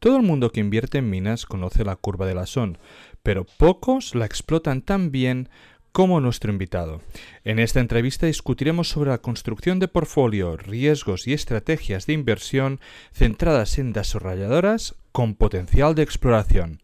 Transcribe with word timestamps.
Todo 0.00 0.16
el 0.16 0.22
mundo 0.22 0.52
que 0.52 0.60
invierte 0.60 0.98
en 0.98 1.10
minas 1.10 1.44
conoce 1.44 1.84
la 1.84 1.96
curva 1.96 2.24
de 2.26 2.34
la 2.34 2.46
Son, 2.46 2.78
pero 3.24 3.44
pocos 3.44 4.14
la 4.14 4.26
explotan 4.26 4.80
tan 4.80 5.10
bien 5.10 5.48
como 5.90 6.20
nuestro 6.20 6.52
invitado. 6.52 7.00
En 7.42 7.58
esta 7.58 7.80
entrevista 7.80 8.26
discutiremos 8.26 8.88
sobre 8.88 9.10
la 9.10 9.18
construcción 9.18 9.80
de 9.80 9.88
portfolio, 9.88 10.56
riesgos 10.56 11.26
y 11.26 11.32
estrategias 11.32 12.06
de 12.06 12.12
inversión 12.12 12.78
centradas 13.12 13.76
en 13.78 13.92
desarrolladoras 13.92 14.94
con 15.10 15.34
potencial 15.34 15.96
de 15.96 16.02
exploración. 16.02 16.80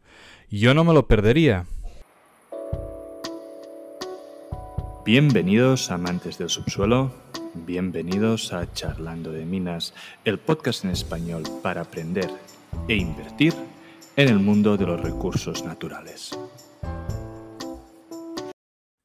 Yo 0.51 0.75
no 0.75 0.83
me 0.83 0.93
lo 0.93 1.07
perdería. 1.07 1.67
Bienvenidos 5.05 5.93
amantes 5.93 6.39
del 6.39 6.49
subsuelo, 6.49 7.13
bienvenidos 7.55 8.53
a 8.53 8.73
Charlando 8.73 9.31
de 9.31 9.45
Minas, 9.45 9.95
el 10.25 10.39
podcast 10.39 10.85
en 10.85 10.91
español 10.91 11.45
para 11.63 11.83
aprender 11.83 12.31
e 12.89 12.95
invertir 12.95 13.55
en 14.17 14.29
el 14.29 14.39
mundo 14.39 14.77
de 14.77 14.87
los 14.87 15.01
recursos 15.01 15.65
naturales. 15.65 16.39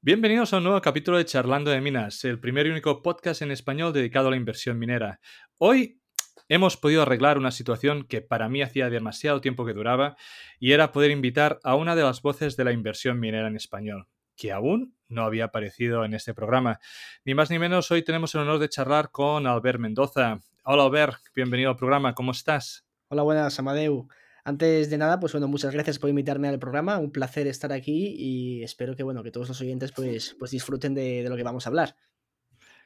Bienvenidos 0.02 0.54
a 0.54 0.58
un 0.58 0.64
nuevo 0.64 0.82
capítulo 0.82 1.18
de 1.18 1.26
Charlando 1.26 1.72
de 1.72 1.82
Minas, 1.82 2.24
el 2.24 2.40
primer 2.40 2.68
y 2.68 2.72
único 2.72 3.02
podcast 3.02 3.42
en 3.42 3.52
español 3.52 3.94
dedicado 3.94 4.28
a 4.28 4.32
la 4.32 4.38
inversión 4.38 4.80
minera. 4.80 5.20
Hoy 5.58 6.02
hemos 6.48 6.78
podido 6.78 7.02
arreglar 7.02 7.38
una 7.38 7.52
situación 7.52 8.04
que 8.04 8.22
para 8.22 8.50
mí 8.50 8.62
hacía 8.62 8.90
demasiado 8.90 9.42
tiempo 9.42 9.66
que 9.66 9.74
duraba 9.74 10.16
y 10.60 10.72
era 10.72 10.92
poder 10.92 11.12
invitar 11.12 11.60
a 11.64 11.76
una 11.76 11.96
de 11.96 12.04
las 12.04 12.22
voces 12.22 12.58
de 12.58 12.64
la 12.64 12.72
inversión 12.72 13.20
minera 13.20 13.48
en 13.48 13.56
español, 13.56 14.08
que 14.36 14.52
aún 14.52 14.96
no 15.08 15.24
había 15.24 15.46
aparecido 15.46 16.06
en 16.06 16.14
este 16.14 16.34
programa. 16.34 16.80
Ni 17.26 17.36
más 17.36 17.50
ni 17.50 17.60
menos, 17.60 17.92
hoy 17.92 18.04
tenemos 18.04 18.34
el 18.36 18.42
honor 18.42 18.60
de 18.60 18.70
charlar 18.70 19.12
con 19.12 19.48
Albert 19.48 19.80
Mendoza. 19.80 20.40
Hola 20.64 20.84
Albert, 20.84 21.20
bienvenido 21.36 21.72
al 21.72 21.78
programa, 21.78 22.16
¿cómo 22.16 22.32
estás? 22.32 22.89
Hola, 23.12 23.24
buenas, 23.24 23.58
Amadeu. 23.58 24.08
Antes 24.44 24.92
de 24.92 24.98
nada, 25.00 25.20
pues 25.20 25.34
bueno, 25.34 25.48
muchas 25.48 25.74
gracias 25.74 25.98
por 25.98 26.12
invitarme 26.12 26.48
al 26.48 26.60
programa. 26.60 27.00
Un 27.00 27.12
placer 27.12 27.48
estar 27.48 27.74
aquí 27.74 28.14
y 28.16 28.62
espero 28.62 28.96
que 28.96 29.02
bueno, 29.02 29.24
que 29.24 29.32
todos 29.32 29.48
los 29.48 29.60
oyentes 29.62 29.92
pues, 29.92 30.36
pues 30.38 30.52
disfruten 30.52 30.94
de, 30.94 31.24
de 31.24 31.30
lo 31.30 31.36
que 31.36 31.42
vamos 31.42 31.66
a 31.66 31.70
hablar. 31.70 31.96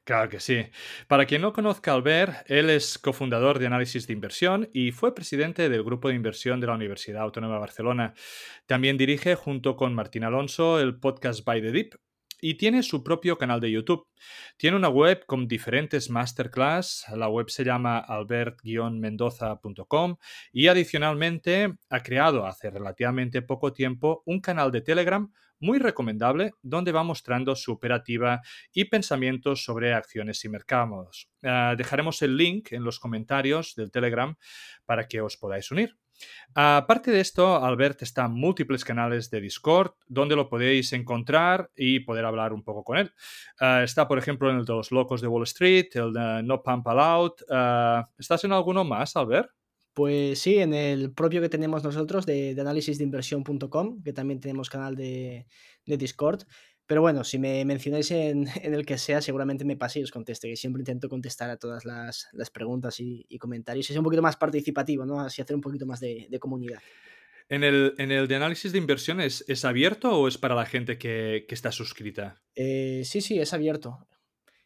Claro 0.06 0.30
que 0.30 0.40
sí. 0.40 0.66
Para 1.10 1.26
quien 1.26 1.42
no 1.42 1.52
conozca 1.52 1.92
Albert, 1.92 2.50
él 2.50 2.70
es 2.70 2.98
cofundador 2.98 3.60
de 3.60 3.68
Análisis 3.68 4.08
de 4.08 4.14
Inversión 4.14 4.70
y 4.72 4.94
fue 4.94 5.14
presidente 5.14 5.68
del 5.68 5.84
Grupo 5.84 6.08
de 6.08 6.16
Inversión 6.16 6.62
de 6.62 6.68
la 6.68 6.76
Universidad 6.76 7.24
Autónoma 7.24 7.56
de 7.56 7.60
Barcelona. 7.60 8.14
También 8.66 8.98
dirige, 8.98 9.36
junto 9.36 9.76
con 9.76 9.94
Martín 9.94 10.24
Alonso, 10.24 10.80
el 10.80 11.02
podcast 11.02 11.44
By 11.44 11.62
the 11.62 11.72
Deep, 11.74 11.96
y 12.44 12.56
tiene 12.56 12.84
su 12.84 13.06
propio 13.06 13.38
canal 13.38 13.62
de 13.62 13.72
YouTube. 13.72 14.06
Tiene 14.58 14.76
una 14.76 14.90
web 14.90 15.26
con 15.26 15.48
diferentes 15.48 16.10
masterclass, 16.10 17.06
la 17.16 17.30
web 17.30 17.50
se 17.50 17.64
llama 17.64 18.00
albert-mendoza.com 18.00 20.18
y 20.52 20.68
adicionalmente 20.68 21.74
ha 21.90 22.02
creado 22.02 22.46
hace 22.46 22.70
relativamente 22.70 23.44
poco 23.44 23.72
tiempo 23.72 24.24
un 24.26 24.42
canal 24.42 24.74
de 24.74 24.82
Telegram 24.82 25.32
muy 25.62 25.80
recomendable 25.80 26.52
donde 26.62 26.92
va 26.92 27.04
mostrando 27.04 27.56
su 27.56 27.72
operativa 27.72 28.42
y 28.74 28.84
pensamientos 28.86 29.64
sobre 29.64 29.94
acciones 29.94 30.44
y 30.44 30.50
mercados. 30.50 31.30
Uh, 31.44 31.78
dejaremos 31.78 32.22
el 32.24 32.36
link 32.36 32.74
en 32.74 32.84
los 32.84 33.00
comentarios 33.00 33.74
del 33.76 33.90
Telegram 33.90 34.36
para 34.86 35.08
que 35.08 35.22
os 35.22 35.38
podáis 35.38 35.72
unir. 35.72 35.96
Aparte 36.56 37.12
de 37.12 37.20
esto, 37.20 37.56
Albert 37.64 38.04
está 38.04 38.26
en 38.26 38.34
múltiples 38.34 38.84
canales 38.86 39.30
de 39.30 39.42
Discord 39.42 39.94
donde 40.08 40.36
lo 40.36 40.50
podéis 40.50 40.94
encontrar 40.94 41.72
y 41.76 42.02
poder 42.02 42.26
hablar 42.26 42.54
un 42.54 42.64
poco 42.64 42.84
con 42.84 42.98
él. 42.98 43.12
Uh, 43.60 43.84
está, 43.84 44.08
por 44.08 44.20
ejemplo, 44.20 44.50
en 44.52 44.58
el 44.58 44.66
de 44.66 44.74
los 44.74 44.92
locos 44.92 45.22
de 45.22 45.28
Wall 45.28 45.44
Street, 45.44 45.88
el 45.94 46.14
de 46.14 46.44
No 46.44 46.62
Pump 46.62 46.88
Out. 46.88 47.42
Uh, 47.50 48.06
¿Estás 48.18 48.44
en 48.44 48.52
alguno 48.52 48.84
más, 48.84 49.16
Albert? 49.16 49.50
Pues 49.94 50.40
sí, 50.40 50.58
en 50.58 50.74
el 50.74 51.12
propio 51.12 51.42
que 51.42 51.50
tenemos 51.50 51.84
nosotros 51.84 52.26
de, 52.26 52.56
de 52.56 52.62
análisisdeinversión.com, 52.62 54.02
que 54.02 54.14
también 54.14 54.40
tenemos 54.40 54.70
canal 54.70 54.96
de 54.96 55.46
Discord. 55.86 56.44
Pero 56.94 57.02
bueno, 57.02 57.24
si 57.24 57.40
me 57.40 57.66
mencionáis 57.66 58.12
en, 58.12 58.46
en, 58.62 58.76
el 58.76 58.86
que 58.86 59.00
sea, 59.00 59.20
seguramente 59.20 59.66
me 59.66 59.76
pase 59.76 60.00
y 60.00 60.04
os 60.04 60.12
conteste, 60.12 60.48
que 60.48 60.56
siempre 60.56 60.82
intento 60.82 61.10
contestar 61.10 61.50
a 61.50 61.58
todas 61.58 61.86
las, 61.86 62.28
las 62.34 62.52
preguntas 62.52 63.00
y, 63.00 63.26
y, 63.30 63.40
comentarios. 63.40 63.90
Es 63.90 63.98
un 63.98 64.04
poquito 64.04 64.22
más 64.22 64.36
participativo, 64.36 65.04
¿no? 65.04 65.20
Así 65.20 65.42
hacer 65.42 65.56
un 65.56 65.62
poquito 65.64 65.88
más 65.88 66.00
de, 66.00 66.28
de 66.30 66.40
comunidad. 66.40 66.78
¿En 67.50 67.64
el, 67.64 67.96
¿En 67.98 68.12
el, 68.12 68.28
de 68.28 68.36
análisis 68.36 68.72
de 68.74 68.78
inversión 68.78 69.22
es, 69.22 69.44
es 69.48 69.66
abierto 69.66 70.16
o 70.16 70.28
es 70.28 70.38
para 70.38 70.54
la 70.54 70.68
gente 70.68 71.00
que, 71.00 71.46
que 71.48 71.56
está 71.56 71.72
suscrita? 71.72 72.44
Eh, 72.54 73.02
sí, 73.06 73.22
sí, 73.22 73.40
es 73.40 73.56
abierto. 73.56 74.06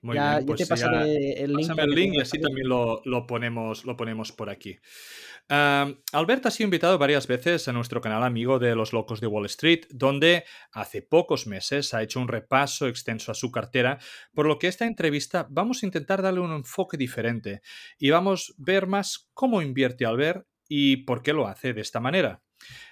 Muy 0.01 0.15
ya, 0.15 0.35
bien, 0.35 0.45
pues 0.45 0.59
ya 0.59 0.65
te 0.65 0.69
pasaré 0.69 1.35
ya, 1.35 1.43
el 1.43 1.53
link. 1.53 1.67
Pásame 1.67 1.83
el 1.83 1.91
link 1.91 2.13
y 2.13 2.21
así 2.21 2.39
también 2.39 2.69
lo, 2.69 3.01
lo, 3.05 3.25
ponemos, 3.25 3.85
lo 3.85 3.97
ponemos 3.97 4.31
por 4.31 4.49
aquí. 4.49 4.77
Uh, 5.49 5.95
Albert 6.11 6.45
ha 6.45 6.51
sido 6.51 6.65
invitado 6.65 6.97
varias 6.97 7.25
veces 7.25 7.69
a 7.69 7.71
nuestro 7.71 8.01
canal 8.01 8.23
amigo 8.23 8.59
de 8.59 8.75
Los 8.75 8.91
Locos 8.91 9.21
de 9.21 9.27
Wall 9.27 9.45
Street, 9.45 9.85
donde 9.89 10.43
hace 10.73 11.01
pocos 11.01 11.47
meses 11.47 11.93
ha 11.93 12.03
hecho 12.03 12.19
un 12.19 12.27
repaso 12.27 12.87
extenso 12.87 13.31
a 13.31 13.35
su 13.35 13.49
cartera, 13.49 13.97
por 14.33 14.45
lo 14.45 14.59
que 14.59 14.67
esta 14.67 14.85
entrevista 14.85 15.47
vamos 15.49 15.81
a 15.81 15.85
intentar 15.85 16.21
darle 16.21 16.41
un 16.41 16.51
enfoque 16.51 16.97
diferente 16.97 17.61
y 17.97 18.09
vamos 18.09 18.49
a 18.49 18.53
ver 18.57 18.87
más 18.87 19.29
cómo 19.33 19.61
invierte 19.61 20.05
Albert 20.05 20.45
y 20.67 20.97
por 20.97 21.23
qué 21.23 21.31
lo 21.31 21.47
hace 21.47 21.73
de 21.73 21.81
esta 21.81 22.01
manera. 22.01 22.41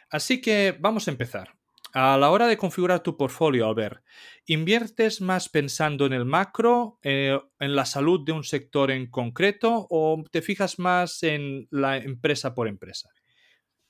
Así 0.10 0.40
que 0.40 0.78
vamos 0.80 1.10
a 1.10 1.12
empezar. 1.12 1.56
A 1.98 2.18
la 2.18 2.30
hora 2.30 2.48
de 2.48 2.58
configurar 2.58 3.02
tu 3.02 3.16
portfolio, 3.16 3.66
Albert, 3.66 4.04
¿inviertes 4.48 5.22
más 5.22 5.48
pensando 5.48 6.06
en 6.06 6.12
el 6.12 6.26
macro, 6.26 7.00
eh, 7.02 7.40
en 7.58 7.74
la 7.74 7.86
salud 7.86 8.20
de 8.26 8.34
un 8.34 8.44
sector 8.44 8.92
en 8.92 9.10
concreto 9.10 9.88
o 9.90 10.22
te 10.30 10.42
fijas 10.42 10.78
más 10.78 11.24
en 11.24 11.70
la 11.72 11.96
empresa 11.96 12.54
por 12.54 12.68
empresa? 12.68 13.12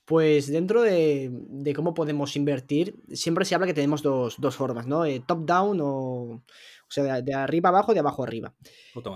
Pues 0.04 0.46
dentro 0.46 0.82
de, 0.82 1.30
de 1.32 1.74
cómo 1.74 1.94
podemos 1.94 2.36
invertir, 2.36 2.94
siempre 3.12 3.44
se 3.44 3.56
habla 3.56 3.66
que 3.66 3.74
tenemos 3.74 4.04
dos, 4.04 4.36
dos 4.38 4.54
formas, 4.54 4.86
¿no? 4.86 5.04
Eh, 5.04 5.20
Top-down 5.26 5.80
o, 5.80 5.86
o 5.88 6.42
sea, 6.88 7.02
de, 7.02 7.22
de, 7.22 7.34
arriba 7.34 7.70
abajo, 7.70 7.92
de 7.92 7.98
abajo 7.98 8.22
arriba. 8.22 8.54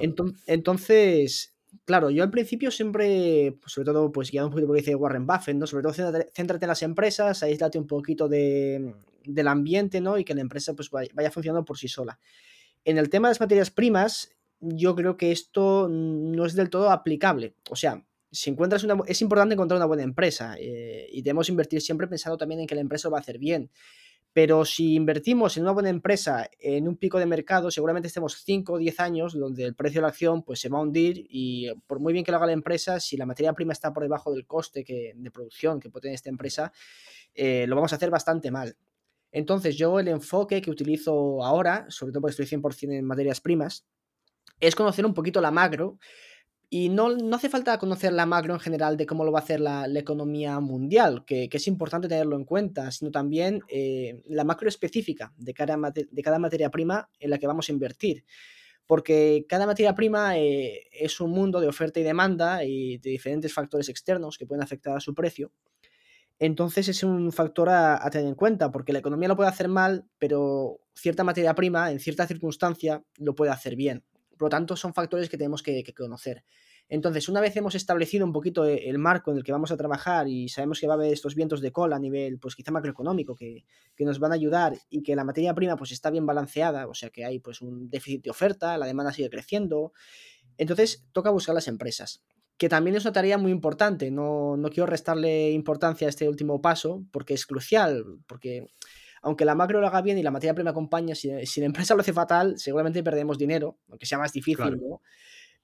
Entonces, 0.01 0.43
entonces 0.49 1.55
claro, 1.85 2.11
yo 2.11 2.23
al 2.23 2.31
principio 2.31 2.71
siempre, 2.71 3.57
pues 3.61 3.73
sobre 3.73 3.87
todo, 3.87 4.13
pues 4.13 4.31
guiado 4.31 4.49
un 4.49 4.53
poquito 4.53 4.67
por 4.67 4.77
lo 4.77 4.81
que 4.81 4.87
dice 4.87 4.95
Warren 4.95 5.27
Buffett, 5.27 5.57
¿no? 5.57 5.67
Sobre 5.67 5.83
todo 5.83 5.93
céntrate, 5.93 6.65
en 6.65 6.69
las 6.69 6.83
empresas, 6.83 7.43
aíslate 7.43 7.79
un 7.79 7.87
poquito 7.87 8.29
de, 8.29 8.95
del 9.25 9.49
ambiente, 9.49 10.01
¿no? 10.01 10.19
Y 10.19 10.25
que 10.25 10.35
la 10.35 10.41
empresa 10.41 10.75
pues 10.75 10.91
vaya, 10.91 11.11
vaya, 11.15 11.31
funcionando 11.31 11.65
por 11.65 11.79
sí 11.79 11.89
sola. 11.89 12.19
En 12.85 12.99
el 12.99 13.11
tema 13.11 13.29
de 13.29 13.33
las 13.33 13.41
materias 13.41 13.71
primas, 13.71 14.35
yo 14.61 14.95
creo 14.95 15.17
que 15.17 15.33
esto 15.33 15.89
no 15.89 16.45
es 16.45 16.55
del 16.55 16.71
todo 16.71 16.91
aplicable. 16.91 17.55
O 17.71 17.77
sea, 17.77 18.05
si 18.31 18.51
encuentras 18.51 18.85
una... 18.85 18.97
Es 19.07 19.23
importante 19.23 19.55
encontrar 19.55 19.77
una 19.77 19.87
buena 19.87 20.03
empresa 20.03 20.55
eh, 20.59 21.09
y 21.11 21.23
debemos 21.23 21.49
invertir 21.49 21.81
siempre 21.81 22.07
pensando 22.07 22.37
también 22.37 22.61
en 22.61 22.67
que 22.67 22.75
la 22.75 22.81
empresa 22.81 23.09
lo 23.09 23.13
va 23.13 23.19
a 23.19 23.23
hacer 23.23 23.39
bien. 23.39 23.71
Pero 24.33 24.65
si 24.65 24.95
invertimos 24.95 25.57
en 25.57 25.65
una 25.65 25.73
buena 25.73 25.89
empresa 25.89 26.49
en 26.61 26.87
un 26.87 26.97
pico 26.97 27.19
de 27.19 27.27
mercado, 27.27 27.71
seguramente 27.71 28.07
estemos 28.07 28.43
5 28.45 28.75
o 28.75 28.79
10 28.79 29.01
años 29.01 29.39
donde 29.39 29.65
el 29.65 29.75
precio 29.75 30.01
de 30.01 30.03
la 30.03 30.09
acción 30.09 30.43
pues, 30.43 30.61
se 30.61 30.69
va 30.69 30.79
a 30.79 30.83
hundir 30.83 31.27
y 31.29 31.69
por 31.89 31.99
muy 31.99 32.13
bien 32.13 32.25
que 32.25 32.31
lo 32.31 32.37
haga 32.37 32.47
la 32.47 32.53
empresa, 32.53 33.01
si 33.01 33.17
la 33.17 33.27
materia 33.27 33.53
prima 33.55 33.73
está 33.73 33.93
por 33.93 34.05
debajo 34.05 34.33
del 34.33 34.47
coste 34.47 34.85
que, 34.85 35.15
de 35.17 35.31
producción 35.33 35.81
que 35.81 35.91
puede 35.91 36.03
tener 36.03 36.15
esta 36.15 36.31
empresa, 36.31 36.73
eh, 37.35 37.67
lo 37.67 37.75
vamos 37.75 37.93
a 37.93 37.97
hacer 37.97 38.11
bastante 38.11 38.53
mal. 38.53 38.77
Entonces 39.33 39.77
yo 39.77 39.99
el 39.99 40.09
enfoque 40.09 40.61
que 40.63 40.71
utilizo 40.71 41.45
ahora, 41.45 41.87
sobre 41.89 42.13
todo 42.13 42.23
porque 42.23 42.43
estoy 42.43 42.59
100% 42.59 42.93
en 42.93 43.05
materias 43.05 43.41
primas, 43.41 43.85
es 44.61 44.77
conocer 44.77 45.07
un 45.07 45.15
poquito 45.15 45.41
la 45.41 45.51
macro 45.51 45.99
y 46.73 46.89
no, 46.89 47.17
no, 47.17 47.35
hace 47.35 47.49
falta 47.49 47.77
conocer 47.79 48.13
la 48.13 48.27
macro 48.27 48.55
en 48.55 48.61
general 48.61 48.97
de 48.97 49.05
cómo 49.05 49.25
lo 49.25 49.33
va 49.33 49.41
a 49.41 49.43
hacer 49.43 49.59
la, 49.59 49.89
economía 49.89 50.61
mundial, 50.61 51.25
que, 51.27 51.49
que, 51.49 51.57
es 51.57 51.67
importante 51.67 52.07
tenerlo 52.07 52.37
en 52.37 52.45
cuenta, 52.45 52.93
sino 52.93 53.11
también 53.11 53.63
eh, 53.69 54.23
la 54.29 54.45
macro 54.45 54.69
específica 54.69 55.33
de 55.37 55.53
cada, 55.53 55.77
de 55.91 56.23
cada 56.23 56.39
materia 56.39 56.71
prima 56.71 57.11
en 57.19 57.31
la 57.31 57.39
que 57.39 57.49
vamos 57.49 57.69
a 57.69 57.73
invertir. 57.73 58.25
Porque 58.87 59.47
cada 59.49 59.67
materia 59.67 59.97
prima 59.97 60.39
eh, 60.39 60.87
es 60.93 61.21
un 61.21 61.33
mundo 61.33 61.61
de 61.61 61.67
oferta 61.67 61.99
y 61.99 62.05
demanda 62.05 62.65
y 62.65 62.99
de 62.99 63.11
diferentes 63.11 63.53
factores 63.53 63.89
externos 63.89 64.39
que 64.39 64.47
pueden 64.47 64.63
afectar 64.63 64.97
a 64.97 65.01
su 65.01 65.13
precio. 65.13 65.53
Entonces 66.39 66.89
es 66.89 67.03
un 67.03 67.33
factor 67.33 67.69
a, 67.69 68.05
a 68.05 68.11
tener 68.11 68.29
en 68.29 68.35
cuenta, 68.37 68.71
porque 68.71 68.93
la 68.93 69.01
economía 69.01 69.29
lo 69.29 69.37
puede 69.37 69.51
hacer 69.51 69.67
mal, 69.67 70.07
pero 70.19 70.81
cierta 70.95 71.25
materia 71.25 71.55
prima, 71.57 71.91
en 71.91 71.99
cierta 71.99 72.29
circunstancia, 72.29 73.03
lo 73.19 73.35
puede 73.35 73.51
hacer 73.51 73.75
bien. 73.75 74.05
Por 74.41 74.47
lo 74.47 74.51
tanto, 74.51 74.75
son 74.75 74.95
factores 74.95 75.29
que 75.29 75.37
tenemos 75.37 75.63
que, 75.63 75.85
que, 75.85 75.93
conocer. 75.93 76.45
Entonces, 76.93 77.29
una 77.29 77.41
vez 77.41 77.57
hemos 77.57 77.77
establecido 77.77 78.27
un 78.27 78.33
poquito 78.33 78.67
e, 78.67 78.91
el 78.91 78.99
marco 78.99 79.31
en 79.31 79.39
el 79.39 79.45
que 79.45 79.53
vamos 79.53 79.71
a 79.71 79.77
trabajar 79.77 80.27
y 80.27 80.49
sabemos 80.49 80.81
que 80.81 80.89
va 80.89 80.95
a 80.95 80.97
haber 80.97 81.13
estos 81.13 81.37
vientos 81.37 81.61
de 81.61 81.71
cola 81.71 81.97
a 81.97 82.01
nivel, 82.01 82.41
pues 82.41 82.57
quizá 82.57 82.73
macroeconómico, 82.73 83.37
que, 83.37 83.65
que 83.95 84.05
nos 84.05 84.19
van 84.19 84.33
a 84.33 84.35
ayudar 84.35 84.77
y 84.91 85.03
que 85.03 85.15
la 85.15 85.23
materia 85.23 85.55
prima 85.55 85.77
pues 85.77 85.93
está 85.93 86.11
bien 86.11 86.27
balanceada, 86.27 86.89
o 86.89 86.95
sea 86.95 87.11
que 87.11 87.25
hay 87.25 87.39
pues 87.39 87.63
un 87.63 87.89
déficit 87.89 88.25
de 88.25 88.31
oferta, 88.31 88.77
la 88.77 88.87
demanda 88.87 89.13
sigue 89.13 89.31
creciendo, 89.31 89.93
entonces 90.59 91.07
toca 91.13 91.31
buscar 91.31 91.55
las 91.55 91.69
empresas 91.69 92.25
que 92.59 92.69
también 92.69 92.95
es 92.95 93.07
una 93.07 93.13
tarea 93.13 93.39
muy 93.39 93.53
importante. 93.53 94.11
No, 94.11 94.59
no, 94.59 94.69
quiero 94.69 94.85
restarle 94.85 95.51
importancia 95.53 96.07
a 96.07 96.11
este 96.11 96.29
último 96.29 96.61
paso 96.61 97.03
porque 97.11 97.33
es 97.33 97.47
crucial, 97.47 98.05
porque 98.27 98.67
aunque 99.23 99.47
la 99.47 99.55
macro 99.55 99.81
lo 99.81 99.87
haga 99.87 100.03
bien 100.03 100.19
y 100.19 100.23
la 100.23 100.31
materia 100.31 100.55
prima 100.55 100.69
acompaña, 100.69 101.15
si, 101.15 101.31
si 101.47 101.61
la 101.61 101.67
empresa 101.67 101.95
lo 101.95 102.03
hace 102.03 102.13
fatal, 102.13 102.59
seguramente 102.59 103.03
perdemos 103.03 103.39
dinero, 103.39 103.79
aunque 103.89 104.05
sea 104.05 104.19
más 104.19 104.35
difícil, 104.35 104.57
claro. 104.57 104.77
¿no? 104.77 105.01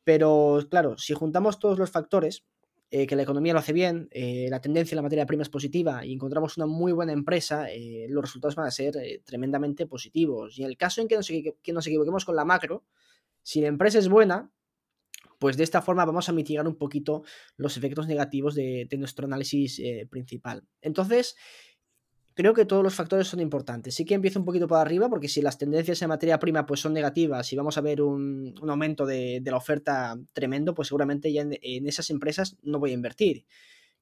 Pero 0.07 0.65
claro, 0.71 0.97
si 0.99 1.15
juntamos 1.15 1.59
todos 1.59 1.81
los 1.81 1.91
factores, 1.91 2.47
eh, 2.93 3.09
que 3.09 3.17
la 3.17 3.23
economía 3.23 3.53
lo 3.53 3.59
hace 3.59 3.73
bien, 3.73 4.07
eh, 4.13 4.47
la 4.49 4.61
tendencia 4.61 4.95
en 4.95 4.99
la 4.99 5.03
materia 5.03 5.27
prima 5.27 5.43
es 5.43 5.49
positiva 5.49 6.07
y 6.07 6.13
encontramos 6.13 6.57
una 6.57 6.67
muy 6.67 6.93
buena 6.93 7.13
empresa, 7.13 7.69
eh, 7.73 8.07
los 8.09 8.23
resultados 8.23 8.55
van 8.55 8.69
a 8.69 8.71
ser 8.71 8.95
tremendamente 9.25 9.85
positivos. 9.89 10.57
Y 10.57 10.63
en 10.63 10.69
el 10.69 10.77
caso 10.77 11.01
en 11.01 11.09
que 11.09 11.17
nos, 11.17 11.27
que 11.27 11.73
nos, 11.73 11.85
equivoquemos 11.89 12.25
con 12.25 12.37
la 12.37 12.45
macro, 12.45 12.85
si 13.43 13.61
la 13.61 13.67
empresa 13.67 13.99
es 13.99 14.09
buena, 14.09 14.49
pues 15.41 15.57
de 15.57 15.65
esta 15.65 15.83
forma 15.83 16.05
vamos 16.05 16.29
a 16.29 16.33
mitigar 16.33 16.69
un 16.69 16.77
poquito 16.77 17.25
los 17.57 17.77
efectos 17.77 18.07
negativos 18.07 18.55
de, 18.55 18.87
de 18.89 18.99
nuestro 18.99 19.27
análisis 19.27 19.83
principal. 20.09 20.63
Entonces, 20.83 21.35
creo 22.37 22.53
que 22.53 22.67
todos 22.67 22.85
los 22.85 22.95
factores 22.95 23.27
son 23.27 23.41
importantes. 23.41 23.95
Sí 23.95 24.05
que 24.05 24.13
empiezo 24.15 24.39
un 24.39 24.45
poquito 24.45 24.69
por 24.69 24.79
arriba, 24.79 25.09
porque 25.09 25.27
si 25.27 25.41
las 25.41 25.57
tendencias 25.57 26.03
en 26.03 26.09
materia 26.09 26.39
prima 26.39 26.67
pues, 26.67 26.81
son 26.81 26.93
negativas 26.93 27.51
y 27.51 27.57
vamos 27.57 27.79
a 27.79 27.81
ver 27.81 28.03
un, 28.03 28.55
aumento 28.69 29.07
de, 29.07 29.43
la 29.43 29.57
oferta 29.57 30.17
tremendo, 30.35 30.75
pues 30.75 30.89
seguramente 30.89 31.33
ya 31.33 31.41
en, 31.41 31.89
esas 31.89 32.11
empresas 32.11 32.59
no 32.63 32.79
voy 32.79 32.91
a 32.91 32.95
invertir. 32.95 33.47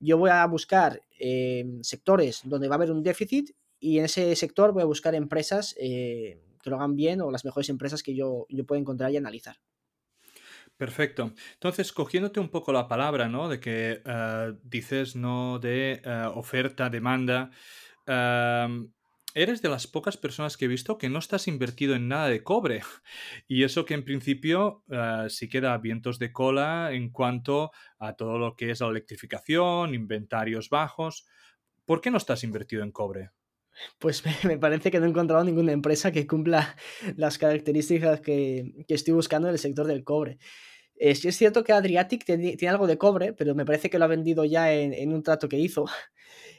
Yo 0.00 0.19
voy 0.19 0.31
a 0.31 0.44
buscar 0.46 1.00
eh, 1.20 1.64
sectores 1.82 2.40
donde 2.44 2.66
va 2.66 2.75
a 2.75 2.78
haber 2.78 2.90
un 2.90 3.04
déficit 3.04 3.52
y 3.78 3.98
en 4.00 4.06
ese 4.06 4.34
sector 4.34 4.72
voy 4.72 4.82
a 4.82 4.87
buscar 4.87 5.14
empresas 5.14 5.76
eh, 5.78 6.42
que 6.60 6.70
lo 6.70 6.76
hagan 6.76 6.96
bien 6.96 7.20
o 7.20 7.30
las 7.30 7.44
mejores 7.44 7.69
empresas 7.69 8.02
que 8.02 8.16
yo, 8.16 8.46
yo 8.48 8.66
pueda 8.66 8.80
encontrar 8.80 9.12
y 9.12 9.16
analizar. 9.16 9.58
Perfecto. 10.76 11.32
Entonces, 11.52 11.92
cogiéndote 11.92 12.40
un 12.40 12.48
poco 12.48 12.72
la 12.72 12.88
palabra, 12.88 13.28
¿no? 13.28 13.48
De 13.48 13.60
que 13.60 14.02
eh, 14.04 14.54
dices, 14.64 15.14
¿no? 15.14 15.60
De 15.60 16.02
oferta, 16.34 16.90
demanda 16.90 17.52
eres 18.06 19.62
de 19.62 19.68
las 19.68 19.86
pocas 19.86 20.16
personas 20.16 20.56
que 20.56 20.66
he 20.66 20.68
visto 20.68 20.96
que 20.96 21.08
no 21.08 21.18
estás 21.18 21.48
invertido 21.48 21.94
en 21.94 22.08
nada 22.08 22.28
de 22.28 22.42
cobre. 22.42 22.82
Y 23.48 23.64
eso 23.64 23.84
que 23.84 23.94
en 23.94 24.04
principio 24.04 24.84
uh, 24.88 25.28
sí 25.28 25.48
queda 25.48 25.76
vientos 25.78 26.18
de 26.18 26.32
cola 26.32 26.92
en 26.92 27.10
cuanto 27.10 27.72
a 27.98 28.14
todo 28.14 28.38
lo 28.38 28.54
que 28.56 28.70
es 28.70 28.80
la 28.80 28.88
electrificación, 28.88 29.94
inventarios 29.94 30.70
bajos. 30.70 31.26
¿Por 31.84 32.00
qué 32.00 32.10
no 32.10 32.16
estás 32.16 32.44
invertido 32.44 32.82
en 32.82 32.92
cobre? 32.92 33.30
Pues 33.98 34.22
me, 34.44 34.58
parece 34.58 34.90
que 34.90 35.00
no 35.00 35.06
he 35.06 35.08
encontrado 35.08 35.44
ninguna 35.44 35.72
empresa 35.72 36.12
que 36.12 36.26
cumpla 36.26 36.76
las 37.16 37.38
características 37.38 38.20
que, 38.20 38.84
estoy 38.88 39.14
buscando 39.14 39.48
en 39.48 39.54
el 39.54 39.58
sector 39.58 39.86
del 39.86 40.04
cobre. 40.04 40.38
Eh, 40.96 41.14
sí 41.14 41.29
es 41.29 41.37
cierto 41.37 41.64
que 41.64 41.73
Adriatic 41.73 42.25
tiene, 42.25 42.56
algo 42.69 42.87
de 42.87 42.99
cobre, 42.99 43.32
pero 43.32 43.55
me 43.55 43.64
parece 43.64 43.91
que 43.91 43.99
lo 43.99 44.05
ha 44.05 44.08
vendido 44.08 44.44
ya 44.44 44.73
en, 44.73 45.12
un 45.12 45.23
trato 45.23 45.49
que 45.49 45.58
hizo. 45.58 45.87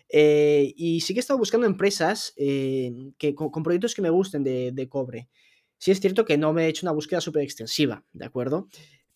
Eh, 0.07 0.71
y 0.77 1.01
sí 1.01 1.15
que 1.15 1.19
he 1.19 1.21
estado 1.21 1.39
buscando 1.39 1.65
empresas 1.65 2.31
eh, 2.37 2.91
que, 3.17 3.33
con, 3.33 3.63
proyectos 3.63 3.95
que 3.95 4.03
me 4.03 4.11
gusten 4.11 4.43
de, 4.43 4.87
cobre. 4.87 5.29
Sí 5.79 5.89
es 5.89 5.99
cierto 5.99 6.25
que 6.25 6.37
no 6.37 6.53
me 6.53 6.65
he 6.65 6.67
hecho 6.67 6.85
una 6.85 6.91
búsqueda 6.91 7.21
súper 7.21 7.41
extensiva, 7.41 8.05
¿de 8.13 8.23
acuerdo? 8.23 8.69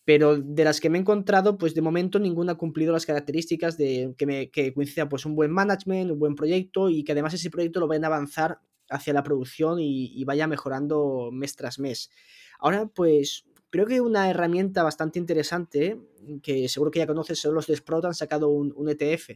Pero 0.04 0.36
de 0.36 0.64
las 0.64 0.80
que 0.80 0.90
me 0.90 0.98
he 0.98 1.00
encontrado, 1.00 1.58
pues 1.58 1.76
de 1.76 1.80
momento 1.80 2.18
ninguna 2.18 2.52
ha 2.52 2.58
cumplido 2.58 2.92
las 2.92 3.06
características 3.06 3.78
de 3.78 4.14
que 4.52 4.72
coincida 4.74 5.08
pues 5.08 5.24
un 5.24 5.36
buen 5.36 5.52
management, 5.52 6.10
un 6.10 6.18
buen 6.18 6.34
proyecto 6.34 6.90
y 6.90 7.04
que 7.04 7.12
además 7.12 7.34
ese 7.34 7.50
proyecto 7.50 7.78
lo 7.78 7.86
vayan 7.86 8.04
a 8.04 8.08
avanzar 8.08 8.58
hacia 8.90 9.14
la 9.14 9.22
producción 9.22 9.78
y, 9.80 10.22
vaya 10.24 10.46
mejorando 10.46 11.30
mes 11.32 11.56
tras 11.56 11.78
mes. 11.78 12.10
Ahora, 12.58 12.86
pues 12.86 13.44
creo 13.70 13.86
que 13.86 14.00
una 14.00 14.28
herramienta 14.28 14.82
bastante 14.82 15.18
interesante, 15.18 15.98
que 16.42 16.68
seguro 16.68 16.90
que 16.90 16.98
ya 17.00 17.06
conoces, 17.06 17.38
son 17.38 17.54
los 17.54 17.66
de 17.66 17.76
Sprout, 17.76 18.04
han 18.04 18.14
sacado 18.14 18.48
un, 18.48 18.72
un 18.76 18.88
ETF 18.88 19.30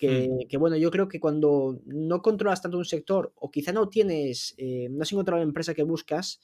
Mm. 0.00 0.46
Que, 0.48 0.56
bueno, 0.58 0.76
yo 0.76 0.90
creo 0.90 1.08
que 1.08 1.20
cuando 1.20 1.80
no 1.86 2.20
controlas 2.22 2.60
tanto 2.62 2.78
un 2.78 2.84
sector 2.84 3.32
o 3.36 3.50
quizá 3.50 3.72
no 3.72 3.88
tienes, 3.88 4.54
eh, 4.58 4.88
no 4.90 5.02
has 5.02 5.12
encontrado 5.12 5.38
la 5.38 5.48
empresa 5.48 5.74
que 5.74 5.82
buscas, 5.82 6.40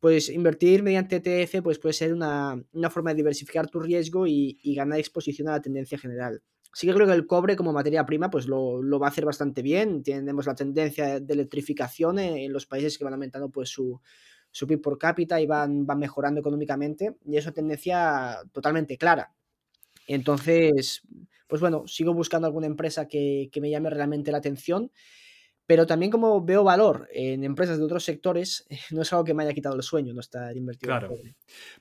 pues 0.00 0.28
invertir 0.28 0.82
mediante 0.82 1.16
ETF 1.16 1.62
pues 1.62 1.78
puede 1.78 1.92
ser 1.94 2.12
una, 2.12 2.62
forma 2.90 3.10
de 3.10 3.16
diversificar 3.16 3.68
tu 3.68 3.80
riesgo 3.80 4.26
y, 4.26 4.58
ganar 4.74 4.98
exposición 4.98 5.48
a 5.48 5.52
la 5.52 5.62
tendencia 5.62 5.98
general. 5.98 6.42
Sí 6.72 6.86
que 6.86 6.92
creo 6.92 7.06
que 7.06 7.14
el 7.14 7.26
cobre 7.26 7.56
como 7.56 7.72
materia 7.72 8.04
prima 8.04 8.30
pues 8.30 8.46
lo, 8.46 8.82
va 8.98 9.06
a 9.06 9.10
hacer 9.10 9.24
bastante 9.24 9.62
bien. 9.62 10.02
Tenemos 10.02 10.46
la 10.46 10.54
tendencia 10.54 11.20
de 11.20 11.34
electrificación 11.34 12.18
en, 12.18 12.52
los 12.52 12.66
países 12.66 12.98
que 12.98 13.04
van 13.04 13.14
aumentando 13.14 13.48
pues 13.50 13.70
su, 13.70 14.00
su 14.56 14.66
PIB 14.66 14.80
por 14.80 14.96
cápita 14.96 15.38
y 15.38 15.44
van, 15.44 15.84
van 15.84 15.98
mejorando 15.98 16.40
económicamente 16.40 17.16
y 17.26 17.36
es 17.36 17.44
una 17.44 17.52
tendencia 17.52 18.38
totalmente 18.52 18.96
clara. 18.96 19.30
Entonces, 20.06 21.02
pues 21.46 21.60
bueno, 21.60 21.86
sigo 21.86 22.14
buscando 22.14 22.46
alguna 22.46 22.66
empresa 22.66 23.06
que, 23.06 23.50
me 23.60 23.68
llame 23.68 23.90
realmente 23.90 24.32
la 24.32 24.38
atención, 24.38 24.90
pero 25.66 25.86
también 25.86 26.10
como 26.10 26.42
veo 26.42 26.64
valor 26.64 27.06
en 27.12 27.44
empresas 27.44 27.76
de 27.76 27.84
otros 27.84 28.02
sectores, 28.02 28.66
no 28.92 29.02
es 29.02 29.12
algo 29.12 29.26
que 29.26 29.34
me 29.34 29.42
haya 29.42 29.52
quitado 29.52 29.76
el 29.76 29.82
sueño 29.82 30.14
no 30.14 30.20
estar 30.20 30.56
invertido. 30.56 30.90
Claro, 30.90 31.14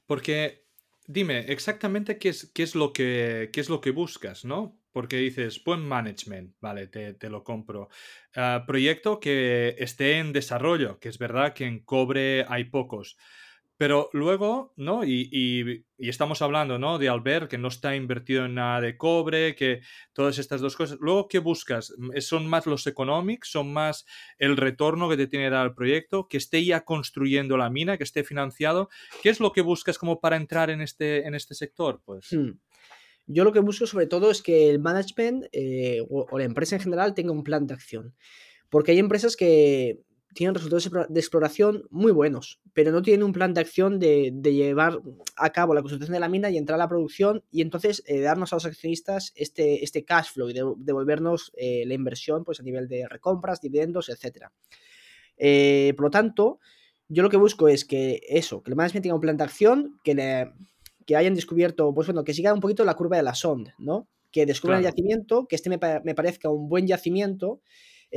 porque 0.06 0.65
dime 1.08 1.52
exactamente 1.52 2.18
qué 2.18 2.30
es, 2.30 2.52
qué 2.54 2.64
es, 2.64 2.76
lo, 2.76 2.94
que, 2.94 3.50
qué 3.54 3.60
es 3.62 3.70
lo 3.70 3.82
que 3.82 3.92
buscas, 3.92 4.46
¿no? 4.46 4.80
Porque 4.92 5.18
dices, 5.18 5.64
buen 5.64 5.82
management, 5.82 6.56
vale, 6.62 6.88
te, 6.88 7.30
lo 7.30 7.44
compro. 7.44 7.90
Ah, 8.36 8.64
proyecto 8.66 9.20
que 9.20 9.76
esté 9.78 10.20
en 10.20 10.32
desarrollo, 10.32 11.00
que 11.00 11.10
es 11.10 11.18
verdad 11.18 11.54
que 11.54 11.66
en 11.66 11.84
cobre 11.84 12.46
hay 12.48 12.66
pocos. 12.66 13.18
Pero 13.78 14.10
luego, 14.14 14.74
¿no? 14.78 15.04
Y, 15.04 15.86
estamos 15.98 16.42
hablando, 16.42 16.80
¿no? 16.80 16.98
De 16.98 17.10
Albert, 17.10 17.50
que 17.50 17.58
no 17.58 17.68
está 17.68 17.96
invertido 17.96 18.46
en 18.46 18.56
nada 18.56 18.80
de 18.80 18.96
cobre, 18.96 19.56
que 19.56 19.82
todas 20.14 20.38
estas 20.38 20.62
dos 20.62 20.78
cosas. 20.78 20.98
Luego, 21.02 21.28
¿qué 21.28 21.40
buscas? 21.40 21.94
¿Son 22.20 22.48
más 22.48 22.66
los 22.66 22.88
economics? 22.88 23.50
¿Son 23.50 23.74
más 23.74 24.06
el 24.38 24.56
retorno 24.56 25.10
que 25.10 25.18
te 25.18 25.28
tiene 25.28 25.48
que 25.48 25.52
dar 25.52 25.66
el 25.66 25.74
proyecto? 25.74 26.28
¿Que 26.30 26.38
esté 26.38 26.64
ya 26.64 26.86
construyendo 26.86 27.58
la 27.58 27.70
mina? 27.70 27.98
¿Que 27.98 28.06
esté 28.06 28.24
financiado? 28.24 28.90
¿Qué 29.22 29.30
es 29.30 29.42
lo 29.42 29.52
que 29.52 29.62
buscas 29.62 29.98
como 29.98 30.22
para 30.22 30.38
entrar 30.38 30.70
en 30.70 30.80
este, 30.82 31.28
en 31.28 31.36
este 31.36 31.54
sector? 31.54 32.02
Pues... 32.06 32.32
Hmm. 32.32 32.60
Yo 33.28 33.44
lo 33.44 33.52
que 33.52 33.60
busco 33.60 33.88
sobre 33.88 34.06
todo 34.06 34.30
es 34.30 34.44
que 34.44 34.70
el 34.70 34.78
management 34.78 35.46
eh, 35.52 36.06
o 36.08 36.38
la 36.38 36.44
empresa 36.44 36.76
en 36.76 36.82
general 36.84 37.16
tenga 37.16 37.32
un 37.32 37.44
plan 37.44 37.66
de 37.66 37.74
acción. 37.74 38.14
Porque 38.70 38.92
hay 38.92 39.00
empresas 39.00 39.36
que 39.36 40.04
tienen 40.36 40.54
resultados 40.54 40.92
de 41.10 41.20
exploración 41.20 41.88
muy 41.90 42.12
buenos, 42.12 42.60
pero 42.74 42.92
no 42.92 43.02
tienen 43.02 43.24
un 43.24 43.32
plan 43.32 43.54
de 43.54 43.62
acción 43.62 44.00
de, 44.00 44.34
llevar 44.44 45.00
a 45.38 45.50
cabo 45.52 45.74
la 45.74 45.82
construcción 45.82 46.14
de 46.14 46.20
la 46.20 46.28
mina 46.28 46.50
y 46.50 46.58
entrar 46.58 46.76
a 46.76 46.84
la 46.84 46.90
producción 46.90 47.42
y 47.52 47.62
entonces 47.62 48.04
eh, 48.06 48.20
darnos 48.20 48.52
a 48.52 48.58
los 48.58 48.66
accionistas 48.66 49.32
este, 49.36 49.84
este 49.84 50.04
cash 50.04 50.34
flow 50.34 50.50
y 50.50 50.54
devolvernos 50.54 51.54
eh, 51.56 51.86
la 51.88 51.94
inversión 51.94 52.44
pues, 52.44 52.60
a 52.60 52.64
nivel 52.64 52.90
de 52.90 53.08
recompras, 53.08 53.62
dividendos, 53.62 54.10
etc. 54.10 54.48
Eh, 55.38 55.94
por 55.96 56.08
lo 56.08 56.12
tanto, 56.12 56.60
yo 57.08 57.24
lo 57.24 57.30
que 57.30 57.38
busco 57.38 57.70
es 57.70 57.86
que 57.86 58.20
eso, 58.28 58.62
que 58.62 58.72
el 58.72 58.76
management 58.76 59.04
tenga 59.04 59.16
un 59.16 59.22
plan 59.22 59.38
de 59.38 59.44
acción, 59.46 60.00
que, 60.04 60.52
que 61.06 61.16
hayan 61.16 61.34
descubierto, 61.34 61.94
pues 61.94 62.08
bueno, 62.08 62.26
que 62.26 62.34
siga 62.34 62.54
un 62.54 62.60
poquito 62.60 62.84
la 62.84 62.96
curva 62.96 63.16
de 63.16 63.24
la 63.24 63.36
sonda, 63.36 63.74
¿no? 63.80 64.10
Que 64.32 64.46
descubran 64.46 64.80
el 64.80 64.86
yacimiento, 64.86 65.48
que 65.48 65.56
este 65.56 65.70
me, 65.70 65.80
me 66.04 66.14
parezca 66.14 66.50
un 66.50 66.68
buen 66.68 66.88
yacimiento 66.88 67.62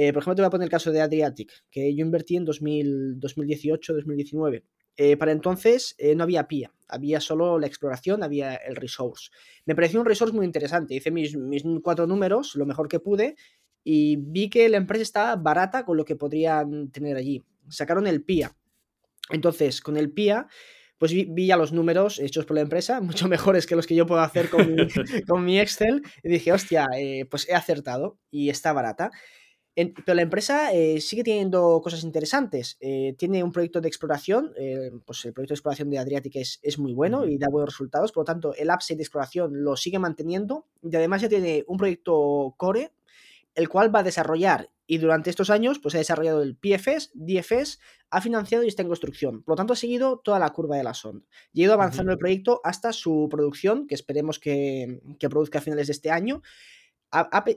eh, 0.01 0.13
por 0.13 0.23
ejemplo, 0.23 0.37
te 0.37 0.43
voy 0.43 0.47
a 0.47 0.51
poner 0.51 0.67
el 0.67 0.71
caso 0.71 0.93
de 0.93 1.01
Adriatic, 1.01 1.51
que 1.73 1.93
yo 1.93 2.05
invertí 2.05 2.37
en 2.37 2.47
2018-2019. 2.47 4.63
Eh, 4.97 5.17
para 5.17 5.33
entonces 5.33 5.97
eh, 5.99 6.15
no 6.15 6.23
había 6.23 6.47
PIA, 6.47 6.73
había 6.87 7.21
solo 7.21 7.59
la 7.59 7.67
exploración, 7.67 8.23
había 8.23 8.55
el 8.55 8.77
resource. 8.77 9.31
Me 9.67 9.75
pareció 9.75 9.99
un 9.99 10.07
resource 10.07 10.33
muy 10.33 10.47
interesante. 10.47 10.95
Hice 10.95 11.11
mis, 11.11 11.37
cuatro 11.83 12.07
números, 12.07 12.55
lo 12.55 12.65
mejor 12.65 12.87
que 12.87 13.01
pude, 13.01 13.35
y 13.83 14.15
vi 14.19 14.49
que 14.49 14.69
la 14.69 14.77
empresa 14.77 15.03
estaba 15.03 15.35
barata 15.35 15.85
con 15.85 15.97
lo 15.97 16.05
que 16.05 16.15
podrían 16.15 16.93
tener 16.93 17.17
allí. 17.17 17.45
Sacaron 17.69 18.07
el 18.07 18.23
PIA. 18.23 18.57
Entonces, 19.31 19.81
con 19.81 19.97
el 19.97 20.13
PIA, 20.13 20.47
pues 20.99 21.13
vi, 21.13 21.27
ya 21.45 21.57
los 21.57 21.73
números 21.73 22.21
hechos 22.21 22.47
por 22.47 22.55
la 22.55 22.61
empresa, 22.61 23.01
mucho 23.19 23.27
mejores 23.27 23.67
que 23.67 23.75
los 23.75 23.89
que 23.89 23.97
yo 23.97 24.07
puedo 24.07 24.21
hacer 24.21 24.49
con 24.49 24.73
mi, 24.73 24.77
con 25.27 25.45
mi 25.45 25.59
Excel, 25.59 26.03
y 26.23 26.29
dije, 26.29 26.53
hostia, 26.53 26.87
pues 27.29 27.49
he 27.49 27.55
acertado 27.57 28.21
y 28.31 28.51
está 28.51 28.73
barata 28.73 29.11
pero 29.87 30.17
la 30.17 30.23
empresa 30.23 30.73
eh, 30.73 31.01
sigue 31.01 31.23
teniendo 31.23 31.81
cosas 31.83 32.03
interesantes. 32.03 32.77
Eh, 32.81 33.15
tiene 33.17 33.45
un 33.45 33.53
proyecto 33.53 33.81
de 33.81 33.89
exploración, 33.89 34.53
eh, 34.57 34.91
pues 35.07 35.25
el 35.25 35.33
proyecto 35.33 35.53
de 35.53 35.57
exploración 35.57 35.91
de 35.91 35.99
Adriatic 35.99 36.37
es, 36.37 36.59
es 36.63 36.79
muy 36.79 36.95
bueno 36.95 37.27
y 37.27 37.39
da 37.39 37.49
buenos 37.49 37.71
resultados, 37.71 38.11
por 38.11 38.23
lo 38.23 38.25
tanto 38.25 38.55
el 38.55 38.71
upside 38.71 38.97
de 38.97 39.05
exploración 39.05 39.63
lo 39.63 39.77
sigue 39.77 39.99
manteniendo 39.99 40.67
y 40.83 40.95
además 40.97 41.23
ya 41.23 41.29
tiene 41.29 41.65
un 41.69 41.77
proyecto 41.77 42.55
core, 42.57 42.93
el 43.55 43.69
cual 43.69 43.95
va 43.95 44.01
a 44.01 44.05
desarrollar 44.05 44.71
y 44.87 44.99
durante 44.99 45.31
estos 45.31 45.51
años 45.51 45.79
pues 45.79 45.95
ha 45.95 45.99
desarrollado 45.99 46.43
el 46.43 46.57
PFS, 46.57 47.11
DFS, 47.15 47.79
ha 48.11 48.21
financiado 48.21 48.65
y 48.65 48.69
está 48.69 48.83
en 48.83 48.89
construcción. 48.89 49.43
Por 49.43 49.53
lo 49.53 49.57
tanto 49.57 49.75
ha 49.75 49.77
seguido 49.77 50.19
toda 50.19 50.39
la 50.39 50.51
curva 50.51 50.77
de 50.77 50.83
la 50.83 50.95
sonda 50.95 51.25
y 51.53 51.61
ha 51.61 51.65
ido 51.67 51.75
avanzando 51.75 52.11
el 52.11 52.19
proyecto 52.19 52.61
hasta 52.65 52.93
su 52.93 53.29
producción, 53.31 53.87
que 53.87 53.95
esperemos 53.95 54.41
que, 54.41 55.01
que 55.21 55.29
produzca 55.29 55.59
a 55.59 55.63
finales 55.63 55.87
de 55.87 55.93
este 55.93 56.11
año 56.11 56.43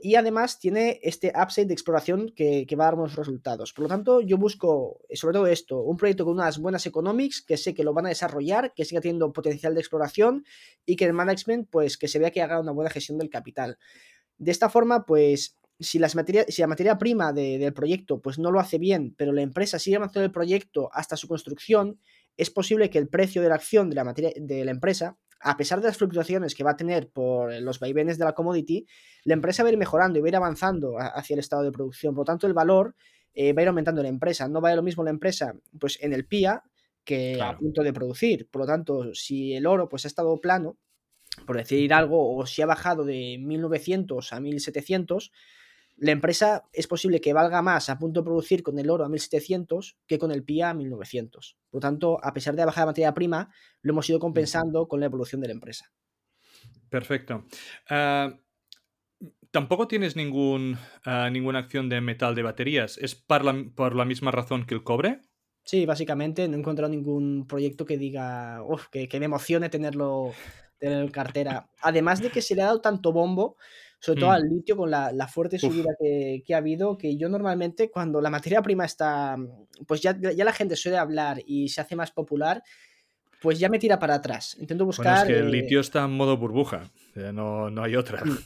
y 0.02 0.14
además 0.14 0.58
tiene 0.58 0.98
este 1.02 1.32
upside 1.34 1.66
de 1.66 1.74
exploración 1.74 2.32
que, 2.34 2.66
va 2.78 2.84
a 2.84 2.86
dar 2.86 2.96
buenos 2.96 3.16
resultados. 3.16 3.72
Por 3.72 3.82
lo 3.82 3.88
tanto, 3.88 4.20
yo 4.20 4.38
busco, 4.38 5.00
eh, 5.08 5.16
sobre 5.16 5.34
todo 5.34 5.46
esto, 5.46 5.82
un 5.82 5.96
proyecto 5.96 6.24
con 6.24 6.34
unas 6.34 6.58
buenas 6.58 6.86
economics, 6.86 7.42
que 7.42 7.56
sé 7.56 7.74
que 7.74 7.84
lo 7.84 7.92
van 7.92 8.06
a 8.06 8.10
desarrollar, 8.10 8.72
que 8.74 8.84
siga 8.84 9.00
teniendo 9.00 9.32
potencial 9.32 9.74
de 9.74 9.80
exploración 9.80 10.44
y 10.86 10.96
que 10.96 11.04
el 11.04 11.12
management, 11.12 11.68
pues 11.70 11.98
que 11.98 12.08
se 12.08 12.18
vea 12.18 12.30
que 12.30 12.40
haga 12.40 12.60
una 12.60 12.72
buena 12.72 12.90
gestión 12.90 13.18
del 13.18 13.28
capital. 13.28 13.78
De 14.38 14.50
esta 14.50 14.70
forma, 14.70 15.04
pues 15.04 15.58
si, 15.78 15.98
las 15.98 16.16
si 16.48 16.62
la 16.62 16.68
materia 16.68 16.98
prima 16.98 17.32
del 17.32 17.74
proyecto 17.74 18.20
pues 18.20 18.38
no 18.38 18.50
lo 18.50 18.60
hace 18.60 18.78
bien, 18.78 19.14
pero 19.16 19.32
la 19.32 19.42
empresa 19.42 19.78
sigue 19.78 19.96
avanzando 19.96 20.24
el 20.24 20.32
proyecto 20.32 20.88
hasta 20.92 21.16
su 21.16 21.28
construcción, 21.28 22.00
es 22.36 22.50
posible 22.50 22.88
que 22.88 22.98
el 22.98 23.08
precio 23.08 23.42
de 23.42 23.48
la 23.48 23.56
acción 23.56 23.90
materia, 23.90 24.32
de 24.34 24.64
la 24.64 24.70
empresa 24.70 25.18
a 25.42 25.56
pesar 25.56 25.80
de 25.80 25.88
las 25.88 25.96
fluctuaciones 25.96 26.54
que 26.54 26.64
va 26.64 26.72
a 26.72 26.76
tener 26.76 27.10
por 27.10 27.52
los 27.60 27.80
vaivenes 27.80 28.18
de 28.18 28.24
la 28.24 28.32
commodity, 28.32 28.86
la 29.24 29.34
empresa 29.34 29.62
va 29.62 29.68
a 29.68 29.72
ir 29.72 29.78
mejorando 29.78 30.18
y 30.18 30.22
va 30.22 30.26
a 30.26 30.30
ir 30.30 30.36
avanzando 30.36 30.96
hacia 30.98 31.34
el 31.34 31.40
estado 31.40 31.62
de 31.62 31.72
producción. 31.72 32.14
Por 32.14 32.22
lo 32.22 32.26
tanto, 32.26 32.46
el 32.46 32.54
valor 32.54 32.94
eh, 33.34 33.52
va 33.52 33.60
a 33.60 33.62
ir 33.62 33.68
aumentando 33.68 34.00
en 34.00 34.04
la 34.04 34.10
empresa. 34.10 34.48
No 34.48 34.60
va 34.60 34.68
a 34.68 34.72
ir 34.72 34.76
lo 34.76 34.82
mismo 34.82 35.02
la 35.04 35.10
empresa 35.10 35.54
pues, 35.78 35.98
en 36.00 36.12
el 36.12 36.26
PIA 36.26 36.62
que 37.04 37.40
a 37.40 37.56
punto 37.56 37.82
de 37.82 37.92
producir. 37.92 38.48
Por 38.50 38.60
lo 38.62 38.66
tanto, 38.66 39.14
si 39.14 39.54
el 39.54 39.66
oro 39.66 39.88
pues, 39.88 40.04
ha 40.04 40.08
estado 40.08 40.40
plano, 40.40 40.78
por 41.46 41.56
decir 41.56 41.92
algo, 41.92 42.36
o 42.36 42.46
si 42.46 42.62
ha 42.62 42.66
bajado 42.66 43.04
de 43.04 43.38
1900 43.40 44.32
a 44.32 44.40
1700, 44.40 45.32
la 45.96 46.12
empresa 46.12 46.64
es 46.72 46.86
posible 46.86 47.20
que 47.20 47.32
valga 47.32 47.62
más 47.62 47.88
a 47.88 47.98
punto 47.98 48.20
de 48.20 48.24
producir 48.24 48.62
con 48.62 48.78
el 48.78 48.90
oro 48.90 49.04
a 49.04 49.08
1700 49.08 49.98
que 50.06 50.18
con 50.18 50.32
el 50.32 50.44
PIA 50.44 50.70
a 50.70 50.74
1900. 50.74 51.56
Por 51.70 51.78
lo 51.78 51.80
tanto, 51.80 52.24
a 52.24 52.32
pesar 52.32 52.54
de 52.54 52.60
la 52.60 52.66
bajada 52.66 52.86
de 52.86 52.90
materia 52.90 53.14
prima, 53.14 53.50
lo 53.82 53.92
hemos 53.92 54.08
ido 54.08 54.18
compensando 54.18 54.88
con 54.88 55.00
la 55.00 55.06
evolución 55.06 55.40
de 55.40 55.48
la 55.48 55.54
empresa. 55.54 55.92
Perfecto. 56.88 57.46
Ah, 57.88 58.36
tampoco 59.50 59.88
tienes 59.88 60.16
ningún, 60.16 60.76
ah, 61.04 61.30
ninguna 61.30 61.60
acción 61.60 61.88
de 61.88 62.00
metal 62.00 62.34
de 62.34 62.42
baterías. 62.42 62.98
¿Es 62.98 63.14
por 63.14 63.44
la, 63.44 63.64
por 63.74 63.94
la 63.94 64.04
misma 64.04 64.30
razón 64.30 64.66
que 64.66 64.74
el 64.74 64.82
cobre? 64.82 65.20
Sí, 65.64 65.86
básicamente 65.86 66.48
no 66.48 66.56
he 66.56 66.60
encontrado 66.60 66.90
ningún 66.90 67.46
proyecto 67.46 67.86
que 67.86 67.96
diga, 67.96 68.60
que, 68.90 69.08
que, 69.08 69.20
me 69.20 69.26
emocione 69.26 69.68
tenerlo, 69.68 70.32
tener 70.78 71.00
en 71.00 71.10
cartera. 71.10 71.70
Además 71.80 72.20
de 72.20 72.30
que 72.30 72.42
se 72.42 72.56
le 72.56 72.62
ha 72.62 72.66
dado 72.66 72.80
tanto 72.80 73.12
bombo, 73.12 73.56
sobre 74.02 74.20
todo 74.20 74.30
mm. 74.30 74.34
al 74.34 74.48
litio, 74.48 74.76
con 74.76 74.90
la, 74.90 75.28
fuerte 75.32 75.60
subida 75.60 75.90
que, 75.96 76.42
ha 76.52 76.56
habido, 76.56 76.98
que 76.98 77.16
yo 77.16 77.28
normalmente 77.28 77.88
cuando 77.88 78.20
la 78.20 78.30
materia 78.30 78.60
prima 78.60 78.84
está, 78.84 79.36
pues 79.86 80.00
ya, 80.00 80.18
ya 80.18 80.44
la 80.44 80.52
gente 80.52 80.74
suele 80.74 80.98
hablar 80.98 81.40
y 81.46 81.68
se 81.68 81.80
hace 81.80 81.94
más 81.94 82.10
popular, 82.10 82.64
pues 83.40 83.60
ya 83.60 83.68
me 83.68 83.78
tira 83.78 84.00
para 84.00 84.16
atrás. 84.16 84.56
Intento 84.58 84.84
buscar... 84.84 85.18
es 85.18 85.32
que 85.32 85.38
el 85.38 85.54
eh, 85.54 85.62
litio 85.62 85.78
está 85.78 86.04
en 86.04 86.16
modo 86.16 86.36
burbuja, 86.36 86.90
no, 87.14 87.70
no 87.70 87.84
hay 87.84 87.94
otra. 87.94 88.24
Mm. 88.24 88.38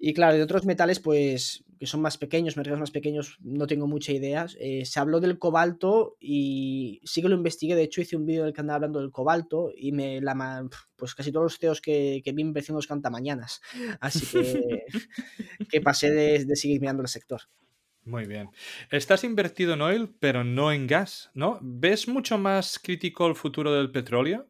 Y 0.00 0.12
claro, 0.12 0.36
de 0.36 0.42
otros 0.42 0.66
metales, 0.66 1.00
pues, 1.00 1.64
que 1.80 1.86
son 1.86 2.02
más 2.02 2.18
pequeños, 2.18 2.58
mercados 2.58 2.78
más 2.78 2.90
pequeños, 2.90 3.38
no 3.40 3.66
tengo 3.66 3.86
mucha 3.86 4.12
idea. 4.12 4.44
Eh, 4.60 4.84
se 4.84 5.00
habló 5.00 5.18
del 5.18 5.38
cobalto 5.38 6.18
y 6.20 7.00
sí 7.04 7.22
que 7.22 7.30
lo 7.30 7.36
investigué. 7.36 7.74
De 7.74 7.84
hecho, 7.84 8.02
hice 8.02 8.16
un 8.16 8.26
vídeo 8.26 8.44
del 8.44 8.52
canal 8.52 8.76
hablando 8.76 9.00
del 9.00 9.10
cobalto 9.10 9.72
y 9.74 9.90
me 9.92 10.20
la 10.20 10.68
pues 10.94 11.14
casi 11.14 11.32
todos 11.32 11.44
los 11.44 11.58
CEOs 11.58 11.80
que, 11.80 12.20
que 12.22 12.32
vi 12.32 12.44
me 12.44 12.52
parecían 12.52 12.78
canta 12.86 13.08
mañanas. 13.08 13.62
Así 13.98 14.26
que, 14.26 14.84
que 15.70 15.80
pasé 15.80 16.10
de, 16.10 16.44
de 16.44 16.54
seguir 16.54 16.82
mirando 16.82 17.00
el 17.00 17.08
sector. 17.08 17.40
Muy 18.04 18.26
bien. 18.26 18.50
Estás 18.90 19.24
invertido 19.24 19.72
en 19.72 19.80
oil, 19.80 20.14
pero 20.20 20.44
no 20.44 20.72
en 20.72 20.86
gas, 20.86 21.30
¿no? 21.32 21.58
¿Ves 21.62 22.08
mucho 22.08 22.36
más 22.36 22.78
crítico 22.78 23.26
el 23.26 23.36
futuro 23.36 23.72
del 23.72 23.90
petróleo? 23.90 24.46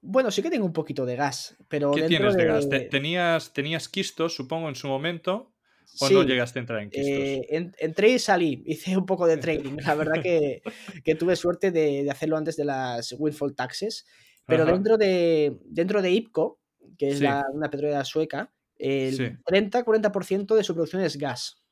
Bueno, 0.00 0.30
sí 0.30 0.42
que 0.42 0.50
tengo 0.50 0.66
un 0.66 0.72
poquito 0.72 1.04
de 1.06 1.16
gas, 1.16 1.56
pero. 1.66 1.90
¿Qué 1.90 2.02
tienes 2.02 2.36
de, 2.36 2.44
gas? 2.44 2.68
¿Tenías, 2.68 3.52
¿Tenías 3.52 3.88
quistos, 3.88 4.36
supongo, 4.36 4.68
en 4.68 4.76
su 4.76 4.86
momento? 4.86 5.51
¿O 6.00 6.10
no 6.10 6.22
llegaste 6.22 6.58
a 6.58 6.60
entrar 6.60 6.82
en 6.82 6.90
quistos? 6.90 7.08
Eh, 7.08 7.70
entré 7.78 8.10
y 8.10 8.18
salí, 8.18 8.62
hice 8.66 8.96
un 8.96 9.06
poco 9.06 9.26
de 9.26 9.36
trading. 9.36 9.76
La 9.84 9.94
verdad 9.94 10.22
que, 10.22 10.62
tuve 11.18 11.36
suerte 11.36 11.70
de, 11.70 12.08
hacerlo 12.10 12.36
antes 12.36 12.56
de 12.56 12.64
las 12.64 13.14
windfall 13.18 13.54
taxes. 13.54 14.06
Pero 14.44 14.66
dentro 14.66 14.98
de, 14.98 15.56
dentro 15.64 16.02
de 16.02 16.10
IPCO, 16.10 16.58
que 16.98 17.08
es 17.08 17.20
una 17.20 17.70
petrolera 17.70 18.04
sueca, 18.04 18.52
el 18.76 19.40
30-40% 19.44 20.54
de 20.56 20.64
su 20.64 20.74
producción 20.74 21.02
es 21.02 21.16
gas. 21.16 21.62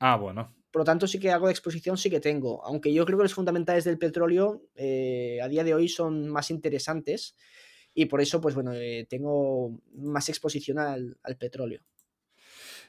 Ah, 0.00 0.16
bueno. 0.16 0.54
Por 0.70 0.80
lo 0.80 0.84
tanto, 0.84 1.06
sí 1.06 1.18
que 1.18 1.30
algo 1.30 1.46
de 1.46 1.52
exposición 1.52 1.96
sí 1.96 2.10
que 2.10 2.20
tengo. 2.20 2.62
Aunque 2.64 2.92
yo 2.92 3.06
creo 3.06 3.16
que 3.16 3.24
los 3.24 3.34
fundamentales 3.34 3.84
del 3.84 3.98
petróleo 3.98 4.62
eh, 4.74 5.38
a 5.40 5.48
día 5.48 5.64
de 5.64 5.72
hoy 5.72 5.88
son 5.88 6.28
más 6.28 6.50
interesantes 6.50 7.36
y 7.94 8.04
por 8.04 8.20
eso, 8.20 8.42
pues 8.42 8.54
bueno, 8.54 8.74
eh, 8.74 9.06
tengo 9.08 9.80
más 9.94 10.28
exposición 10.28 10.78
al, 10.78 11.16
petróleo. 11.38 11.80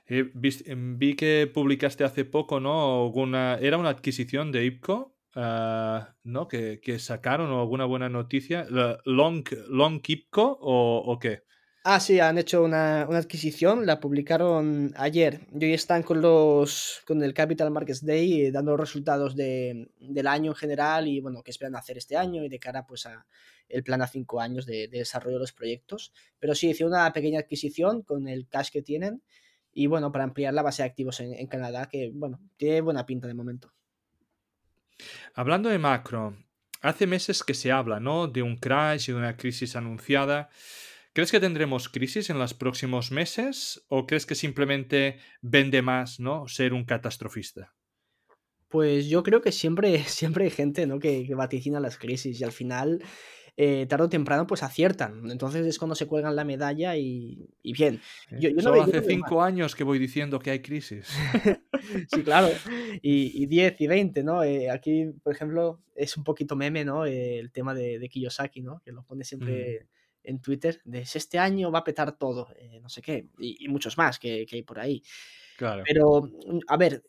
Eh, 0.07 0.31
vi, 0.33 1.15
que 1.15 1.51
publicaste 1.53 2.03
hace 2.03 2.25
poco, 2.25 2.59
¿no? 2.59 3.05
Alguna, 3.05 3.57
era 3.61 3.77
una 3.77 3.89
adquisición 3.89 4.51
de 4.51 4.65
IPCO, 4.65 5.15
ah, 5.35 6.15
¿no? 6.23 6.47
Que, 6.47 6.79
sacaron 6.99 7.51
o 7.51 7.59
alguna 7.59 7.85
buena 7.85 8.09
noticia. 8.09 8.65
¿Long, 9.05 9.43
long 9.69 10.01
IPCO 10.05 10.57
o, 10.61 11.03
o 11.05 11.19
qué? 11.19 11.43
Ah, 11.89 12.01
sí, 12.01 12.19
han 12.19 12.37
hecho 12.37 12.65
una, 12.65 13.03
adquisición, 13.03 13.85
la 13.85 14.01
publicaron 14.01 14.93
ayer 14.97 15.47
y 15.57 15.63
hoy 15.63 15.73
están 15.73 16.03
con 16.03 16.19
los 16.19 17.01
con 17.07 17.23
el 17.23 17.33
Capital 17.33 17.71
Markets 17.71 18.05
Day 18.05 18.41
eh, 18.41 18.51
dando 18.51 18.75
resultados 18.75 19.37
de, 19.37 19.89
del 19.97 20.27
año 20.27 20.51
en 20.51 20.55
general 20.55 21.07
y 21.07 21.21
bueno, 21.21 21.41
qué 21.43 21.51
esperan 21.51 21.77
hacer 21.77 21.97
este 21.97 22.17
año 22.17 22.43
y 22.43 22.49
de 22.49 22.59
cara 22.59 22.85
pues 22.85 23.05
a 23.05 23.25
el 23.69 23.83
plan 23.83 24.01
a 24.01 24.07
cinco 24.07 24.41
años 24.41 24.65
de, 24.65 24.89
desarrollo 24.89 25.37
de 25.37 25.43
los 25.43 25.53
proyectos. 25.53 26.11
Pero 26.39 26.55
sí, 26.55 26.71
hice 26.71 26.83
una 26.83 27.13
pequeña 27.13 27.39
adquisición 27.39 28.01
con 28.01 28.27
el 28.27 28.49
cash 28.49 28.69
que 28.69 28.81
tienen 28.81 29.21
y 29.77 29.85
bueno, 29.85 30.11
para 30.11 30.23
ampliar 30.23 30.55
la 30.55 30.63
base 30.63 30.81
de 30.81 30.89
activos 30.89 31.19
en, 31.19 31.35
en 31.35 31.45
Canadá, 31.45 31.87
que 31.87 32.09
bueno, 32.11 32.39
tiene 32.57 32.81
buena 32.81 33.05
pinta 33.05 33.27
de 33.27 33.35
momento. 33.35 33.71
Hablando 35.35 35.69
de 35.69 35.77
macro, 35.77 36.35
hace 36.81 37.05
meses 37.05 37.43
que 37.43 37.53
se 37.53 37.71
habla, 37.71 37.99
¿no? 37.99 38.27
De 38.27 38.41
un 38.41 38.57
crash 38.57 39.09
y 39.09 39.11
de 39.11 39.19
una 39.19 39.37
crisis 39.37 39.75
anunciada. 39.75 40.49
¿Crees 41.13 41.31
que 41.31 41.39
tendremos 41.39 41.89
crisis 41.89 42.31
en 42.31 42.39
los 42.39 42.55
próximos 42.55 43.11
meses 43.11 43.85
o 43.87 44.07
crees 44.07 44.25
que 44.25 44.33
simplemente 44.33 45.19
vende 45.41 45.83
más 45.83 46.19
¿no? 46.19 46.47
ser 46.47 46.73
un 46.73 46.83
catastrofista? 46.83 47.75
Pues 48.67 49.07
yo 49.07 49.21
creo 49.21 49.41
que 49.41 49.51
siempre, 49.51 50.03
siempre 50.05 50.45
hay 50.45 50.51
gente 50.51 50.87
¿no? 50.87 50.97
que, 50.99 51.27
vaticina 51.35 51.79
las 51.79 51.97
crisis 51.97 52.41
y 52.41 52.43
al 52.43 52.51
final, 52.51 53.03
eh, 53.59 53.87
tarde 53.87 54.05
o 54.05 54.09
temprano, 54.09 54.45
pues 54.45 54.63
aciertan. 54.63 55.29
Entonces 55.31 55.65
es 55.65 55.79
cuando 55.79 55.95
se 55.95 56.05
cuelgan 56.05 56.35
la 56.35 56.45
medalla 56.45 56.95
y, 56.95 57.49
bien. 57.63 57.99
Yo, 58.39 58.51
no 58.51 58.81
hace 58.81 59.01
cinco 59.01 59.41
años 59.41 59.75
que 59.75 59.83
voy 59.83 59.99
diciendo 59.99 60.39
que 60.39 60.51
hay 60.51 60.61
crisis. 60.61 61.07
sí, 62.13 62.23
claro. 62.23 62.49
Y, 63.01 63.45
diez 63.47 63.79
y 63.81 63.87
veinte, 63.87 64.23
¿no? 64.23 64.43
Eh, 64.43 64.69
aquí, 64.69 65.07
por 65.23 65.33
ejemplo, 65.33 65.81
es 65.95 66.15
un 66.15 66.23
poquito 66.23 66.55
meme, 66.55 66.85
¿no? 66.85 67.05
Eh, 67.05 67.39
el 67.39 67.51
tema 67.51 67.73
de, 67.73 68.07
Kiyosaki, 68.07 68.61
¿no? 68.61 68.79
Que 68.85 68.91
lo 68.91 69.03
pone 69.03 69.23
siempre... 69.23 69.81
Mm 69.83 69.97
en 70.27 70.41
Twitter 70.41 70.81
de 70.83 70.99
este 71.01 71.39
año 71.39 71.71
va 71.71 71.79
a 71.79 71.83
petar 71.83 72.17
todo, 72.17 72.49
eh, 72.59 72.79
no 72.81 72.89
sé 72.89 73.01
qué, 73.01 73.29
y, 73.39 73.67
muchos 73.69 73.97
más 73.97 74.19
que, 74.19 74.45
hay 74.51 74.61
por 74.61 74.77
ahí. 74.77 75.01
Claro. 75.55 75.83
Pero, 75.87 76.29
a 76.67 76.77
ver, 76.77 77.01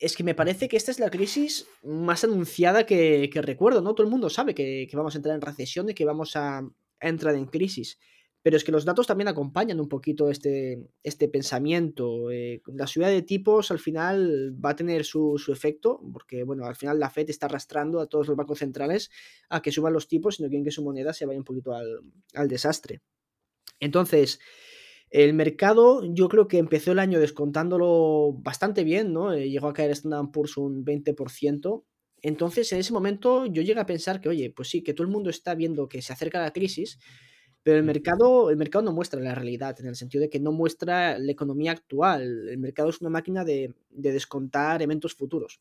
es 0.00 0.16
que 0.16 0.24
me 0.24 0.34
parece 0.34 0.66
que 0.66 0.78
esta 0.78 0.90
es 0.90 0.98
la 0.98 1.10
crisis 1.10 1.66
más 1.84 2.24
anunciada 2.24 2.86
que, 2.86 3.30
recuerdo, 3.42 3.82
¿no? 3.82 3.94
Todo 3.94 4.06
el 4.06 4.10
mundo 4.10 4.30
sabe 4.30 4.54
que, 4.54 4.88
vamos 4.94 5.14
a 5.14 5.18
entrar 5.18 5.34
en 5.34 5.42
recesión 5.42 5.90
y 5.90 5.94
que 5.94 6.06
vamos 6.06 6.36
a, 6.36 6.66
entrar 7.00 7.34
en 7.34 7.46
crisis. 7.46 7.98
Pero 8.42 8.56
es 8.56 8.64
que 8.64 8.72
los 8.72 8.86
datos 8.86 9.06
también 9.06 9.28
acompañan 9.28 9.78
un 9.80 9.88
poquito 9.88 10.30
este, 10.30 10.88
este 11.02 11.28
pensamiento. 11.28 12.30
Eh, 12.30 12.62
la 12.66 12.86
subida 12.86 13.08
de 13.08 13.20
tipos 13.20 13.70
al 13.70 13.78
final 13.78 14.56
va 14.64 14.70
a 14.70 14.76
tener 14.76 15.04
su, 15.04 15.36
efecto, 15.52 16.00
porque 16.10 16.44
bueno, 16.44 16.64
al 16.64 16.76
final 16.76 16.98
la 16.98 17.10
Fed 17.10 17.28
está 17.28 17.46
arrastrando 17.46 18.00
a 18.00 18.06
todos 18.06 18.28
los 18.28 18.36
bancos 18.36 18.60
centrales 18.60 19.10
a 19.50 19.60
que 19.60 19.70
suban 19.70 19.92
los 19.92 20.08
tipos 20.08 20.36
si 20.36 20.42
no 20.42 20.48
quieren 20.48 20.64
que 20.64 20.70
su 20.70 20.82
moneda 20.82 21.12
se 21.12 21.26
vaya 21.26 21.38
un 21.38 21.44
poquito 21.44 21.74
al, 21.74 22.48
desastre. 22.48 23.02
Entonces, 23.78 24.40
el 25.10 25.34
mercado 25.34 26.02
yo 26.14 26.28
creo 26.28 26.46
que 26.46 26.58
empezó 26.58 26.92
el 26.92 27.00
año 27.00 27.18
descontándolo 27.18 28.32
bastante 28.38 28.84
bien, 28.84 29.12
¿no? 29.12 29.32
Eh, 29.32 29.50
llegó 29.50 29.68
a 29.68 29.72
caer 29.72 29.90
Standard 29.90 30.30
Poor's 30.30 30.56
un 30.56 30.84
20%. 30.84 31.84
Entonces, 32.22 32.72
en 32.72 32.78
ese 32.78 32.92
momento 32.92 33.46
yo 33.46 33.62
llegué 33.62 33.80
a 33.80 33.86
pensar 33.86 34.20
que, 34.20 34.28
oye, 34.28 34.50
pues 34.50 34.68
sí, 34.68 34.82
que 34.82 34.94
todo 34.94 35.06
el 35.06 35.12
mundo 35.12 35.28
está 35.30 35.54
viendo 35.54 35.88
que 35.88 36.00
se 36.00 36.12
acerca 36.12 36.40
la 36.40 36.52
crisis, 36.52 36.98
pero 37.62 37.78
el 37.78 37.82
mercado, 37.82 38.50
el 38.50 38.56
mercado 38.56 38.84
no 38.84 38.92
muestra 38.92 39.20
la 39.20 39.34
realidad, 39.34 39.78
en 39.80 39.86
el 39.86 39.96
sentido 39.96 40.22
de 40.22 40.30
que 40.30 40.38
no 40.38 40.52
muestra 40.52 41.18
la 41.18 41.32
economía 41.32 41.72
actual. 41.72 42.48
El 42.48 42.58
mercado 42.58 42.90
es 42.90 43.00
una 43.00 43.10
máquina 43.10 43.44
de, 43.44 43.74
descontar 43.90 44.80
eventos 44.80 45.14
futuros. 45.14 45.60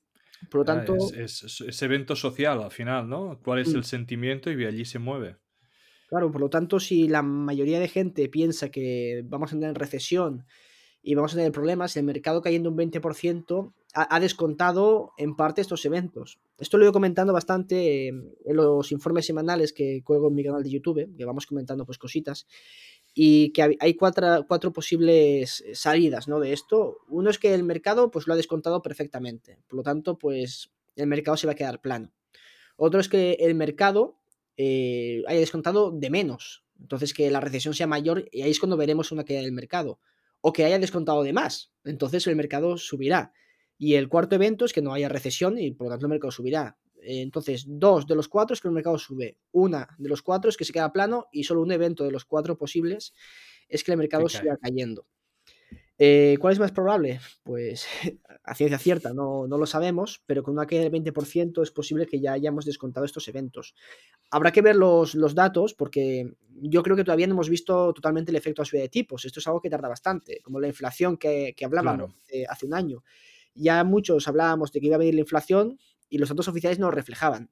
Por 0.50 0.60
lo 0.60 0.72
ah, 0.72 0.76
tanto. 0.76 0.96
es, 1.14 1.82
evento 1.82 2.16
social 2.16 2.62
al 2.62 2.72
final, 2.72 3.10
¿no? 3.10 3.40
¿Cuál 3.44 3.60
es 3.60 3.74
el 3.74 3.82
mm. 3.82 3.84
sentimiento 3.84 4.52
y 4.52 4.64
allí 4.66 4.86
se 4.86 5.00
mueve? 5.00 5.38
Claro, 6.10 6.32
por 6.32 6.42
lo 6.42 6.50
tanto, 6.50 6.80
si 6.80 7.08
la 7.08 7.22
mayoría 7.22 7.80
de 7.80 7.88
gente 7.88 8.28
piensa 8.30 8.70
que 8.70 9.24
vamos 9.26 9.52
a 9.52 9.56
entrar 9.56 9.70
en 9.70 9.76
recesión 9.76 10.46
y 11.04 11.14
vamos 11.14 11.34
a 11.34 11.38
tener 11.38 11.52
problemas, 11.52 11.96
el 11.98 12.04
mercado 12.04 12.42
cayendo 12.42 12.72
un 12.72 12.78
20% 12.78 13.74
ha, 13.94 14.20
descontado 14.20 15.14
en 15.18 15.36
parte 15.36 15.62
estos 15.62 15.86
eventos. 15.86 16.40
Esto 16.58 16.78
lo 16.78 16.84
he 16.84 16.86
ido 16.86 16.94
comentando 16.94 17.32
bastante 17.32 18.08
en 18.08 18.36
los 18.48 18.92
informes 18.92 19.28
semanales 19.28 19.72
que 19.72 20.02
cuelgo 20.04 20.30
en 20.30 20.36
mi 20.36 20.44
canal 20.44 20.64
de 20.64 20.72
YouTube, 20.72 21.16
que 21.16 21.26
vamos 21.26 21.46
comentando 21.46 21.86
pues 21.86 22.00
cositas, 22.00 22.48
y 23.14 23.52
que 23.52 23.78
hay 23.80 23.94
cuatro, 23.94 24.46
cuatro 24.48 24.74
posibles 24.74 25.64
salidas 25.74 26.28
¿no? 26.28 26.40
de 26.40 26.54
esto. 26.54 26.98
Uno 27.08 27.30
es 27.30 27.38
que 27.38 27.54
el 27.54 27.64
mercado 27.64 28.10
pues 28.10 28.26
lo 28.26 28.34
ha 28.34 28.38
descontado 28.38 28.82
perfectamente, 28.82 29.60
por 29.68 29.78
lo 29.78 29.84
tanto 29.84 30.18
pues 30.18 30.72
el 30.96 31.06
mercado 31.06 31.38
se 31.38 31.46
va 31.46 31.54
a 31.54 31.56
quedar 31.56 31.82
plano. 31.82 32.12
Otro 32.78 33.00
es 33.00 33.10
que 33.10 33.34
el 33.42 33.56
mercado 33.56 34.19
eh, 34.62 35.24
haya 35.26 35.40
descontado 35.40 35.90
de 35.90 36.10
menos, 36.10 36.66
entonces 36.82 37.14
que 37.14 37.32
la 37.32 37.40
recesión 37.40 37.74
sea 37.74 37.88
mayor 37.88 38.28
y 38.30 38.42
ahí 38.42 38.52
es 38.52 38.60
cuando 38.60 38.76
veremos 38.76 39.10
una 39.14 39.24
caída 39.24 39.42
del 39.42 39.54
mercado. 39.54 40.02
O 40.42 40.52
que 40.52 40.66
haya 40.66 40.78
descontado 40.80 41.24
de 41.24 41.32
más, 41.32 41.72
entonces 41.86 42.28
el 42.28 42.36
mercado 42.36 42.78
subirá. 42.78 43.32
Y 43.78 43.94
el 43.94 44.10
cuarto 44.10 44.36
evento 44.36 44.66
es 44.66 44.74
que 44.74 44.82
no 44.82 44.94
haya 44.94 45.08
recesión 45.08 45.58
y 45.58 45.72
por 45.72 45.88
lo 45.88 45.92
tanto 45.92 46.08
el 46.08 46.10
mercado 46.10 46.32
subirá. 46.32 46.78
entonces, 47.02 47.64
dos 47.68 48.06
de 48.06 48.16
los 48.16 48.28
cuatro 48.28 48.54
es 48.54 48.60
que 48.60 48.68
el 48.68 48.74
mercado 48.74 48.98
sube, 48.98 49.38
una 49.54 49.96
de 49.98 50.10
los 50.10 50.22
cuatro 50.22 50.50
es 50.50 50.58
que 50.58 50.66
se 50.66 50.74
queda 50.74 50.92
plano 50.92 51.28
y 51.32 51.46
solo 51.46 51.62
un 51.62 51.72
evento 51.72 52.04
de 52.04 52.12
los 52.12 52.26
cuatro 52.26 52.58
posibles 52.58 53.14
es 53.70 53.86
que 53.86 53.92
el 53.92 53.98
mercado 53.98 54.28
siga 54.28 54.58
cayendo. 54.58 55.08
Eh, 56.02 56.38
¿Cuál 56.40 56.54
es 56.54 56.60
más 56.60 56.72
probable? 56.72 57.20
Pues 57.44 57.86
a 58.46 58.56
ciencia 58.56 58.80
cierta 58.80 59.14
no, 59.14 59.48
no, 59.48 59.58
lo 59.58 59.66
sabemos, 59.66 60.24
pero 60.26 60.44
con 60.44 60.54
una 60.54 60.66
caída 60.66 60.84
del 60.84 60.94
20% 60.94 61.62
es 61.62 61.72
posible 61.72 62.06
que 62.06 62.22
ya 62.22 62.32
hayamos 62.32 62.64
descontado 62.64 63.06
estos 63.06 63.28
eventos. 63.28 63.76
Habrá 64.32 64.54
que 64.54 64.62
ver 64.62 64.78
los, 64.78 65.14
los, 65.14 65.36
datos 65.36 65.74
porque 65.74 66.34
yo 66.62 66.84
creo 66.84 66.96
que 66.96 67.04
todavía 67.04 67.28
no 67.28 67.34
hemos 67.34 67.50
visto 67.50 67.94
totalmente 67.94 68.32
el 68.32 68.38
efecto 68.38 68.62
a 68.62 68.66
subida 68.66 68.84
de 68.84 68.90
tipos. 68.90 69.26
Esto 69.26 69.42
es 69.42 69.48
algo 69.48 69.62
que 69.62 69.70
tarda 69.70 69.90
bastante, 69.90 70.40
como 70.42 70.62
la 70.62 70.68
inflación 70.68 71.18
que, 71.18 71.54
que 71.56 71.66
hablábamos 71.66 72.16
hace 72.48 72.66
un 72.66 72.74
año. 72.74 73.04
Ya 73.54 73.84
muchos 73.84 74.26
hablábamos 74.30 74.72
de 74.72 74.80
que 74.80 74.88
iba 74.88 74.96
a 74.96 75.00
venir 75.00 75.16
la 75.16 75.22
inflación 75.22 75.78
y 76.08 76.18
los 76.18 76.30
datos 76.30 76.48
oficiales 76.48 76.80
no 76.80 76.92
reflejaban 76.92 77.52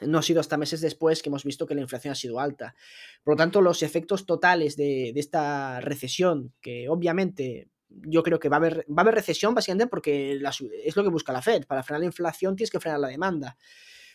no 0.00 0.18
ha 0.18 0.22
sido 0.22 0.40
hasta 0.40 0.56
meses 0.56 0.80
después 0.80 1.22
que 1.22 1.28
hemos 1.28 1.44
visto 1.44 1.66
que 1.66 1.74
la 1.74 1.80
inflación 1.80 2.12
ha 2.12 2.16
sido 2.16 2.40
alta. 2.40 2.74
Por 3.22 3.34
lo 3.34 3.36
tanto, 3.36 3.60
los 3.60 3.82
efectos 3.82 4.26
totales 4.26 4.76
de, 4.76 5.10
esta 5.16 5.80
recesión, 5.80 6.52
que 6.60 6.88
obviamente 6.88 7.68
yo 7.88 8.22
creo 8.22 8.38
que 8.38 8.48
va 8.48 8.56
a 8.56 8.58
haber, 8.58 8.84
va 8.90 8.98
a 8.98 9.00
haber 9.02 9.14
recesión 9.14 9.54
básicamente 9.54 9.86
porque 9.86 10.40
es 10.84 10.96
lo 10.96 11.02
que 11.02 11.08
busca 11.10 11.32
la 11.32 11.42
Fed. 11.42 11.66
Para 11.66 11.82
frenar 11.82 12.00
la 12.00 12.06
inflación 12.06 12.56
tienes 12.56 12.70
que 12.70 12.80
frenar 12.80 13.00
la 13.00 13.08
demanda. 13.08 13.56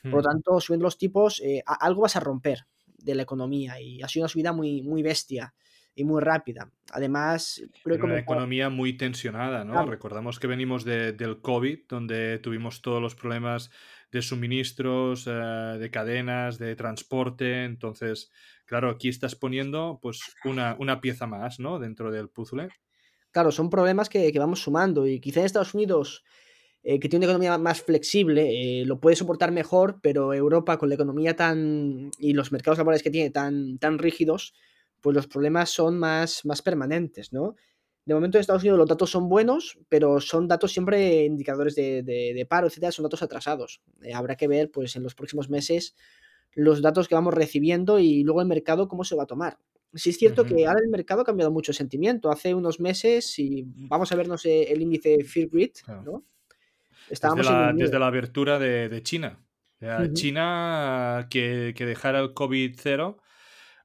Por 0.03 0.13
lo 0.13 0.19
mm. 0.19 0.23
tanto, 0.23 0.59
subiendo 0.59 0.85
los 0.85 0.97
tipos, 0.97 1.41
eh, 1.41 1.63
algo 1.65 2.01
vas 2.01 2.15
a 2.15 2.19
romper 2.19 2.65
de 2.97 3.15
la 3.15 3.23
economía 3.23 3.79
y 3.79 4.01
ha 4.01 4.07
sido 4.07 4.23
una 4.23 4.29
subida 4.29 4.51
muy, 4.51 4.81
muy 4.81 5.03
bestia 5.03 5.53
y 5.93 6.03
muy 6.03 6.21
rápida. 6.21 6.71
Además, 6.91 7.61
creo 7.83 7.97
que... 7.97 8.03
Una 8.03 8.19
economía 8.19 8.69
muy 8.69 8.93
tensionada, 8.97 9.63
¿no? 9.65 9.85
Recordamos 9.85 10.39
que 10.39 10.47
venimos 10.47 10.85
del 10.85 11.41
COVID, 11.41 11.79
donde 11.87 12.39
tuvimos 12.39 12.81
todos 12.81 13.01
los 13.01 13.15
problemas 13.15 13.71
de 14.11 14.21
suministros, 14.21 15.25
eh, 15.27 15.31
de 15.31 15.91
cadenas, 15.91 16.57
de 16.57 16.75
transporte. 16.75 17.63
Entonces, 17.63 18.31
claro, 18.65 18.89
aquí 18.89 19.09
estás 19.09 19.35
poniendo 19.35 19.99
pues 20.01 20.19
una, 20.43 20.75
una 20.79 21.01
pieza 21.01 21.27
más, 21.27 21.59
¿no? 21.59 21.79
Dentro 21.79 22.11
del 22.11 22.29
puzzle. 22.29 22.69
Claro, 23.31 23.51
son 23.51 23.69
problemas 23.69 24.09
que, 24.09 24.31
vamos 24.37 24.61
sumando 24.61 25.07
y 25.07 25.19
quizá 25.21 25.39
en 25.39 25.45
Estados 25.45 25.73
Unidos, 25.73 26.23
eh, 26.83 26.99
que 26.99 27.07
tiene 27.07 27.25
una 27.25 27.31
economía 27.31 27.57
más 27.57 27.81
flexible, 27.81 28.81
eh, 28.81 28.85
lo 28.85 28.99
puede 28.99 29.15
soportar 29.15 29.51
mejor, 29.51 29.99
pero 30.01 30.33
Europa 30.33 30.77
con 30.77 30.89
la 30.89 30.95
economía 30.95 31.35
tan 31.35 32.11
y 32.19 32.33
los 32.33 32.51
mercados 32.51 32.77
laborales 32.77 33.03
que 33.03 33.09
tiene 33.09 33.29
tan, 33.29 33.77
tan 33.77 33.99
rígidos, 33.99 34.53
pues 34.99 35.15
los 35.15 35.27
problemas 35.27 35.69
son 35.69 35.97
más, 35.97 36.43
más 36.43 36.61
permanentes, 36.61 37.31
¿no? 37.31 37.55
De 38.05 38.15
momento 38.15 38.37
en 38.37 38.41
Estados 38.41 38.63
Unidos 38.63 38.79
los 38.79 38.89
datos 38.89 39.11
son 39.11 39.29
buenos, 39.29 39.77
pero 39.87 40.19
son 40.19 40.47
datos 40.47 40.71
siempre 40.71 41.25
indicadores 41.25 41.75
de, 41.75 42.45
paro, 42.49 42.67
etcétera, 42.67 42.91
son 42.91 43.03
datos 43.03 43.21
atrasados. 43.21 43.81
Eh, 44.01 44.13
habrá 44.13 44.35
que 44.35 44.47
ver, 44.47 44.71
pues, 44.71 44.95
en 44.95 45.03
los 45.03 45.15
próximos 45.15 45.49
meses 45.49 45.95
los 46.53 46.81
datos 46.81 47.07
que 47.07 47.15
vamos 47.15 47.33
recibiendo 47.33 47.99
y 47.99 48.23
luego 48.23 48.41
el 48.41 48.47
mercado 48.47 48.87
cómo 48.87 49.03
se 49.03 49.15
va 49.15 49.23
a 49.23 49.27
tomar. 49.27 49.57
Sí 49.93 50.09
es 50.09 50.17
cierto 50.17 50.45
que 50.45 50.65
ahora 50.67 50.79
el 50.83 50.89
mercado 50.89 51.21
ha 51.21 51.25
cambiado 51.25 51.51
mucho 51.51 51.73
sentimiento. 51.73 52.31
Hace 52.31 52.53
unos 52.53 52.79
meses, 52.79 53.37
y 53.39 53.63
vamos 53.65 54.11
a 54.11 54.15
vernos 54.15 54.45
el 54.45 54.81
índice 54.81 55.23
Fear 55.23 55.49
Grid, 55.49 55.71
¿no? 56.03 56.23
Estábamos 57.09 57.45
desde, 57.75 57.99
la, 57.99 58.07
abertura 58.07 58.57
de, 58.57 59.01
China. 59.03 59.39
China 60.13 61.27
que, 61.29 61.73
que 61.75 61.85
dejara 61.85 62.19
el 62.19 62.33
COVID-0 62.33 63.17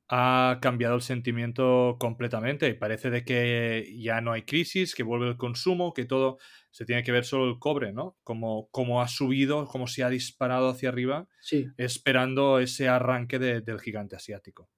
ha 0.09 0.59
cambiado 0.63 0.95
el 0.95 1.03
sentimiento 1.03 1.97
completamente 1.99 2.69
y 2.69 2.75
parece 2.75 3.11
de 3.11 3.25
que 3.25 3.93
ya 3.99 4.21
no 4.21 4.33
hay 4.33 4.43
crisis, 4.43 4.95
que 4.95 5.03
vuelve 5.03 5.29
el 5.29 5.37
consumo, 5.37 5.93
que 5.93 6.05
todo 6.05 6.39
se 6.71 6.85
tiene 6.85 7.03
que 7.03 7.13
ver 7.13 7.25
solo 7.25 7.49
el 7.49 7.59
cobre, 7.59 7.93
¿no? 7.93 8.17
Como, 8.23 8.69
como 8.71 9.03
ha 9.03 9.09
subido, 9.09 9.67
como 9.67 9.87
se 9.87 10.05
ha 10.05 10.11
disparado 10.11 10.69
hacia 10.69 10.91
arriba, 10.91 11.29
esperando 11.77 12.61
ese 12.61 12.89
arranque 12.89 13.39
del 13.39 13.81
gigante 13.81 14.15
asiático. 14.15 14.71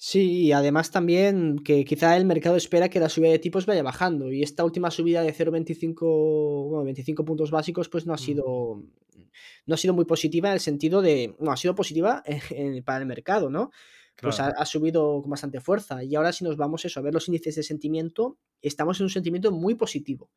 Sí, 0.00 0.44
y 0.44 0.52
además 0.52 0.92
también 0.92 1.58
que 1.58 1.84
quizá 1.84 2.16
el 2.16 2.24
mercado 2.24 2.54
espera 2.54 2.88
que 2.88 3.00
la 3.00 3.08
subida 3.08 3.32
de 3.32 3.40
tipos 3.40 3.66
vaya 3.66 3.82
bajando 3.82 4.30
y 4.30 4.44
esta 4.44 4.64
última 4.64 4.92
subida 4.92 5.22
de 5.22 5.34
0,25 5.34 6.68
bueno, 6.68 6.84
25 6.84 7.24
puntos 7.24 7.50
básicos 7.50 7.88
pues 7.88 8.06
no 8.06 8.12
ha 8.12 8.16
mm. 8.16 8.20
sido 8.20 8.84
no 9.66 9.74
ha 9.74 9.76
sido 9.76 9.94
muy 9.94 10.04
positiva 10.04 10.50
en 10.50 10.54
el 10.54 10.60
sentido 10.60 11.02
de 11.02 11.34
no 11.40 11.50
ha 11.50 11.56
sido 11.56 11.74
positiva 11.74 12.22
para 12.84 13.00
el 13.00 13.06
mercado, 13.06 13.50
¿no? 13.50 13.72
Pues 14.20 14.40
ha, 14.40 14.64
subido 14.64 15.20
con 15.22 15.30
bastante 15.30 15.60
fuerza. 15.60 16.02
Y 16.02 16.14
ahora 16.14 16.32
si 16.32 16.44
nos 16.44 16.56
vamos 16.56 16.84
eso, 16.84 16.98
a 16.98 17.02
ver 17.02 17.14
los 17.14 17.28
índices 17.28 17.54
de 17.54 17.62
sentimiento, 17.62 18.38
estamos 18.62 18.98
en 19.00 19.04
un 19.04 19.10
sentimiento 19.10 19.52
muy 19.52 19.74
positivo. 19.74 20.30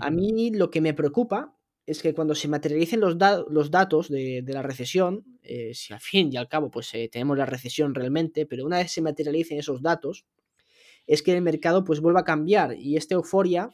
A 0.00 0.10
mí 0.10 0.50
lo 0.50 0.70
que 0.70 0.80
me 0.80 0.92
preocupa 0.92 1.56
es 1.86 2.02
que 2.02 2.14
cuando 2.14 2.34
se 2.34 2.48
materialicen 2.48 3.00
los, 3.00 3.16
los 3.48 3.70
datos 3.70 4.08
de, 4.08 4.44
la 4.46 4.62
recesión, 4.62 5.24
eh, 5.42 5.72
si 5.74 5.92
al 5.92 6.00
fin 6.00 6.30
y 6.32 6.36
al 6.36 6.48
cabo 6.48 6.70
pues 6.70 6.92
eh, 6.94 7.08
tenemos 7.10 7.36
la 7.38 7.46
recesión 7.46 7.94
realmente, 7.94 8.46
pero 8.46 8.66
una 8.66 8.78
vez 8.78 8.92
se 8.92 9.00
materialicen 9.00 9.58
esos 9.58 9.82
datos, 9.82 10.26
es 11.06 11.22
que 11.22 11.34
el 11.34 11.42
mercado 11.42 11.82
pues 11.82 12.00
vuelva 12.00 12.20
a 12.20 12.24
cambiar 12.24 12.76
y 12.78 12.96
esta 12.96 13.14
euforia 13.14 13.70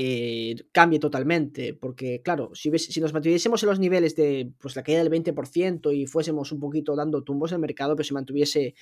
eh, 0.00 0.54
cambie 0.70 1.00
totalmente. 1.00 1.74
Porque, 1.74 2.22
claro, 2.22 2.52
si, 2.54 2.70
si 2.78 3.00
nos 3.00 3.12
mantuviésemos 3.12 3.60
en 3.64 3.68
los 3.68 3.80
niveles 3.80 4.14
de 4.14 4.52
pues, 4.58 4.76
la 4.76 4.84
caída 4.84 5.02
del 5.02 5.10
20% 5.10 5.92
y 5.92 6.06
fuésemos 6.06 6.52
un 6.52 6.60
poquito 6.60 6.94
dando 6.94 7.24
tumbos 7.24 7.50
en 7.50 7.56
el 7.56 7.62
mercado, 7.62 7.96
pero 7.96 8.04
se 8.06 8.14
mantuviese 8.14 8.76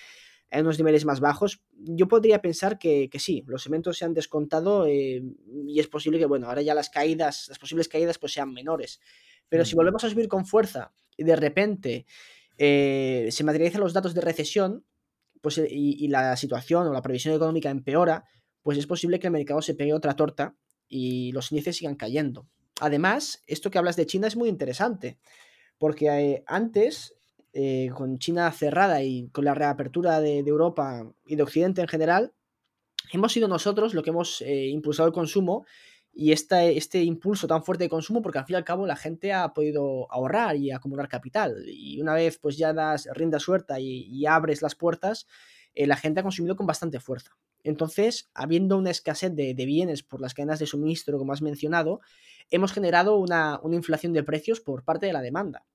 en 0.50 0.60
unos 0.60 0.78
niveles 0.78 1.06
más 1.06 1.20
bajos, 1.20 1.62
yo 1.72 2.06
podría 2.06 2.42
pensar 2.42 2.78
que, 2.78 3.08
sí, 3.18 3.42
los 3.46 3.66
eventos 3.66 3.96
se 3.96 4.04
han 4.04 4.12
descontado 4.12 4.86
eh, 4.86 5.24
y 5.66 5.80
es 5.80 5.88
posible 5.88 6.18
que, 6.18 6.26
bueno, 6.26 6.48
ahora 6.48 6.60
ya 6.60 6.74
las 6.74 6.90
caídas, 6.90 7.46
las 7.48 7.58
posibles 7.58 7.88
caídas, 7.88 8.18
pues 8.18 8.34
sean 8.34 8.52
menores. 8.52 9.00
Pero 9.48 9.64
si 9.64 9.74
volvemos 9.74 10.04
a 10.04 10.10
subir 10.10 10.28
con 10.28 10.44
fuerza 10.44 10.92
y 11.16 11.24
de 11.24 11.34
repente 11.34 12.06
eh, 12.58 13.28
se 13.30 13.42
materializan 13.42 13.80
los 13.80 13.94
datos 13.94 14.12
de 14.14 14.20
recesión, 14.20 14.84
pues 15.40 15.58
y, 15.58 16.04
y, 16.04 16.08
la 16.08 16.36
situación 16.36 16.86
o 16.86 16.92
la 16.92 17.02
previsión 17.02 17.34
económica 17.34 17.70
empeora, 17.70 18.24
pues 18.62 18.76
es 18.76 18.86
posible 18.86 19.18
que 19.18 19.28
el 19.28 19.32
mercado 19.32 19.62
se 19.62 19.74
pegue 19.74 19.94
otra 19.94 20.14
torta 20.14 20.56
y 20.88 21.32
los 21.32 21.52
índices 21.52 21.76
sigan 21.76 21.96
cayendo. 21.96 22.46
Además, 22.80 23.42
esto 23.46 23.70
que 23.70 23.78
hablas 23.78 23.96
de 23.96 24.06
China 24.06 24.26
es 24.26 24.36
muy 24.36 24.48
interesante, 24.48 25.18
porque 25.78 26.08
eh, 26.08 26.44
antes, 26.46 27.14
eh, 27.52 27.90
con 27.94 28.18
China 28.18 28.50
cerrada 28.52 29.02
y 29.02 29.28
con 29.28 29.44
la 29.44 29.54
reapertura 29.54 30.20
de, 30.20 30.38
Europa 30.40 31.10
y 31.26 31.36
de 31.36 31.42
Occidente 31.42 31.80
en 31.80 31.88
general, 31.88 32.34
hemos 33.12 33.32
sido 33.32 33.48
nosotros 33.48 33.94
lo 33.94 34.02
que 34.02 34.10
hemos 34.10 34.42
eh, 34.42 34.66
impulsado 34.66 35.08
el 35.08 35.14
consumo 35.14 35.64
y 36.12 36.32
este, 36.32 37.02
impulso 37.02 37.46
tan 37.46 37.62
fuerte 37.62 37.84
de 37.84 37.90
consumo, 37.90 38.22
porque 38.22 38.38
al 38.38 38.46
fin 38.46 38.54
y 38.54 38.56
al 38.56 38.64
cabo 38.64 38.86
la 38.86 38.96
gente 38.96 39.32
ha 39.32 39.52
podido 39.52 40.10
ahorrar 40.10 40.56
y 40.56 40.70
acumular 40.70 41.08
capital. 41.08 41.64
Y 41.66 42.00
una 42.00 42.14
vez 42.14 42.38
pues 42.38 42.56
ya 42.56 42.72
das 42.72 43.06
rienda 43.12 43.38
suelta 43.38 43.78
y, 43.80 44.24
abres 44.24 44.62
las 44.62 44.74
puertas, 44.74 45.26
la 45.74 45.96
gente 45.96 46.20
ha 46.20 46.22
consumido 46.22 46.56
con 46.56 46.66
bastante 46.66 47.00
fuerza. 47.00 47.36
Entonces, 47.66 48.30
habiendo 48.32 48.78
una 48.78 48.92
escasez 48.92 49.34
de, 49.34 49.52
bienes 49.54 50.04
por 50.04 50.20
las 50.20 50.34
cadenas 50.34 50.60
de 50.60 50.66
suministro, 50.66 51.18
como 51.18 51.32
has 51.32 51.42
mencionado, 51.42 52.00
hemos 52.48 52.72
generado 52.72 53.16
una, 53.16 53.60
inflación 53.72 54.12
de 54.12 54.22
precios 54.22 54.60
por 54.60 54.84
parte 54.84 55.06
de 55.06 55.12
la 55.12 55.20
demanda. 55.20 55.66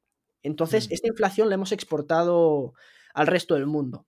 Entonces, 0.41 0.89
mm. 0.89 0.93
esta 0.93 1.07
inflación 1.09 1.49
la 1.49 1.55
hemos 1.55 1.73
exportado 1.73 2.75
al 3.13 3.27
resto 3.27 3.55
del 3.55 3.65
mundo. 3.65 4.07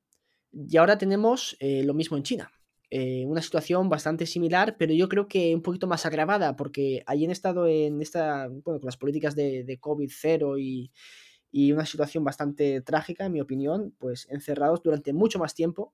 Y 0.53 0.77
ahora 0.77 0.97
tenemos 0.97 1.57
eh, 1.59 1.83
lo 1.83 1.93
mismo 1.93 2.15
en 2.15 2.23
China. 2.23 2.51
Eh, 2.89 3.25
una 3.27 3.41
situación 3.41 3.89
bastante 3.89 4.27
similar, 4.27 4.77
pero 4.79 4.93
yo 4.93 5.09
creo 5.09 5.27
que 5.27 5.53
un 5.53 5.61
poquito 5.61 5.85
más 5.85 6.05
agravada, 6.05 6.55
porque 6.55 7.03
allí 7.05 7.25
han 7.25 7.31
estado 7.31 7.67
en 7.67 8.01
esta, 8.01 8.47
bueno, 8.47 8.79
con 8.79 8.85
las 8.85 8.95
políticas 8.95 9.35
de, 9.35 9.77
COVID-0 9.81 10.57
y, 10.57 10.89
y 11.51 11.73
una 11.73 11.85
situación 11.85 12.23
bastante 12.23 12.79
trágica, 12.79 13.25
en 13.25 13.33
mi 13.33 13.41
opinión, 13.41 13.93
pues 13.97 14.25
encerrados 14.29 14.81
durante 14.81 15.11
mucho 15.11 15.37
más 15.37 15.53
tiempo 15.53 15.93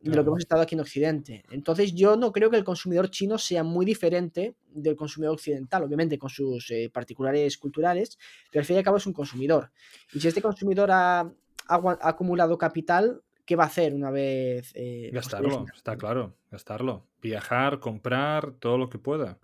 de 0.00 0.16
lo 0.16 0.22
que 0.22 0.28
hemos 0.28 0.40
estado 0.40 0.62
aquí 0.62 0.74
en 0.74 0.80
Occidente. 0.80 1.44
Entonces 1.50 1.94
yo 1.94 2.16
no 2.16 2.32
creo 2.32 2.50
que 2.50 2.56
el 2.56 2.64
consumidor 2.64 3.10
chino 3.10 3.36
sea 3.36 3.62
muy 3.62 3.84
diferente 3.84 4.54
del 4.68 4.96
consumidor 4.96 5.34
occidental, 5.34 5.82
obviamente 5.82 6.18
con 6.18 6.30
sus 6.30 6.70
eh, 6.70 6.90
particulares 6.92 7.58
culturales, 7.58 8.18
pero 8.50 8.60
al 8.60 8.66
fin 8.66 8.76
y 8.76 8.78
al 8.78 8.84
cabo 8.84 8.96
es 8.96 9.06
un 9.06 9.12
consumidor. 9.12 9.70
Y 10.12 10.20
si 10.20 10.28
este 10.28 10.42
consumidor 10.42 10.90
ha, 10.90 11.30
acumulado 11.68 12.58
capital, 12.58 13.22
¿qué 13.44 13.56
va 13.56 13.64
a 13.64 13.68
hacer 13.68 13.94
una 13.94 14.10
vez... 14.10 14.72
Eh, 14.74 15.10
gastarlo, 15.12 15.66
está 15.74 15.96
claro, 15.96 16.34
gastarlo. 16.50 17.06
Viajar, 17.20 17.78
comprar, 17.78 18.52
todo 18.52 18.78
lo 18.78 18.88
que 18.88 18.98
pueda. 18.98 19.38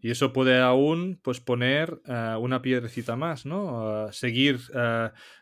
Y 0.00 0.10
eso 0.10 0.32
puede 0.32 0.60
aún 0.60 1.18
pues, 1.22 1.40
poner 1.40 2.02
eh, 2.06 2.36
una 2.38 2.60
piedrecita 2.60 3.16
más, 3.16 3.46
¿no? 3.46 4.12
seguir 4.12 4.60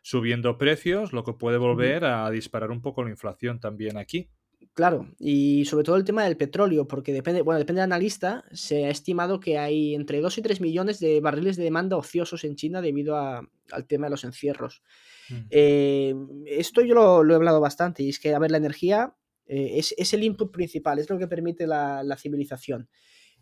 subiendo 0.02 0.58
precios, 0.58 1.12
lo 1.12 1.24
que 1.24 1.32
puede 1.32 1.56
volver 1.56 2.04
a 2.04 2.30
disparar 2.30 2.70
un 2.70 2.82
poco 2.82 3.02
la 3.02 3.10
inflación 3.10 3.58
también 3.58 3.96
aquí. 3.96 4.30
Claro, 4.74 5.08
y 5.18 5.64
sobre 5.64 5.84
todo 5.84 5.96
el 5.96 6.04
tema 6.04 6.24
del 6.24 6.36
petróleo, 6.36 6.86
porque 6.86 7.12
depende, 7.12 7.42
bueno, 7.42 7.58
depende 7.58 7.80
del 7.80 7.90
analista, 7.92 8.44
se 8.52 8.86
ha 8.86 8.90
estimado 8.90 9.40
que 9.40 9.58
hay 9.58 9.94
entre 9.94 10.20
2 10.20 10.38
y 10.38 10.42
3 10.42 10.60
millones 10.60 11.00
de 11.00 11.20
barriles 11.20 11.56
de 11.56 11.64
demanda 11.64 11.96
ociosos 11.96 12.44
en 12.44 12.54
China 12.54 12.80
debido 12.80 13.16
al 13.16 13.86
tema 13.88 14.06
de 14.06 14.10
los 14.10 14.24
encierros. 14.24 14.82
Mm. 15.28 15.34
Eh, 15.50 16.14
esto 16.46 16.82
yo 16.82 16.94
lo, 16.94 17.32
he 17.32 17.34
hablado 17.34 17.60
bastante, 17.60 18.04
y 18.04 18.10
es 18.10 18.20
que, 18.20 18.32
a 18.32 18.38
ver, 18.38 18.52
la 18.52 18.58
energía 18.58 19.14
eh, 19.46 19.82
es, 19.96 20.12
el 20.14 20.22
input 20.22 20.52
principal, 20.52 21.00
es 21.00 21.10
lo 21.10 21.18
que 21.18 21.26
permite 21.26 21.66
la, 21.66 22.16
civilización. 22.16 22.88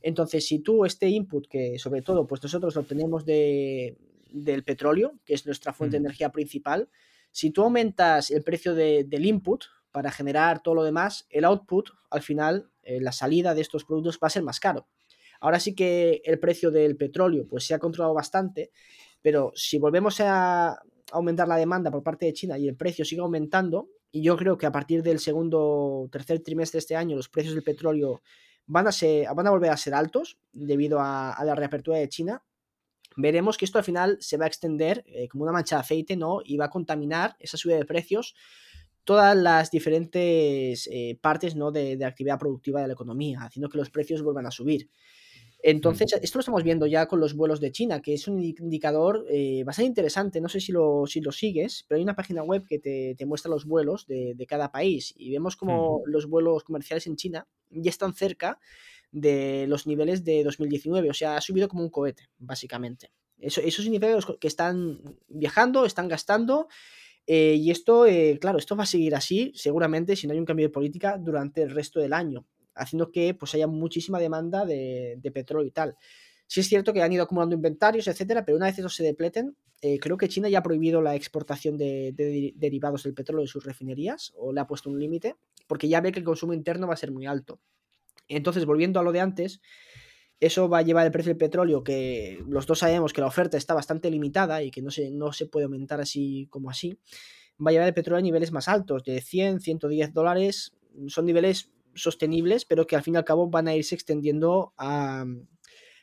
Entonces, 0.00 0.46
si 0.46 0.60
tú 0.60 0.86
este 0.86 1.08
input, 1.08 1.46
que 1.46 1.78
sobre 1.78 2.00
todo, 2.00 2.26
pues 2.26 2.42
nosotros 2.42 2.74
lo 2.74 2.84
tenemos 2.84 3.26
de, 3.26 3.98
del 4.30 4.64
petróleo, 4.64 5.18
que 5.26 5.34
es 5.34 5.44
nuestra 5.44 5.74
fuente 5.74 5.98
de 5.98 6.04
energía 6.04 6.32
principal, 6.32 6.88
si 7.30 7.50
tú 7.50 7.62
aumentas 7.62 8.30
el 8.30 8.42
precio 8.42 8.74
del 8.74 9.26
input 9.26 9.64
para 9.98 10.12
generar 10.12 10.62
todo 10.62 10.76
lo 10.76 10.84
demás, 10.84 11.26
el 11.28 11.44
output, 11.44 11.90
al 12.10 12.22
final, 12.22 12.70
eh, 12.84 13.00
la 13.00 13.10
salida 13.10 13.52
de 13.52 13.62
estos 13.62 13.84
productos 13.84 14.20
va 14.22 14.28
a 14.28 14.30
ser 14.30 14.44
más 14.44 14.60
caro. 14.60 14.86
Ahora 15.40 15.58
sí 15.58 15.74
que 15.74 16.22
el 16.24 16.38
precio 16.38 16.70
del 16.70 16.96
petróleo 16.96 17.48
pues 17.48 17.64
se 17.64 17.74
ha 17.74 17.80
controlado 17.80 18.14
bastante, 18.14 18.70
pero 19.20 19.50
si 19.56 19.76
volvemos 19.76 20.20
a 20.20 20.80
aumentar 21.10 21.48
la 21.48 21.56
demanda 21.56 21.90
por 21.90 22.04
parte 22.04 22.26
de 22.26 22.32
China 22.32 22.56
y 22.58 22.68
el 22.68 22.76
precio 22.76 23.04
sigue 23.04 23.22
aumentando, 23.22 23.88
y 24.12 24.22
yo 24.22 24.36
creo 24.36 24.56
que 24.56 24.66
a 24.66 24.70
partir 24.70 25.02
del 25.02 25.18
segundo 25.18 26.08
tercer 26.12 26.44
trimestre 26.44 26.76
de 26.76 26.82
este 26.82 26.94
año 26.94 27.16
los 27.16 27.28
precios 27.28 27.56
del 27.56 27.64
petróleo 27.64 28.22
van 28.66 28.86
a, 28.86 28.92
van 29.34 29.46
a 29.48 29.50
volver 29.50 29.72
a 29.72 29.76
ser 29.76 29.94
altos 29.94 30.38
debido 30.52 31.00
a, 31.00 31.36
la 31.44 31.56
reapertura 31.56 31.98
de 31.98 32.08
China, 32.08 32.44
veremos 33.16 33.58
que 33.58 33.64
esto 33.64 33.78
al 33.78 33.84
final 33.84 34.16
se 34.20 34.36
va 34.36 34.44
a 34.44 34.48
extender 34.48 35.02
eh, 35.08 35.26
como 35.26 35.42
una 35.42 35.52
mancha 35.52 35.74
de 35.74 35.80
aceite, 35.80 36.16
¿no? 36.16 36.38
Y 36.44 36.56
va 36.56 36.66
a 36.66 36.70
contaminar 36.70 37.34
esa 37.40 37.56
subida 37.56 37.78
de 37.78 37.84
precios 37.84 38.36
todas 39.04 39.36
las 39.36 39.70
diferentes 39.70 40.88
eh, 40.92 41.18
partes 41.20 41.56
¿no? 41.56 41.70
de, 41.70 41.96
de, 41.96 42.04
actividad 42.04 42.38
productiva 42.38 42.80
de 42.80 42.88
la 42.88 42.92
economía, 42.92 43.40
haciendo 43.42 43.68
que 43.68 43.78
los 43.78 43.90
precios 43.90 44.22
vuelvan 44.22 44.46
a 44.46 44.50
subir. 44.50 44.90
Entonces, 45.60 46.12
esto 46.22 46.38
lo 46.38 46.40
estamos 46.40 46.62
viendo 46.62 46.86
ya 46.86 47.06
con 47.06 47.18
los 47.18 47.34
vuelos 47.34 47.60
de 47.60 47.72
China, 47.72 48.00
que 48.00 48.14
es 48.14 48.28
un 48.28 48.42
indicador 48.42 49.26
eh, 49.28 49.64
bastante 49.64 49.88
interesante. 49.88 50.40
No 50.40 50.48
sé 50.48 50.60
si 50.60 50.70
lo, 50.70 51.04
si 51.06 51.20
lo 51.20 51.32
sigues, 51.32 51.84
pero 51.88 51.96
hay 51.96 52.04
una 52.04 52.14
página 52.14 52.44
web 52.44 52.64
que 52.64 52.78
te, 52.78 53.26
muestra 53.26 53.50
los 53.50 53.64
vuelos 53.64 54.06
de, 54.06 54.46
cada 54.48 54.70
país 54.70 55.12
y 55.16 55.32
vemos 55.32 55.56
como 55.56 56.02
los 56.06 56.26
vuelos 56.26 56.62
comerciales 56.62 57.06
en 57.06 57.16
China 57.16 57.46
ya 57.70 57.90
están 57.90 58.14
cerca 58.14 58.58
de 59.10 59.66
los 59.68 59.86
niveles 59.86 60.24
de 60.24 60.44
2019. 60.44 61.10
O 61.10 61.14
sea, 61.14 61.36
ha 61.36 61.40
subido 61.40 61.68
como 61.68 61.82
un 61.82 61.90
cohete, 61.90 62.28
básicamente. 62.38 63.10
Eso, 63.38 63.60
eso 63.60 63.82
significa 63.82 64.16
que 64.40 64.48
están 64.48 65.00
viajando, 65.26 65.84
están 65.84 66.08
gastando. 66.08 66.68
Eh, 67.30 67.56
y 67.56 67.70
esto, 67.70 68.06
eh, 68.06 68.38
claro, 68.40 68.58
esto 68.58 68.74
va 68.74 68.84
a 68.84 68.86
seguir 68.86 69.14
así, 69.14 69.52
seguramente, 69.54 70.16
si 70.16 70.26
no 70.26 70.32
hay 70.32 70.38
un 70.38 70.46
cambio 70.46 70.66
de 70.66 70.72
política 70.72 71.18
durante 71.18 71.62
el 71.62 71.70
resto 71.70 72.00
del 72.00 72.14
año 72.14 72.46
haciendo 72.78 73.10
que 73.10 73.34
pues 73.34 73.54
haya 73.54 73.66
muchísima 73.66 74.18
demanda 74.18 74.64
de, 74.64 75.30
petróleo 75.34 75.66
y 75.66 75.70
tal. 75.70 75.96
Sí 76.46 76.60
es 76.60 76.68
cierto 76.68 76.92
que 76.92 77.02
han 77.02 77.12
ido 77.12 77.24
acumulando 77.24 77.54
inventarios, 77.54 78.08
etcétera, 78.08 78.44
pero 78.44 78.56
una 78.56 78.66
vez 78.66 78.78
eso 78.78 78.88
se 78.88 79.02
depleten, 79.02 79.56
eh, 79.82 79.98
creo 79.98 80.16
que 80.16 80.28
China 80.28 80.48
ya 80.48 80.60
ha 80.60 80.62
prohibido 80.62 81.02
la 81.02 81.14
exportación 81.14 81.76
de, 81.76 82.54
derivados 82.56 83.02
del 83.02 83.14
petróleo 83.14 83.42
de 83.42 83.48
sus 83.48 83.64
refinerías 83.64 84.32
o 84.36 84.52
le 84.52 84.60
ha 84.60 84.66
puesto 84.66 84.88
un 84.88 84.98
límite, 84.98 85.36
porque 85.66 85.88
ya 85.88 86.00
ve 86.00 86.10
que 86.10 86.20
el 86.20 86.24
consumo 86.24 86.54
interno 86.54 86.86
va 86.86 86.94
a 86.94 86.96
ser 86.96 87.12
muy 87.12 87.26
alto. 87.26 87.60
Entonces, 88.28 88.64
volviendo 88.64 88.98
a 88.98 89.02
lo 89.02 89.12
de 89.12 89.20
antes, 89.20 89.60
eso 90.40 90.68
va 90.68 90.78
a 90.78 90.82
llevar 90.82 91.04
el 91.04 91.12
precio 91.12 91.30
del 91.30 91.38
petróleo, 91.38 91.82
que 91.82 92.42
los 92.46 92.66
dos 92.66 92.78
sabemos 92.78 93.12
que 93.12 93.20
la 93.20 93.26
oferta 93.26 93.56
está 93.56 93.74
bastante 93.74 94.10
limitada 94.10 94.62
y 94.62 94.70
que 94.70 94.82
no 94.82 94.90
se, 94.90 95.10
no 95.10 95.32
se 95.32 95.46
puede 95.46 95.64
aumentar 95.64 96.00
así 96.00 96.46
como 96.50 96.70
así, 96.70 96.98
va 97.64 97.70
a 97.70 97.72
llevar 97.72 97.88
el 97.88 97.94
petróleo 97.94 98.18
a 98.18 98.22
niveles 98.22 98.52
más 98.52 98.68
altos, 98.68 99.02
de 99.04 99.20
100, 99.20 99.60
110 99.60 100.12
dólares, 100.12 100.76
son 101.08 101.26
niveles 101.26 101.72
sostenibles, 101.94 102.64
pero 102.64 102.86
que 102.86 102.96
al 102.96 103.02
fin 103.02 103.14
y 103.14 103.16
al 103.16 103.24
cabo 103.24 103.48
van 103.48 103.68
a 103.68 103.74
irse 103.74 103.94
extendiendo 103.94 104.72
a, 104.76 105.24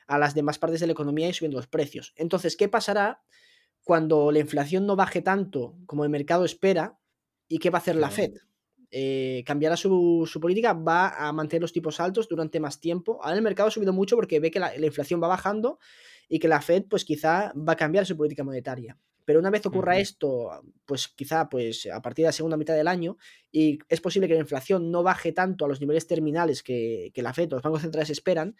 las 0.07 0.35
demás 0.35 0.59
partes 0.59 0.81
de 0.81 0.87
la 0.87 0.93
economía 0.93 1.29
y 1.29 1.33
subiendo 1.33 1.57
los 1.57 1.67
precios. 1.67 2.13
Entonces, 2.17 2.55
¿qué 2.57 2.67
pasará 2.67 3.23
cuando 3.83 4.31
la 4.31 4.39
inflación 4.39 4.85
no 4.85 4.95
baje 4.95 5.21
tanto 5.21 5.77
como 5.85 6.03
el 6.03 6.09
mercado 6.09 6.45
espera? 6.45 6.99
¿Y 7.47 7.59
qué 7.59 7.69
va 7.69 7.77
a 7.77 7.81
hacer 7.81 7.95
la 7.95 8.09
Fed? 8.09 8.33
Eh, 8.97 9.43
cambiará 9.45 9.75
su, 9.75 10.25
política, 10.39 10.71
va 10.71 11.09
a 11.09 11.33
mantener 11.33 11.61
los 11.61 11.73
tipos 11.73 11.99
altos 11.99 12.29
durante 12.29 12.61
más 12.61 12.79
tiempo. 12.79 13.19
Ahora 13.21 13.35
el 13.35 13.41
mercado 13.41 13.67
ha 13.67 13.71
subido 13.71 13.91
mucho 13.91 14.15
porque 14.15 14.39
ve 14.39 14.51
que 14.51 14.59
la, 14.61 14.71
la, 14.77 14.85
inflación 14.85 15.21
va 15.21 15.27
bajando 15.27 15.79
y 16.29 16.39
que 16.39 16.47
la 16.47 16.61
Fed 16.61 16.85
pues 16.89 17.03
quizá 17.03 17.51
va 17.57 17.73
a 17.73 17.75
cambiar 17.75 18.05
su 18.05 18.15
política 18.15 18.45
monetaria. 18.45 18.97
Pero 19.25 19.39
una 19.39 19.49
vez 19.49 19.65
ocurra 19.65 19.97
esto, 19.97 20.49
pues 20.85 21.09
quizá 21.09 21.49
pues 21.49 21.87
a 21.87 22.01
partir 22.01 22.23
de 22.23 22.27
la 22.27 22.31
segunda 22.31 22.55
mitad 22.55 22.73
del 22.73 22.87
año, 22.87 23.17
y 23.51 23.79
es 23.89 23.99
posible 23.99 24.29
que 24.29 24.35
la 24.35 24.39
inflación 24.39 24.91
no 24.91 25.03
baje 25.03 25.33
tanto 25.33 25.65
a 25.65 25.67
los 25.67 25.81
niveles 25.81 26.07
terminales 26.07 26.63
que, 26.63 27.11
la 27.17 27.33
Fed 27.33 27.51
o 27.51 27.55
los 27.55 27.63
bancos 27.63 27.81
centrales 27.81 28.11
esperan, 28.11 28.55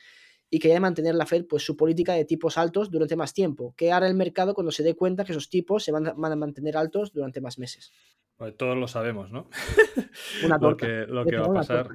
y 0.49 0.59
que 0.59 0.67
haya 0.67 0.75
de 0.75 0.81
mantener 0.81 1.15
la 1.15 1.25
Fed 1.25 1.45
pues 1.47 1.63
su 1.63 1.75
política 1.75 2.13
de 2.13 2.25
tipos 2.25 2.57
altos 2.57 2.91
durante 2.91 3.15
más 3.15 3.33
tiempo. 3.33 3.73
¿Qué 3.77 3.91
hará 3.91 4.07
el 4.07 4.15
mercado 4.15 4.53
cuando 4.53 4.71
se 4.71 4.83
dé 4.83 4.95
cuenta 4.95 5.23
que 5.23 5.31
esos 5.31 5.49
tipos 5.49 5.83
se 5.83 5.91
van 5.91 6.07
a, 6.07 6.35
mantener 6.35 6.77
altos 6.77 7.11
durante 7.13 7.41
más 7.41 7.57
meses? 7.57 7.91
Pues 8.37 8.55
todos 8.57 8.77
lo 8.77 8.87
sabemos, 8.87 9.31
¿no? 9.31 9.49
Una 10.45 10.57
lo 10.57 10.77
que, 10.77 11.05
lo 11.07 11.25
que 11.25 11.37
va 11.37 11.45
a 11.45 11.53
pasar. 11.53 11.87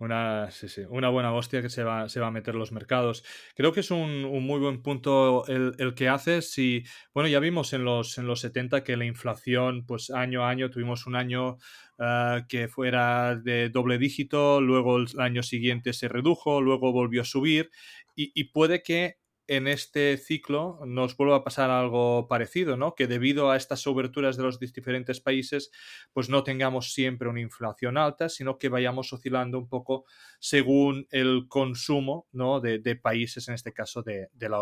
Una, 0.00 0.50
sí, 0.50 0.66
sí, 0.68 0.80
una 0.88 1.10
buena 1.10 1.34
hostia 1.34 1.60
que 1.60 1.68
se 1.68 1.84
va, 1.84 2.08
se 2.08 2.20
va 2.20 2.28
a 2.28 2.30
meter 2.30 2.54
los 2.54 2.72
mercados. 2.72 3.22
Creo 3.54 3.72
que 3.72 3.80
es 3.80 3.90
un, 3.90 4.22
muy 4.22 4.58
buen 4.58 4.82
punto 4.82 5.44
el, 5.46 5.74
el, 5.76 5.92
que 5.92 6.08
haces. 6.08 6.56
Y 6.56 6.84
bueno, 7.12 7.28
ya 7.28 7.38
vimos 7.38 7.74
en 7.74 7.84
los, 7.84 8.16
en 8.16 8.26
los 8.26 8.40
70 8.40 8.82
que 8.82 8.96
la 8.96 9.04
inflación, 9.04 9.84
pues 9.84 10.08
año 10.08 10.42
a 10.42 10.48
año, 10.48 10.70
tuvimos 10.70 11.06
un 11.06 11.16
año 11.16 11.58
ah, 12.00 12.46
que 12.48 12.68
fuera 12.68 13.36
de 13.36 13.68
doble 13.68 13.98
dígito, 13.98 14.60
luego 14.60 14.96
el 14.96 15.06
año 15.18 15.42
siguiente 15.42 15.92
se 15.92 16.08
redujo, 16.08 16.60
luego 16.60 16.92
volvió 16.92 17.22
a 17.22 17.24
subir. 17.24 17.70
Y, 18.16 18.32
y 18.34 18.44
puede 18.44 18.82
que 18.82 19.20
en 19.50 19.66
este 19.66 20.16
ciclo 20.16 20.78
nos 20.86 21.16
vuelva 21.16 21.38
a 21.38 21.42
pasar 21.42 21.70
algo 21.70 22.28
parecido, 22.28 22.76
¿no? 22.76 22.94
Que 22.94 23.08
debido 23.08 23.50
a 23.50 23.56
estas 23.56 23.84
oberturas 23.88 24.36
de 24.36 24.44
los 24.44 24.60
diferentes 24.60 25.20
países, 25.20 25.72
pues 26.12 26.28
no 26.28 26.44
tengamos 26.44 26.92
siempre 26.92 27.28
una 27.28 27.40
inflación 27.40 27.98
alta, 27.98 28.28
sino 28.28 28.58
que 28.58 28.68
vayamos 28.68 29.12
oscilando 29.12 29.58
un 29.58 29.68
poco 29.68 30.04
según 30.38 31.08
el 31.10 31.46
consumo, 31.48 32.28
¿no? 32.30 32.60
De, 32.60 32.94
países, 32.94 33.48
en 33.48 33.54
este 33.54 33.72
caso 33.72 34.04
de, 34.04 34.28
la 34.38 34.60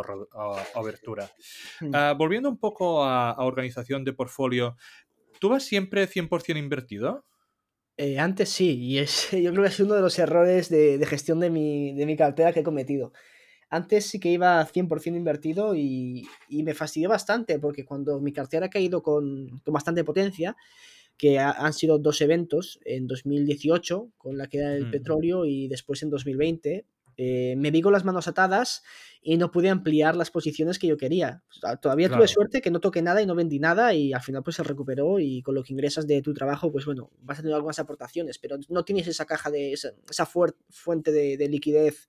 obertura. 0.75 1.31
Hmm. 1.81 1.91
Ah, 1.93 2.15
volviendo 2.17 2.49
un 2.49 2.59
poco 2.59 3.05
a, 3.05 3.37
organización 3.45 4.05
de 4.05 4.15
portfolio, 4.15 4.75
¿tú 5.41 5.49
vas 5.49 5.65
siempre 5.65 6.09
100% 6.09 6.59
invertido? 6.59 7.25
Eh, 7.97 8.19
antes 8.19 8.49
sí, 8.49 8.79
y 8.79 8.99
es, 8.99 9.31
yo 9.33 9.51
creo 9.51 9.65
que 9.65 9.71
es 9.71 9.81
uno 9.81 9.95
de 9.95 10.01
los 10.01 10.19
errores 10.19 10.69
de, 10.69 11.05
gestión 11.07 11.41
de 11.41 11.51
mi, 11.51 11.95
de 11.95 12.07
mi 12.07 12.17
cartera 12.17 12.53
que 12.53 12.61
he 12.61 12.65
cometido. 12.65 13.13
Antes 13.71 14.07
sí 14.07 14.19
que 14.19 14.31
iba 14.31 14.65
100% 14.67 15.17
invertido 15.17 15.75
y, 15.75 16.27
me 16.49 16.75
fastidió 16.75 17.09
bastante 17.11 17.59
porque 17.59 17.85
cuando 17.85 18.21
mi 18.21 18.33
cartera 18.33 18.67
ha 18.67 18.71
caído 18.71 19.03
con, 19.03 19.61
bastante 19.67 20.05
potencia, 20.05 20.57
que 21.19 21.39
han 21.39 21.73
sido 21.73 21.99
dos 21.99 22.21
eventos 22.21 22.79
en 22.85 23.09
2018 23.09 24.13
con 24.17 24.39
la 24.39 24.47
queda 24.47 24.71
del 24.71 24.89
petróleo 24.89 25.45
y 25.45 25.67
después 25.67 26.03
en 26.05 26.11
2020, 26.11 26.87
eh, 27.19 27.55
me 27.59 27.71
vi 27.71 27.83
con 27.83 27.93
las 27.93 28.05
manos 28.05 28.29
atadas 28.29 28.83
y 29.21 29.37
no 29.37 29.51
pude 29.51 29.69
ampliar 29.69 30.17
las 30.17 30.31
posiciones 30.31 30.79
que 30.79 30.87
yo 30.87 30.97
quería. 30.97 31.43
todavía 31.83 32.09
tuve 32.09 32.29
suerte 32.29 32.63
que 32.63 32.71
no 32.71 32.81
toqué 32.81 33.03
nada 33.03 33.21
y 33.21 33.27
no 33.27 33.35
vendí 33.35 33.59
nada 33.59 33.93
y 33.93 34.15
al 34.15 34.23
final 34.23 34.43
pues 34.43 34.57
se 34.57 34.63
recuperó 34.63 35.19
y 35.19 35.43
con 35.43 35.55
lo 35.55 35.63
que 35.63 35.75
ingresas 35.75 36.07
de 36.07 36.23
tu 36.23 36.33
trabajo 36.33 36.73
pues 36.73 36.87
bueno, 36.87 37.11
vas 37.21 37.41
a 37.41 37.43
tener 37.43 37.55
algunas 37.55 37.79
aportaciones, 37.79 38.39
pero 38.39 38.57
no 38.71 38.85
tienes 38.85 39.07
esa 39.07 39.27
caja 39.27 39.51
de 39.51 39.73
esa, 39.73 39.93
fuente 40.71 41.13
de 41.13 41.49
liquidez 41.49 42.09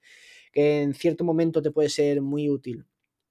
que 0.51 0.81
en 0.81 0.93
cierto 0.93 1.23
momento 1.23 1.61
te 1.61 1.71
puede 1.71 1.89
ser 1.89 2.21
muy 2.21 2.49
útil. 2.49 2.85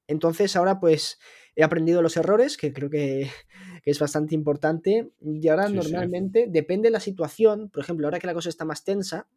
Entonces 0.06 0.56
ahora 0.56 0.80
pues 0.80 1.18
he 1.54 1.62
aprendido 1.62 2.02
los 2.02 2.16
errores, 2.16 2.56
que 2.56 2.72
creo 2.72 2.90
que, 2.90 3.30
es 3.84 3.98
bastante 3.98 4.34
importante, 4.34 5.10
y 5.20 5.48
ahora 5.48 5.68
normalmente 5.68 6.46
depende 6.48 6.88
de 6.88 6.92
la 6.92 7.00
situación, 7.00 7.70
por 7.70 7.82
ejemplo, 7.82 8.06
ahora 8.06 8.18
que 8.18 8.26
la 8.26 8.34
cosa 8.34 8.48
está 8.48 8.64
más 8.64 8.84
tensa, 8.84 9.28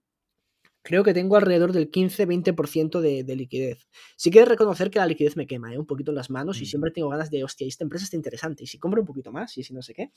creo 0.82 1.04
que 1.04 1.14
tengo 1.14 1.36
alrededor 1.36 1.72
del 1.72 1.92
15-20% 1.92 3.00
de, 3.00 3.24
de, 3.24 3.36
liquidez. 3.36 3.88
Sí 4.16 4.32
que 4.32 4.46
reconocer 4.46 4.90
que 4.90 5.00
la 5.00 5.06
liquidez 5.06 5.38
me 5.38 5.48
quema 5.48 5.74
¿eh? 5.74 5.80
un 5.80 5.86
poquito 5.86 6.12
en 6.12 6.16
las 6.16 6.30
manos 6.30 6.60
y 6.60 6.64
mm. 6.64 6.66
siempre 6.66 6.92
tengo 6.92 7.10
ganas 7.10 7.30
de, 7.30 7.44
hostia, 7.44 7.68
esta 7.68 7.84
empresa 7.84 8.06
está 8.06 8.16
interesante 8.16 8.64
y 8.64 8.68
si 8.68 8.80
compro 8.80 9.02
un 9.02 9.08
poquito 9.08 9.32
más 9.32 9.58
y 9.58 9.64
si 9.64 9.74
no 9.74 9.82
sé 9.82 9.94
qué. 9.94 10.12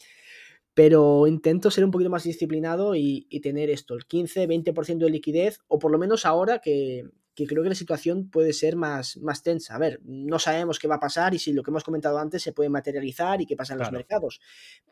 Pero 0.72 1.26
intento 1.26 1.70
ser 1.70 1.84
un 1.84 1.90
poquito 1.90 2.10
más 2.10 2.24
disciplinado 2.24 2.94
y, 2.94 3.26
y 3.30 3.40
tener 3.40 3.70
esto, 3.70 3.94
el 3.94 4.06
15-20% 4.06 4.98
de 4.98 5.10
liquidez, 5.10 5.60
o 5.68 5.78
por 5.78 5.92
lo 5.92 5.98
menos 5.98 6.26
ahora 6.26 6.58
que, 6.58 7.04
que 7.34 7.46
creo 7.46 7.62
que 7.62 7.68
la 7.68 7.74
situación 7.74 8.30
puede 8.30 8.52
ser 8.52 8.76
más, 8.76 9.16
más 9.18 9.42
tensa. 9.42 9.74
A 9.74 9.78
ver, 9.78 10.00
no 10.04 10.38
sabemos 10.38 10.78
qué 10.78 10.88
va 10.88 10.96
a 10.96 11.00
pasar 11.00 11.34
y 11.34 11.38
si 11.38 11.52
lo 11.52 11.62
que 11.62 11.70
hemos 11.70 11.84
comentado 11.84 12.18
antes 12.18 12.42
se 12.42 12.52
puede 12.52 12.70
materializar 12.70 13.40
y 13.40 13.46
qué 13.46 13.56
pasa 13.56 13.74
en 13.74 13.80
los 13.80 13.92
mercados. 13.92 14.40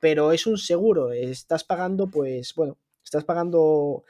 Pero 0.01 0.33
es 0.33 0.47
un 0.47 0.59
seguro, 0.59 1.13
estás 1.13 1.65
pagando, 1.65 2.09
pues, 2.09 2.55
bueno, 2.55 2.79
estás 3.03 3.25
pagando 3.25 4.05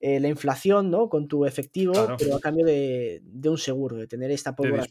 eh, 0.00 0.18
la 0.18 0.28
inflación, 0.28 0.90
¿no? 0.90 1.08
Con 1.08 1.28
tu 1.28 1.44
efectivo, 1.44 1.92
pero 2.18 2.36
a 2.36 2.40
cambio 2.40 2.64
de, 2.64 3.22
un 3.44 3.58
seguro, 3.58 3.96
de 3.96 4.06
tener 4.06 4.30
esta 4.30 4.56
pólvora. 4.56 4.84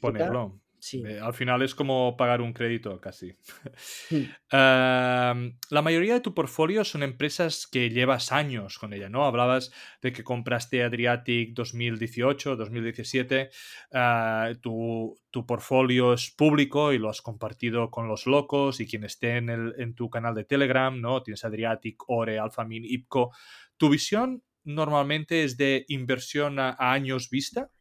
Eh, 0.94 1.20
al 1.22 1.34
final 1.34 1.62
es 1.62 1.76
como 1.76 2.16
pagar 2.16 2.42
un 2.42 2.54
crédito 2.54 3.00
casi. 3.02 3.36
la 4.52 5.82
mayoría 5.84 6.14
de 6.14 6.20
tu 6.22 6.34
portfolio 6.34 6.84
son 6.86 7.04
empresas 7.04 7.68
que 7.68 7.90
llevas 7.90 8.32
años 8.32 8.78
con 8.78 8.94
ella, 8.94 9.10
¿no? 9.10 9.26
Hablabas 9.26 9.72
de 10.02 10.14
que 10.14 10.24
compraste 10.24 10.84
Adriatic 10.84 11.54
2018, 11.54 12.56
2017. 12.56 13.50
Ah, 13.94 14.52
tu, 14.62 15.20
tu 15.32 15.46
portfolio 15.46 16.14
es 16.14 16.32
público 16.32 16.94
y 16.94 16.98
lo 16.98 17.10
has 17.10 17.22
compartido 17.22 17.92
con 17.92 18.08
los 18.08 18.26
locos 18.26 18.80
y 18.80 18.88
quien 18.88 19.04
esté 19.04 19.38
en, 19.38 19.50
el, 19.50 19.76
en 19.78 19.96
tu 19.96 20.10
canal 20.10 20.36
de 20.36 20.46
Telegram, 20.46 21.00
¿no? 21.00 21.22
Tienes 21.24 21.44
Adriatic, 21.44 22.04
Ore, 22.08 22.40
Alphamin, 22.40 22.86
IPCO. 22.86 23.32
¿Tu 23.78 23.90
visión 23.90 24.44
normalmente 24.64 25.44
es 25.44 25.58
de 25.58 25.86
inversión 25.88 26.60
a 26.60 26.76
años 26.80 27.30
vista? 27.30 27.72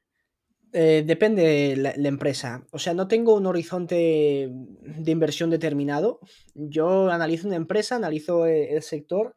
Eh, 0.72 1.02
depende 1.06 1.76
la, 1.76 1.94
la, 1.96 2.08
empresa. 2.08 2.66
O 2.72 2.78
sea, 2.78 2.92
no 2.92 3.08
tengo 3.08 3.34
un 3.34 3.46
horizonte 3.46 4.50
de 4.52 5.10
inversión 5.10 5.48
determinado. 5.48 6.20
Yo 6.54 7.10
analizo 7.10 7.46
una 7.46 7.56
empresa, 7.56 7.96
analizo 7.96 8.46
eh, 8.46 8.74
el 8.74 8.82
sector. 8.82 9.34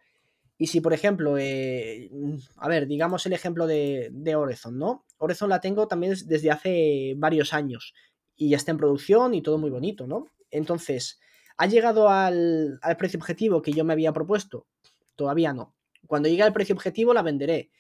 Y 0.57 0.67
si, 0.67 0.81
por 0.81 0.93
ejemplo, 0.93 1.37
eh, 1.37 2.11
a 2.57 2.67
ver, 2.67 2.85
digamos 2.87 3.25
el 3.25 3.33
ejemplo 3.33 3.65
de, 3.65 4.09
de 4.11 4.35
Horizon, 4.35 4.77
¿no? 4.77 5.05
Horizon 5.17 5.49
la 5.49 5.61
tengo 5.61 5.87
también 5.87 6.13
desde 6.25 6.51
hace 6.51 7.13
varios 7.17 7.53
años 7.53 7.93
y 8.35 8.49
ya 8.49 8.57
está 8.57 8.71
en 8.71 8.77
producción 8.77 9.33
y 9.33 9.41
todo 9.41 9.57
muy 9.57 9.69
bonito, 9.69 10.07
¿no? 10.07 10.25
Entonces, 10.51 11.19
¿ha 11.57 11.65
llegado 11.65 12.09
al, 12.09 12.77
al 12.81 12.97
precio 12.97 13.19
objetivo 13.19 13.61
que 13.61 13.71
yo 13.71 13.83
me 13.85 13.93
había 13.93 14.13
propuesto? 14.13 14.67
Todavía 15.15 15.53
no. 15.53 15.75
Cuando 16.11 16.27
llegue 16.27 16.43
al 16.43 16.51
precio 16.51 16.75
objetivo 16.75 17.13
la 17.13 17.21
venderé. 17.21 17.71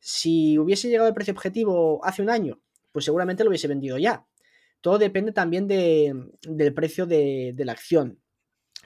Si 0.00 0.58
hubiese 0.58 0.88
llegado 0.88 1.06
al 1.06 1.14
precio 1.14 1.32
objetivo 1.32 2.04
hace 2.04 2.20
un 2.20 2.30
año, 2.30 2.60
pues 2.90 3.04
seguramente 3.04 3.44
lo 3.44 3.50
hubiese 3.50 3.68
vendido 3.68 3.96
ya. 3.96 4.26
Todo 4.80 4.98
depende 4.98 5.30
también 5.30 5.68
de, 5.68 6.12
del 6.42 6.74
precio 6.74 7.06
de, 7.06 7.52
de, 7.54 7.64
la 7.64 7.70
acción. 7.70 8.18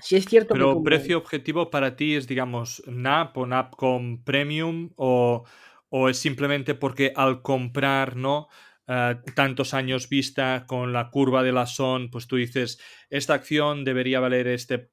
Si 0.01 0.17
es 0.17 0.27
cierto 0.27 0.53
Pero 0.53 0.77
que 0.77 0.83
precio 0.85 1.17
objetivo 1.17 1.71
para 1.71 1.97
ti 1.97 2.15
es, 2.15 2.29
digamos, 2.29 2.83
NAP 2.87 3.39
o 3.39 3.47
NAP 3.47 3.75
con 3.75 4.23
Premium 4.23 4.91
o, 4.97 5.45
o 5.89 6.09
es 6.11 6.19
simplemente 6.19 6.75
porque 6.75 7.15
al 7.17 7.41
comprar, 7.41 8.17
¿no? 8.17 8.49
Uh, 8.87 9.17
tantos 9.35 9.73
años 9.73 10.11
vista 10.11 10.67
con 10.67 10.93
la 10.93 11.09
curva 11.09 11.43
de 11.43 11.53
la 11.53 11.65
SON, 11.65 12.11
pues 12.11 12.27
tú 12.27 12.37
dices, 12.37 12.79
esta 13.09 13.33
acción 13.33 13.83
debería 13.83 14.21
valer 14.21 14.47
este 14.47 14.91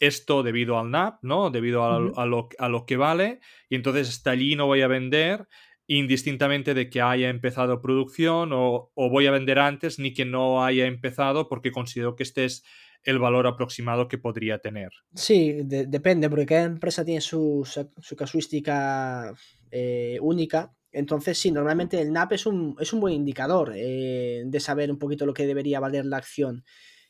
esto 0.00 0.42
debido 0.42 0.78
al 0.78 0.90
NAP, 0.90 1.22
¿no? 1.22 1.50
Debido 1.50 1.84
a, 1.84 2.00
uh 2.00 2.08
-huh. 2.08 2.14
a, 2.16 2.26
lo, 2.26 2.48
a, 2.58 2.68
lo, 2.68 2.86
que 2.86 2.96
vale, 2.96 3.40
y 3.68 3.76
entonces 3.76 4.08
hasta 4.08 4.32
allí 4.32 4.56
no 4.56 4.66
voy 4.66 4.82
a 4.82 4.88
vender 4.88 5.46
indistintamente 5.86 6.72
de 6.72 6.88
que 6.88 7.00
haya 7.00 7.28
empezado 7.28 7.80
producción 7.80 8.52
o, 8.52 8.90
o, 8.94 9.10
voy 9.10 9.26
a 9.26 9.32
vender 9.32 9.58
antes 9.58 9.98
ni 9.98 10.14
que 10.14 10.24
no 10.24 10.64
haya 10.64 10.86
empezado 10.86 11.48
porque 11.48 11.72
considero 11.72 12.14
que 12.14 12.22
este 12.22 12.44
es 12.44 12.64
el 13.02 13.18
valor 13.18 13.46
aproximado 13.46 14.08
que 14.08 14.18
podría 14.18 14.58
tener. 14.58 14.90
Sí, 15.14 15.62
de, 15.64 15.86
depende, 15.86 16.28
porque 16.28 16.46
cada 16.46 16.64
empresa 16.64 17.04
tiene 17.04 17.20
su, 17.20 17.68
su 18.00 18.16
casuística 18.16 19.34
eh, 19.70 20.18
única. 20.20 20.72
Entonces, 20.92 21.38
sí, 21.38 21.50
normalmente 21.50 22.00
el 22.00 22.12
NAP 22.12 22.32
es 22.32 22.46
un, 22.46 22.76
es 22.80 22.92
un 22.92 23.00
buen 23.00 23.14
indicador 23.14 23.72
eh, 23.74 24.42
de 24.44 24.60
saber 24.60 24.90
un 24.90 24.98
poquito 24.98 25.24
lo 25.24 25.34
que 25.34 25.46
debería 25.46 25.80
valer 25.80 26.04
la 26.04 26.18
acción. 26.18 26.64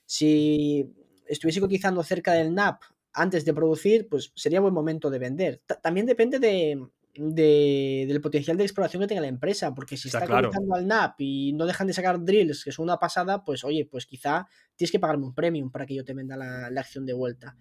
Si 0.05 0.93
estuviese 1.31 1.61
cotizando 1.61 2.03
cerca 2.03 2.33
del 2.33 2.55
NAP 2.55 2.83
antes 3.13 3.45
de 3.45 3.55
producir, 3.55 4.09
pues 4.09 4.33
sería 4.35 4.61
buen 4.61 4.75
momento 4.75 5.11
de 5.11 5.19
vender. 5.19 5.63
T 5.67 5.75
también 5.83 6.07
depende 6.07 6.39
de, 6.39 6.87
de, 7.15 8.05
del 8.07 8.21
potencial 8.21 8.57
de 8.57 8.65
exploración 8.65 9.01
que 9.03 9.09
tenga 9.09 9.21
la 9.21 9.29
empresa, 9.29 9.75
porque 9.75 9.97
si 9.97 10.09
está, 10.09 10.19
está 10.19 10.29
claro. 10.29 10.51
al 10.73 10.87
NAP 10.87 11.21
y 11.21 11.53
no 11.53 11.67
dejan 11.67 11.87
de 11.87 11.93
sacar 11.93 12.25
drills, 12.25 12.65
que 12.65 12.71
es 12.71 12.79
una 12.79 12.99
pasada, 12.99 13.45
pues 13.45 13.65
oye, 13.65 13.87
pues 13.91 14.07
quizá 14.07 14.47
tienes 14.77 14.93
que 14.93 15.01
pagarme 15.01 15.27
un 15.27 15.35
premium 15.35 15.71
para 15.71 15.87
que 15.87 15.95
yo 15.95 16.05
te 16.05 16.15
venda 16.15 16.37
la, 16.37 16.71
la 16.71 16.81
acción 16.81 17.07
de 17.07 17.13
vuelta. 17.13 17.57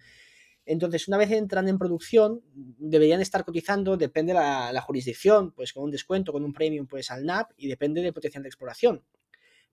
Entonces, 0.65 1.08
una 1.08 1.17
vez 1.17 1.32
entran 1.32 1.67
en 1.67 1.79
producción, 1.79 2.41
deberían 2.53 3.21
estar 3.21 3.43
cotizando, 3.43 3.97
depende 3.97 4.36
la, 4.36 4.71
la 4.71 4.82
jurisdicción, 4.82 5.51
pues 5.51 5.73
con 5.73 5.84
un 5.84 5.89
descuento, 5.89 6.32
con 6.32 6.43
un 6.43 6.53
premium, 6.53 6.86
pues 6.86 7.10
al 7.10 7.25
NAP, 7.25 7.51
y 7.58 7.67
depende 7.67 8.01
del 8.03 8.13
potencial 8.13 8.43
de 8.43 8.49
exploración. 8.49 9.03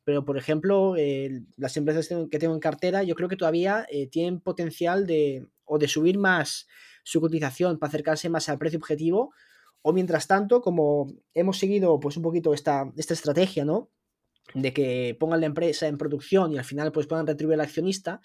Pero, 0.06 0.24
por 0.24 0.38
ejemplo, 0.38 0.94
eh, 0.96 1.42
las 1.56 1.76
empresas 1.76 2.08
que 2.30 2.38
tengo 2.38 2.54
en 2.54 2.60
cartera, 2.60 3.02
yo 3.02 3.16
creo 3.16 3.28
que 3.28 3.34
todavía 3.34 3.84
eh, 3.90 4.06
tienen 4.06 4.40
potencial 4.40 5.04
de, 5.04 5.48
o 5.64 5.78
de 5.78 5.88
subir 5.88 6.16
más 6.16 6.68
su 7.02 7.20
cotización 7.20 7.80
para 7.80 7.88
acercarse 7.88 8.28
más 8.28 8.48
al 8.48 8.56
precio 8.56 8.78
objetivo, 8.78 9.32
o 9.82 9.92
mientras 9.92 10.28
tanto, 10.28 10.60
como 10.60 11.08
hemos 11.34 11.58
seguido 11.58 11.98
pues 11.98 12.16
un 12.16 12.22
poquito 12.22 12.54
esta, 12.54 12.92
esta 12.96 13.14
estrategia, 13.14 13.64
¿no? 13.64 13.90
De 14.54 14.72
que 14.72 15.16
pongan 15.18 15.40
la 15.40 15.46
empresa 15.46 15.88
en 15.88 15.98
producción 15.98 16.52
y 16.52 16.58
al 16.58 16.64
final 16.64 16.92
pues 16.92 17.08
puedan 17.08 17.26
retribuir 17.26 17.54
al 17.58 17.66
accionista, 17.66 18.20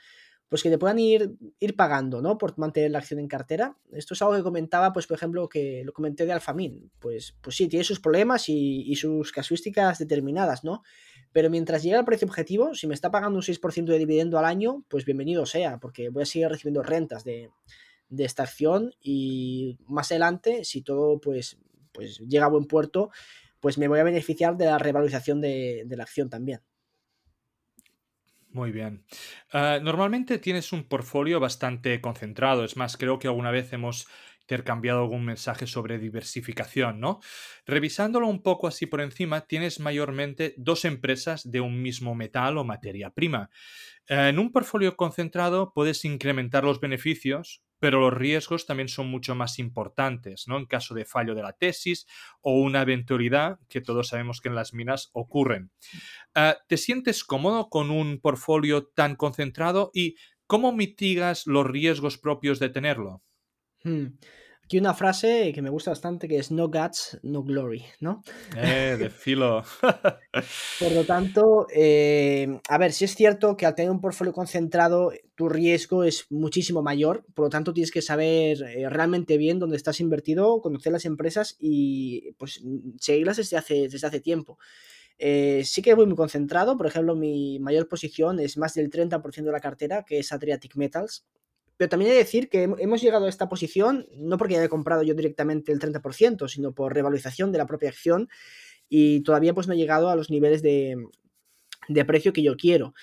pues 0.49 0.61
que 0.61 0.69
te 0.69 0.77
puedan 0.77 0.99
ir, 0.99 1.31
ir 1.59 1.75
pagando, 1.75 2.21
¿no? 2.21 2.37
Por 2.37 2.59
mantener 2.59 2.91
la 2.91 2.99
acción 2.99 3.19
en 3.19 3.27
cartera. 3.27 3.75
Esto 3.91 4.13
es 4.13 4.21
algo 4.21 4.35
que 4.35 4.43
comentaba, 4.43 4.93
pues 4.93 5.07
por 5.07 5.15
ejemplo, 5.17 5.49
que 5.49 5.81
lo 5.83 5.93
comenté 5.93 6.27
de 6.27 6.33
Alfamin. 6.33 6.91
Pues, 6.99 7.35
pues 7.41 7.55
sí, 7.55 7.67
tiene 7.67 7.85
sus 7.85 7.99
problemas 7.99 8.49
y, 8.49 8.83
y 8.85 8.97
sus 8.97 9.31
casuísticas 9.31 9.97
determinadas, 9.97 10.63
¿no? 10.63 10.83
Pero 11.33 11.49
mientras 11.49 11.83
llegue 11.83 11.95
al 11.95 12.05
precio 12.05 12.27
objetivo, 12.27 12.75
si 12.75 12.87
me 12.87 12.93
está 12.93 13.09
pagando 13.09 13.37
un 13.37 13.43
6% 13.43 13.85
de 13.85 13.97
dividendo 13.97 14.37
al 14.37 14.45
año, 14.45 14.83
pues 14.87 15.05
bienvenido 15.05 15.45
sea, 15.45 15.77
porque 15.79 16.09
voy 16.09 16.23
a 16.23 16.25
seguir 16.25 16.49
recibiendo 16.49 16.83
rentas 16.83 17.23
de, 17.23 17.49
de 18.09 18.25
esta 18.25 18.43
acción 18.43 18.93
y 19.01 19.77
más 19.87 20.11
adelante, 20.11 20.65
si 20.65 20.81
todo 20.81 21.19
pues, 21.19 21.57
pues 21.93 22.19
llega 22.19 22.45
a 22.45 22.49
buen 22.49 22.65
puerto, 22.65 23.09
pues 23.59 23.77
me 23.77 23.87
voy 23.87 23.99
a 23.99 24.03
beneficiar 24.03 24.57
de 24.57 24.65
la 24.65 24.77
revalorización 24.77 25.39
de, 25.39 25.83
de 25.85 25.95
la 25.95 26.03
acción 26.03 26.29
también. 26.29 26.61
Muy 28.53 28.71
bien. 28.71 29.05
Uh, 29.53 29.81
normalmente 29.81 30.37
tienes 30.37 30.73
un 30.73 30.83
portfolio 30.83 31.39
bastante 31.39 32.01
concentrado. 32.01 32.65
Es 32.65 32.75
más, 32.75 32.97
creo 32.97 33.17
que 33.17 33.27
alguna 33.27 33.49
vez 33.49 33.71
hemos 33.71 34.07
intercambiado 34.51 34.99
algún 34.99 35.23
mensaje 35.23 35.65
sobre 35.65 35.97
diversificación, 35.97 36.99
¿no? 36.99 37.21
Revisándolo 37.65 38.27
un 38.27 38.43
poco 38.43 38.67
así 38.67 38.85
por 38.85 38.99
encima, 38.99 39.47
tienes 39.47 39.79
mayormente 39.79 40.53
dos 40.57 40.83
empresas 40.83 41.49
de 41.49 41.61
un 41.61 41.81
mismo 41.81 42.15
metal 42.15 42.57
o 42.57 42.65
materia 42.65 43.11
prima. 43.11 43.49
Uh, 44.09 44.27
en 44.27 44.39
un 44.39 44.51
portfolio 44.51 44.97
concentrado 44.97 45.71
puedes 45.73 46.03
incrementar 46.03 46.65
los 46.65 46.81
beneficios, 46.81 47.63
pero 47.79 48.01
los 48.01 48.13
riesgos 48.13 48.65
también 48.65 48.89
son 48.89 49.07
mucho 49.07 49.35
más 49.35 49.57
importantes, 49.57 50.49
¿no? 50.49 50.57
En 50.57 50.65
caso 50.65 50.93
de 50.95 51.05
fallo 51.05 51.33
de 51.33 51.43
la 51.43 51.53
tesis 51.53 52.05
o 52.41 52.59
una 52.59 52.81
eventualidad 52.81 53.57
que 53.69 53.79
todos 53.79 54.09
sabemos 54.09 54.41
que 54.41 54.49
en 54.49 54.55
las 54.55 54.73
minas 54.73 55.11
ocurren. 55.13 55.71
Uh, 56.35 56.59
¿Te 56.67 56.75
sientes 56.75 57.23
cómodo 57.23 57.69
con 57.69 57.89
un 57.89 58.19
portfolio 58.19 58.85
tan 58.85 59.15
concentrado 59.15 59.91
y 59.93 60.15
cómo 60.45 60.73
mitigas 60.73 61.47
los 61.47 61.65
riesgos 61.65 62.17
propios 62.17 62.59
de 62.59 62.67
tenerlo? 62.67 63.23
Hmm 63.83 64.07
aquí 64.71 64.77
una 64.77 64.93
frase 64.93 65.51
que 65.53 65.61
me 65.61 65.69
gusta 65.69 65.91
bastante 65.91 66.29
que 66.29 66.37
es 66.37 66.49
no 66.49 66.69
guts, 66.69 67.19
no 67.23 67.43
glory, 67.43 67.83
¿no? 67.99 68.23
Eh, 68.55 68.95
de 68.97 69.09
filo. 69.09 69.65
Por 70.79 70.91
lo 70.93 71.03
tanto, 71.03 71.67
eh, 71.75 72.57
a 72.69 72.77
ver, 72.77 72.93
si 72.93 73.03
es 73.03 73.13
cierto 73.13 73.57
que 73.57 73.65
al 73.65 73.75
tener 73.75 73.91
un 73.91 73.99
portfolio 73.99 74.31
concentrado, 74.31 75.11
tu 75.35 75.49
riesgo 75.49 76.05
es 76.05 76.25
muchísimo 76.29 76.81
mayor, 76.81 77.25
por 77.33 77.47
lo 77.47 77.49
tanto 77.49 77.73
tienes 77.73 77.91
que 77.91 78.01
saber 78.01 78.61
eh, 78.61 78.87
realmente 78.89 79.35
bien 79.35 79.59
dónde 79.59 79.75
estás 79.75 79.99
invertido, 79.99 80.61
conocer 80.61 80.93
las 80.93 81.03
empresas 81.03 81.57
y 81.59 82.31
pues 82.37 82.63
seguirlas 82.97 83.35
desde 83.35 83.57
hace, 83.57 83.89
desde 83.89 84.07
hace 84.07 84.21
tiempo. 84.21 84.57
Eh, 85.17 85.63
sí 85.65 85.81
que 85.81 85.95
voy 85.95 86.05
muy 86.05 86.15
concentrado, 86.15 86.77
por 86.77 86.87
ejemplo, 86.87 87.13
mi 87.13 87.59
mayor 87.59 87.89
posición 87.89 88.39
es 88.39 88.55
más 88.55 88.73
del 88.75 88.89
30% 88.89 89.43
de 89.43 89.51
la 89.51 89.59
cartera, 89.59 90.05
que 90.07 90.19
es 90.19 90.31
Adriatic 90.31 90.77
Metals, 90.77 91.25
pero 91.77 91.89
también 91.89 92.12
he 92.12 92.13
de 92.13 92.19
decir 92.19 92.49
que 92.49 92.63
hemos 92.63 93.01
llegado 93.01 93.25
a 93.25 93.29
esta 93.29 93.49
posición 93.49 94.07
no 94.15 94.38
porque 94.38 94.57
haya 94.57 94.69
comprado 94.69 95.03
yo 95.03 95.13
directamente 95.13 95.71
el 95.71 95.79
30%, 95.79 96.47
sino 96.47 96.73
por 96.73 96.93
revalorización 96.93 97.51
de 97.51 97.57
la 97.57 97.65
propia 97.65 97.89
acción 97.89 98.29
y 98.88 99.21
todavía 99.21 99.53
pues 99.53 99.67
no 99.67 99.73
he 99.73 99.77
llegado 99.77 100.10
a 100.10 100.15
los 100.15 100.29
niveles 100.29 100.62
de, 100.62 100.95
de 101.88 102.05
precio 102.05 102.34
que 102.34 102.43
yo 102.43 102.55
quiero. 102.57 102.93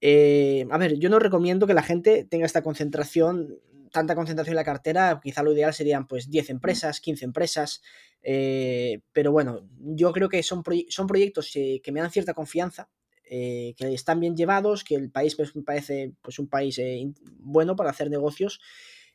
Eh, 0.00 0.66
a 0.70 0.78
ver, 0.78 0.98
yo 0.98 1.08
no 1.08 1.18
recomiendo 1.18 1.66
que 1.66 1.74
la 1.74 1.82
gente 1.82 2.24
tenga 2.24 2.46
esta 2.46 2.62
concentración, 2.62 3.60
tanta 3.92 4.14
concentración 4.14 4.54
en 4.54 4.56
la 4.56 4.64
cartera, 4.64 5.20
quizá 5.22 5.42
lo 5.42 5.52
ideal 5.52 5.72
serían 5.72 6.08
pues 6.08 6.28
10 6.28 6.50
empresas, 6.50 7.00
15 7.00 7.24
empresas, 7.24 7.82
eh, 8.22 9.00
pero 9.12 9.30
bueno, 9.30 9.68
yo 9.78 10.12
creo 10.12 10.28
que 10.28 10.42
son, 10.42 10.62
proye 10.62 10.86
son 10.88 11.06
proyectos 11.06 11.54
eh, 11.54 11.80
que 11.82 11.92
me 11.92 12.00
dan 12.00 12.10
cierta 12.10 12.34
confianza, 12.34 12.88
eh, 13.34 13.72
que 13.78 13.94
están 13.94 14.20
bien 14.20 14.36
llevados, 14.36 14.84
que 14.84 14.94
el 14.94 15.10
país 15.10 15.38
me 15.54 15.62
parece 15.62 16.12
pues, 16.20 16.38
un 16.38 16.48
país 16.48 16.78
eh, 16.78 17.10
bueno 17.38 17.76
para 17.76 17.88
hacer 17.88 18.10
negocios. 18.10 18.60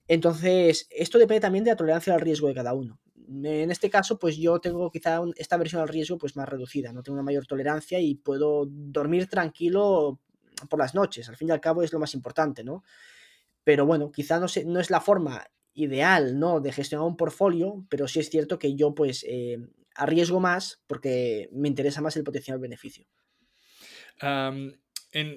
Entonces, 0.08 0.88
esto 0.90 1.20
depende 1.20 1.42
también 1.42 1.64
de 1.64 1.70
la 1.70 1.76
tolerancia 1.76 2.16
al 2.16 2.22
riesgo 2.22 2.48
de 2.48 2.56
cada 2.56 2.74
uno. 2.74 3.00
En 3.30 3.70
este 3.70 3.92
caso, 3.92 4.18
pues 4.18 4.36
yo 4.38 4.60
tengo 4.60 4.90
quizá 4.90 5.20
un, 5.20 5.36
esta 5.38 5.56
versión 5.58 5.84
al 5.84 5.90
riesgo 5.90 6.18
pues 6.18 6.36
más 6.36 6.50
reducida, 6.50 6.92
no 6.94 7.04
tengo 7.04 7.14
una 7.14 7.24
mayor 7.24 7.46
tolerancia 7.46 8.00
y 8.00 8.16
puedo 8.16 8.66
dormir 8.68 9.28
tranquilo 9.28 10.20
por 10.68 10.80
las 10.80 10.96
noches. 10.96 11.30
Al 11.30 11.36
fin 11.36 11.50
y 11.50 11.52
al 11.52 11.62
cabo 11.62 11.84
es 11.84 11.94
lo 11.94 12.00
más 12.00 12.16
importante, 12.16 12.64
¿no? 12.64 12.84
Pero 13.64 13.86
bueno, 13.86 14.12
quizá 14.12 14.40
no 14.40 14.80
es 14.80 14.90
la 14.90 15.02
forma 15.02 15.46
ideal, 15.76 16.40
¿no? 16.40 16.60
De 16.60 16.72
gestionar 16.72 17.06
un 17.06 17.18
portfolio, 17.18 17.86
pero 17.88 18.08
sí 18.08 18.20
es 18.20 18.32
cierto 18.32 18.58
que 18.58 18.74
yo 18.74 18.96
pues 18.96 19.24
eh, 19.28 19.60
arriesgo 19.94 20.40
más 20.40 20.82
porque 20.88 21.50
me 21.52 21.68
interesa 21.68 22.02
más 22.02 22.18
el 22.18 22.24
potencial 22.24 22.58
beneficio. 22.58 23.06
En, 24.22 24.82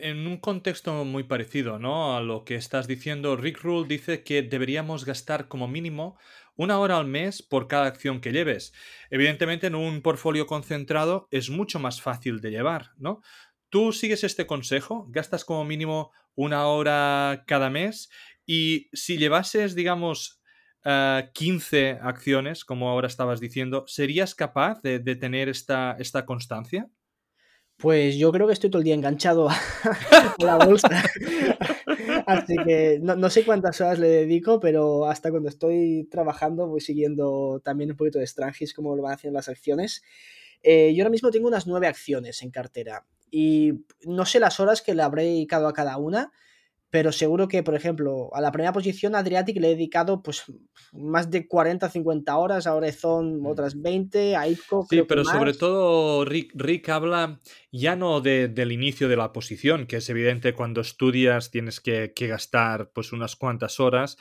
en, 0.03 0.27
un 0.27 0.37
contexto 0.39 1.05
muy 1.05 1.23
parecido 1.23 1.79
¿no? 1.79 2.17
a 2.17 2.21
lo 2.21 2.45
que 2.45 2.57
estás 2.57 2.87
diciendo, 2.87 3.37
Rick 3.37 3.63
Rule 3.63 3.89
dice 3.89 4.25
que 4.25 4.43
deberíamos 4.43 5.05
gastar 5.05 5.49
como 5.49 5.69
mínimo 5.69 6.19
una 6.57 6.79
hora 6.79 6.99
al 6.99 7.07
mes 7.07 7.41
por 7.41 7.69
cada 7.69 7.87
acción 7.87 8.21
que 8.21 8.33
lleves. 8.33 8.75
Evidentemente, 9.09 9.69
en 9.69 9.75
un 9.75 10.03
portfolio 10.03 10.47
concentrado 10.47 11.29
es 11.31 11.49
mucho 11.49 11.79
más 11.79 12.03
fácil 12.03 12.41
de 12.41 12.51
llevar, 12.51 12.91
¿no? 12.99 13.23
¿Tú 13.71 13.93
sigues 13.93 14.25
este 14.25 14.47
consejo? 14.47 15.07
¿Gastas 15.09 15.45
como 15.45 15.65
mínimo 15.65 16.11
una 16.35 16.67
hora 16.67 17.45
cada 17.47 17.71
mes? 17.71 18.11
Y 18.45 18.91
si 18.93 19.17
llevases, 19.17 19.75
digamos, 19.75 20.43
uh, 20.85 21.21
eh, 21.21 21.31
15 21.33 22.01
acciones, 22.03 22.65
como 22.65 22.91
ahora 22.91 23.07
estabas 23.07 23.41
diciendo, 23.41 23.85
¿serías 23.87 24.35
capaz 24.35 24.83
de, 24.83 24.99
de 24.99 25.17
tener 25.17 25.49
esta, 25.49 25.97
esta 25.99 26.27
constancia? 26.27 26.91
Pues 27.81 28.17
yo 28.17 28.31
creo 28.31 28.47
que 28.47 28.53
estoy 28.53 28.71
todo 28.71 28.81
el 28.81 28.85
día 28.85 28.95
enganchado 28.95 29.49
a, 29.51 29.57
la 30.39 30.57
bolsa. 30.57 30.89
Así 32.27 32.55
que 32.67 32.99
no, 33.01 33.31
sé 33.31 33.45
cuántas 33.45 33.81
horas 33.81 33.99
le 33.99 34.09
dedico, 34.09 34.61
pero 34.61 35.07
hasta 35.07 35.31
cuando 35.31 35.49
estoy 35.49 36.07
trabajando 36.11 36.69
voy 36.69 36.81
siguiendo 36.81 37.61
también 37.65 37.91
un 37.91 37.97
poquito 37.97 38.19
de 38.19 38.27
Strangis, 38.27 38.75
como 38.75 38.95
lo 38.97 39.03
van 39.03 39.15
haciendo 39.15 39.39
las 39.39 39.49
acciones. 39.49 40.03
Eh, 40.63 40.93
yo 40.95 41.03
ahora 41.03 41.11
mismo 41.11 41.31
tengo 41.31 41.49
unas 41.49 41.67
nueve 41.67 41.87
acciones 41.87 42.43
en 42.43 42.51
cartera 42.51 43.07
y 43.31 43.85
no 44.05 44.27
sé 44.27 44.41
las 44.41 44.61
horas 44.61 44.83
que 44.83 44.95
le 44.95 45.03
habré 45.03 45.25
dedicado 45.25 45.67
a 45.67 45.73
cada 45.73 45.97
una, 45.97 46.33
pero 46.91 47.13
seguro 47.13 47.47
que, 47.47 47.63
por 47.63 47.77
ejemplo, 47.77 48.31
a 48.35 48.41
la 48.41 48.51
primera 48.51 48.73
posición 48.73 49.15
Adriatic 49.15 49.59
le 49.61 49.69
he 49.69 49.75
dedicado 49.77 50.23
pues 50.23 50.45
más 50.93 51.31
de 51.31 51.47
40, 51.47 51.89
50 51.89 52.37
horas, 52.37 52.67
a 52.67 52.75
Orezon 52.75 53.41
mm. 53.41 53.47
otras 53.47 53.81
20, 53.81 54.37
a 54.37 54.49
IPCO. 54.49 54.87
Sí, 54.91 55.03
pero 55.09 55.25
sobre 55.25 55.55
todo 55.55 56.25
Rick, 56.25 56.53
Rick 56.55 56.89
habla 56.89 57.41
ya 57.71 57.95
no 57.95 58.21
del 58.21 58.73
inicio 58.73 59.09
de 59.09 59.17
la 59.17 59.33
posición, 59.33 59.87
que 59.87 59.97
es 59.97 60.11
evidente 60.11 60.53
cuando 60.53 60.81
estudias 60.81 61.51
tienes 61.51 61.81
que, 61.81 62.13
que 62.15 62.27
gastar 62.27 62.91
pues 62.93 63.13
unas 63.13 63.37
cuantas 63.37 63.79
horas, 63.79 64.17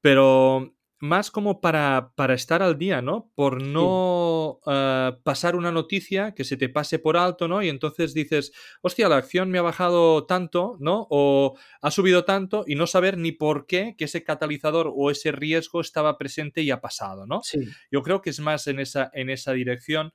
pero 0.00 0.74
más 1.00 1.30
como 1.30 1.62
para, 1.62 2.12
para, 2.14 2.34
estar 2.34 2.62
al 2.62 2.76
día, 2.76 3.00
¿no? 3.00 3.32
Por 3.34 3.62
no 3.62 4.60
eh, 4.66 5.12
pasar 5.22 5.56
una 5.56 5.72
noticia 5.72 6.34
que 6.34 6.44
se 6.44 6.58
te 6.58 6.68
pase 6.68 6.98
por 6.98 7.16
alto, 7.16 7.48
¿no? 7.48 7.62
Y 7.62 7.70
entonces 7.70 8.12
dices, 8.12 8.52
hostia, 8.82 9.08
la 9.08 9.16
acción 9.16 9.50
me 9.50 9.58
ha 9.58 9.62
bajado 9.62 10.26
tanto, 10.26 10.76
¿no? 10.78 11.06
O 11.08 11.58
ha 11.80 11.90
subido 11.90 12.26
tanto 12.26 12.64
y 12.66 12.74
no 12.74 12.86
saber 12.86 13.16
ni 13.16 13.32
por 13.32 13.66
qué 13.66 13.94
que 13.96 14.04
ese 14.04 14.22
catalizador 14.24 14.92
o 14.94 15.10
ese 15.10 15.32
riesgo 15.32 15.80
estaba 15.80 16.18
presente 16.18 16.60
y 16.60 16.70
ha 16.70 16.82
pasado, 16.82 17.26
¿no? 17.26 17.40
Sí. 17.42 17.60
Yo 17.90 18.02
creo 18.02 18.20
que 18.20 18.28
es 18.28 18.40
más 18.40 18.66
en 18.66 18.78
esa, 18.78 19.10
en 19.14 19.30
esa 19.30 19.52
dirección. 19.52 20.12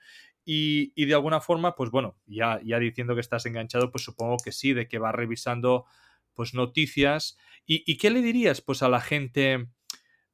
Y, 0.47 0.93
y 0.95 1.05
de 1.05 1.15
alguna 1.15 1.41
forma, 1.41 1.73
pues 1.73 1.89
bueno, 1.89 2.19
ya, 2.27 2.61
ya 2.63 2.77
diciendo 2.77 3.15
que 3.15 3.21
estás 3.21 3.47
enganchado, 3.47 3.89
pues 3.89 4.03
supongo 4.03 4.37
que 4.37 4.51
sí, 4.51 4.73
de 4.73 4.87
que 4.87 4.99
vas 4.99 5.15
revisando 5.15 5.85
pues 6.35 6.53
noticias. 6.53 7.39
¿Y, 7.65 7.83
y 7.91 7.97
qué 7.97 8.11
le 8.11 8.21
dirías 8.21 8.61
pues 8.61 8.83
a 8.83 8.89
la 8.89 9.01
gente? 9.01 9.67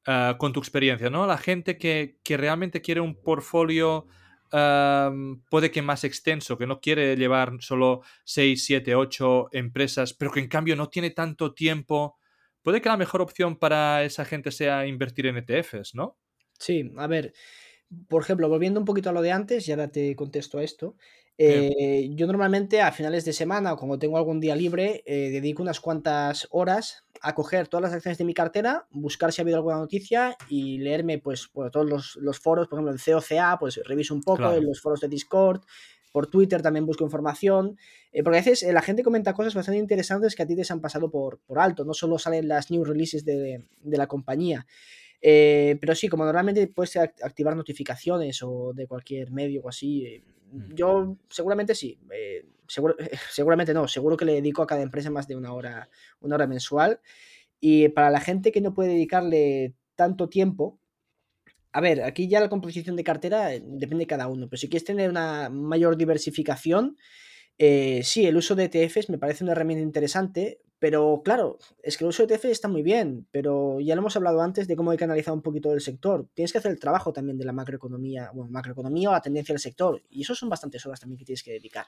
Ah, 0.06 0.36
con 0.40 0.52
tu 0.52 0.60
experiencia, 0.60 1.10
¿no? 1.12 1.28
La 1.28 1.38
gente 1.38 1.78
que, 1.78 2.18
realmente 2.26 2.82
quiere 2.82 3.02
un 3.02 3.16
portfolio, 3.16 4.08
puede 4.50 5.72
que 5.72 5.82
más 5.82 6.04
extenso, 6.04 6.58
que 6.58 6.68
no 6.68 6.82
quiere 6.82 7.16
llevar 7.16 7.54
solo 7.60 8.02
6, 8.24 8.66
7, 8.66 8.96
8 8.96 9.50
empresas, 9.52 10.14
pero 10.14 10.32
que 10.32 10.40
en 10.40 10.48
cambio 10.48 10.76
no 10.76 10.90
tiene 10.90 11.12
tanto 11.12 11.54
tiempo. 11.54 12.18
Puede 12.64 12.82
que 12.82 12.90
la 12.90 12.98
mejor 12.98 13.22
opción 13.22 13.58
para 13.58 14.04
esa 14.04 14.26
gente 14.26 14.52
sea 14.52 14.88
invertir 14.88 15.28
en 15.28 15.38
ETFs, 15.38 15.94
¿no? 15.94 16.18
Sí, 16.58 16.92
a 16.98 17.08
ver, 17.08 17.34
por 18.08 18.24
ejemplo, 18.24 18.50
volviendo 18.50 18.80
un 18.80 18.86
poquito 18.86 19.10
a 19.10 19.14
lo 19.14 19.22
de 19.22 19.32
antes, 19.32 19.68
y 19.68 19.72
ahora 19.72 19.90
te 19.90 20.16
contesto 20.16 20.58
a 20.58 20.64
esto. 20.64 20.96
Eh, 21.38 22.10
yo 22.12 22.28
normalmente 22.28 22.82
a 22.82 22.92
finales 22.92 23.26
de 23.26 23.34
semana 23.34 23.74
o 23.74 23.78
cuando 23.78 23.98
tengo 23.98 24.18
algún 24.18 24.40
día 24.40 24.56
libre, 24.56 25.04
eh, 25.06 25.30
dedico 25.30 25.64
unas 25.64 25.80
cuantas 25.80 26.48
horas 26.52 27.04
a 27.22 27.36
coger 27.36 27.68
todas 27.68 27.84
las 27.84 27.94
acciones 27.94 28.18
de 28.18 28.26
mi 28.26 28.34
cartera, 28.34 28.88
buscar 28.92 29.32
si 29.32 29.42
ha 29.42 29.44
habido 29.44 29.58
alguna 29.58 29.78
noticia 29.78 30.36
y 30.50 30.80
leerme 30.80 31.20
pues 31.20 31.48
por 31.48 31.70
todos 31.70 32.16
los, 32.16 32.40
foros, 32.40 32.68
por 32.68 32.80
ejemplo 32.80 32.92
en 32.92 33.20
COCA, 33.20 33.58
pues 33.60 33.80
reviso 33.86 34.14
un 34.14 34.22
poco, 34.24 34.52
en 34.52 34.66
los 34.66 34.82
foros 34.82 35.02
de 35.02 35.08
Discord, 35.08 35.62
por 36.12 36.28
Twitter 36.28 36.62
también 36.62 36.86
busco 36.86 37.04
información, 37.04 37.78
eh, 38.12 38.24
porque 38.24 38.40
a 38.40 38.42
veces 38.42 38.64
la 38.74 38.82
gente 38.82 39.04
comenta 39.04 39.34
cosas 39.34 39.54
bastante 39.54 39.80
interesantes 39.80 40.36
que 40.36 40.44
a 40.44 40.48
ti 40.48 40.56
te 40.56 40.64
han 40.70 40.82
pasado 40.82 41.10
por, 41.10 41.40
por 41.40 41.60
alto, 41.60 41.86
no 41.86 41.94
solo 41.94 42.18
salen 42.18 42.48
las 42.48 42.72
new 42.72 42.84
releases 42.84 43.24
de, 43.24 43.66
de 43.82 43.98
la 43.98 44.08
compañía. 44.08 44.66
Eh, 45.22 45.78
pero 45.80 45.94
sí, 45.94 46.08
como 46.08 46.26
normalmente 46.26 46.68
puedes 46.68 46.98
activar 46.98 47.56
notificaciones 47.56 48.42
o 48.42 48.74
de 48.74 48.88
cualquier 48.88 49.32
medio 49.32 49.62
o 49.62 49.70
así, 49.70 50.06
eh, 50.06 50.24
mm. 50.52 50.74
yo 50.74 51.18
seguramente 51.30 51.76
sí. 51.76 52.00
Eh, 52.78 53.12
seguramente 53.30 53.74
no, 53.74 53.88
seguro 53.88 54.18
que 54.18 54.26
le 54.26 54.34
dedico 54.34 54.62
a 54.62 54.68
cada 54.68 54.82
empresa 54.82 55.10
más 55.10 55.28
de 55.28 55.36
una 55.36 55.54
hora, 55.54 55.90
una 56.20 56.36
hora 56.36 56.48
mensual. 56.48 57.00
Y 57.60 57.90
para 57.90 58.10
la 58.10 58.20
gente 58.20 58.52
que 58.52 58.62
no 58.62 58.74
puede 58.74 58.90
dedicarle 58.90 59.76
tanto 59.96 60.30
tiempo, 60.30 60.80
a 61.74 61.82
ver, 61.82 62.04
aquí 62.04 62.28
ya 62.28 62.40
la 62.40 62.50
composición 62.50 62.96
de 62.96 63.04
cartera 63.04 63.50
depende 63.50 64.04
de 64.04 64.08
cada 64.08 64.28
uno, 64.28 64.50
pero 64.50 64.60
si 64.60 64.68
quieres 64.68 64.86
tener 64.86 65.10
una 65.10 65.50
mayor 65.50 65.96
diversificación, 65.96 66.98
sí, 68.04 68.26
el 68.26 68.38
uso 68.38 68.56
de 68.56 68.66
ETFs 68.66 69.10
me 69.10 69.18
parece 69.18 69.44
una 69.44 69.54
herramienta 69.54 69.84
interesante, 69.84 70.62
pero 70.80 71.22
claro, 71.24 71.60
es 71.84 71.96
que 71.96 72.04
el 72.04 72.10
uso 72.10 72.26
de 72.26 72.34
ETF 72.34 72.46
está 72.46 72.68
muy 72.68 72.82
bien, 72.82 73.28
pero 73.30 73.80
ya 73.80 73.94
lo 73.94 74.02
hemos 74.02 74.16
hablado 74.16 74.42
antes 74.42 74.68
de 74.68 74.76
cómo 74.76 74.90
hay 74.90 74.98
que 74.98 75.04
analizar 75.04 75.32
un 75.32 75.44
poquito 75.44 75.70
del 75.70 75.80
sector. 75.80 76.28
Tienes 76.34 76.52
que 76.52 76.58
hacer 76.58 76.72
el 76.72 76.80
trabajo 76.80 77.14
también 77.14 77.38
de 77.38 77.46
la 77.46 77.54
macroeconomía, 77.54 78.32
bueno, 78.34 78.50
macroeconomía 78.52 79.10
o 79.10 79.14
la 79.14 79.22
tendencia 79.22 79.54
del 79.54 79.60
sector. 79.60 80.02
Y 80.10 80.24
eso 80.24 80.34
son 80.34 80.50
bastantes 80.50 80.84
horas 80.86 81.00
también 81.00 81.20
que 81.20 81.26
tienes 81.26 81.44
que 81.44 81.52
dedicar. 81.52 81.86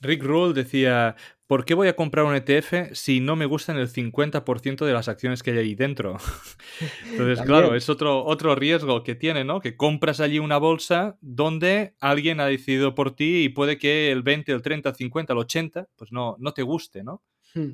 Rick 0.00 0.22
Rule 0.22 0.54
decía, 0.54 1.14
¿por 1.46 1.64
qué 1.64 1.74
voy 1.74 1.88
a 1.88 1.96
comprar 1.96 2.24
un 2.24 2.34
ETF 2.34 2.92
si 2.92 3.20
no 3.20 3.36
me 3.36 3.44
gustan 3.44 3.76
el 3.76 3.88
50% 3.88 4.86
de 4.86 4.92
las 4.92 5.08
acciones 5.08 5.42
que 5.42 5.50
hay 5.50 5.58
ahí 5.58 5.74
dentro? 5.74 6.16
Entonces, 7.10 7.44
claro, 7.44 7.74
es 7.74 7.88
otro, 7.88 8.24
otro 8.24 8.54
riesgo 8.54 9.02
que 9.02 9.14
tiene, 9.14 9.44
¿no? 9.44 9.60
Que 9.60 9.76
compras 9.76 10.20
allí 10.20 10.38
una 10.38 10.58
bolsa 10.58 11.18
donde 11.20 11.94
alguien 12.00 12.40
ha 12.40 12.46
decidido 12.46 12.94
por 12.94 13.14
ti 13.14 13.44
y 13.44 13.48
puede 13.50 13.78
que 13.78 14.10
el 14.10 14.22
20, 14.22 14.52
el 14.52 14.62
30, 14.62 14.88
el 14.88 14.94
50, 14.94 15.32
el 15.32 15.38
80, 15.38 15.88
pues 15.96 16.12
no, 16.12 16.36
no 16.38 16.52
te 16.52 16.62
guste, 16.62 17.04
¿no? 17.04 17.22
Hmm. 17.54 17.72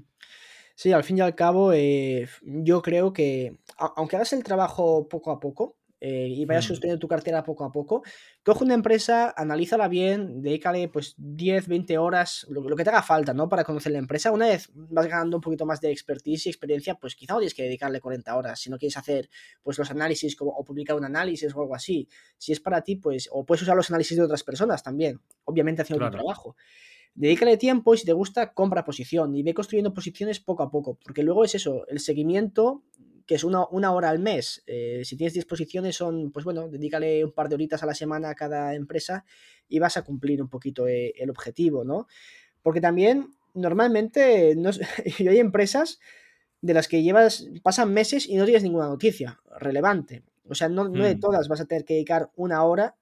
Sí, 0.75 0.93
al 0.93 1.05
fin 1.05 1.19
y 1.19 1.21
al 1.23 1.35
cabo, 1.35 1.73
eh, 1.73 2.29
yo 2.43 2.83
creo 2.83 3.13
que, 3.13 3.57
aunque 3.97 4.17
hagas 4.17 4.35
el 4.35 4.45
trabajo 4.45 5.09
poco 5.09 5.31
a 5.31 5.41
poco 5.41 5.77
eh, 6.01 6.29
y 6.29 6.45
vayas 6.45 6.67
hmm. 6.67 6.69
sosteniendo 6.69 6.99
tu 6.99 7.09
cartera 7.09 7.43
poco 7.43 7.65
a 7.65 7.73
poco, 7.73 8.03
coge 8.43 8.65
una 8.65 8.75
empresa, 8.75 9.33
analízala 9.37 9.89
bien, 9.89 10.43
dedícale 10.43 10.89
pues 10.89 11.15
10, 11.17 11.69
20 11.69 11.99
horas, 11.99 12.47
lo, 12.51 12.77
que 12.77 12.85
te 12.85 12.91
haga 12.91 13.03
falta, 13.03 13.33
¿no? 13.33 13.49
Para 13.49 13.65
conocer 13.65 13.93
la 13.93 13.99
empresa. 13.99 14.31
Una 14.31 14.47
vez 14.47 14.71
vas 14.75 15.07
ganando 15.07 15.39
un 15.39 15.41
poquito 15.41 15.65
más 15.65 15.81
de 15.81 15.91
expertise 15.91 16.47
y 16.47 16.49
experiencia, 16.51 16.97
pues 16.97 17.17
quizá 17.17 17.35
no 17.35 17.41
tienes 17.41 17.55
que 17.55 17.63
dedicarle 17.63 18.01
40 18.01 18.37
horas. 18.37 18.61
Si 18.61 18.71
no 18.71 18.79
quieres 18.79 18.97
hacer 18.97 19.31
pues 19.63 19.79
los 19.79 19.91
análisis 19.91 20.37
como, 20.37 20.53
o 20.53 20.65
publicar 20.65 20.97
un 20.97 21.05
análisis 21.05 21.55
o 21.55 21.61
algo 21.61 21.75
así. 21.75 22.09
Si 22.37 22.53
es 22.53 22.61
para 22.61 22.83
ti, 22.83 22.97
pues, 22.97 23.29
o 23.33 23.45
puedes 23.45 23.63
usar 23.63 23.77
los 23.77 23.91
análisis 23.91 24.17
de 24.17 24.23
otras 24.25 24.43
personas 24.43 24.83
también, 24.83 25.21
obviamente 25.45 25.83
haciendo 25.83 26.05
tu 26.07 26.11
trabajo. 26.11 26.57
Dedícale 27.17 27.57
tiempo 27.57 27.95
y 27.95 27.99
si 27.99 28.05
te 28.05 28.13
gusta, 28.13 28.53
compra 28.53 28.85
posición 28.85 29.35
y 29.35 29.43
ve 29.43 29.55
construyendo 29.55 29.95
posiciones 29.95 30.39
poco 30.39 30.63
a 30.63 30.71
poco, 30.71 30.99
porque 31.03 31.23
luego 31.23 31.45
es 31.45 31.55
eso, 31.55 31.87
el 31.89 31.99
seguimiento, 31.99 32.83
que 33.27 33.35
es 33.35 33.45
una, 33.45 33.67
una 33.69 33.93
hora 33.93 34.11
al 34.11 34.19
mes. 34.19 34.63
Eh, 34.67 35.03
si 35.05 35.17
tienes 35.17 35.35
disposiciones, 35.35 35.97
son, 35.97 36.31
pues 36.31 36.45
bueno, 36.45 36.69
dedícale 36.69 37.25
un 37.25 37.33
par 37.33 37.49
de 37.49 37.57
horitas 37.57 37.83
a 37.83 37.87
la 37.87 37.95
semana 37.95 38.31
a 38.31 38.35
cada 38.35 38.75
empresa 38.75 39.25
y 39.69 39.79
vas 39.79 39.97
a 39.97 40.03
cumplir 40.03 40.41
un 40.41 40.49
poquito 40.49 40.87
eh, 40.87 41.13
el 41.17 41.31
objetivo, 41.31 41.85
¿no? 41.85 42.07
Porque 42.63 42.81
también, 42.81 43.35
normalmente, 43.55 44.55
no, 44.57 44.71
hay 45.19 45.39
empresas 45.39 45.99
de 46.61 46.75
las 46.75 46.89
que 46.89 47.03
llevas, 47.03 47.49
pasan 47.63 47.93
meses 47.93 48.29
y 48.29 48.37
no 48.37 48.45
tienes 48.45 48.63
ninguna 48.63 48.87
noticia 48.87 49.41
relevante. 49.59 50.23
O 50.49 50.55
sea, 50.55 50.69
no, 50.69 50.89
no 50.89 51.05
de 51.05 51.17
hmm. 51.17 51.21
todas 51.21 51.49
vas 51.49 51.61
a 51.61 51.67
tener 51.67 51.85
que 51.85 51.95
dedicar 51.95 52.31
una 52.37 52.63
hora 52.65 52.97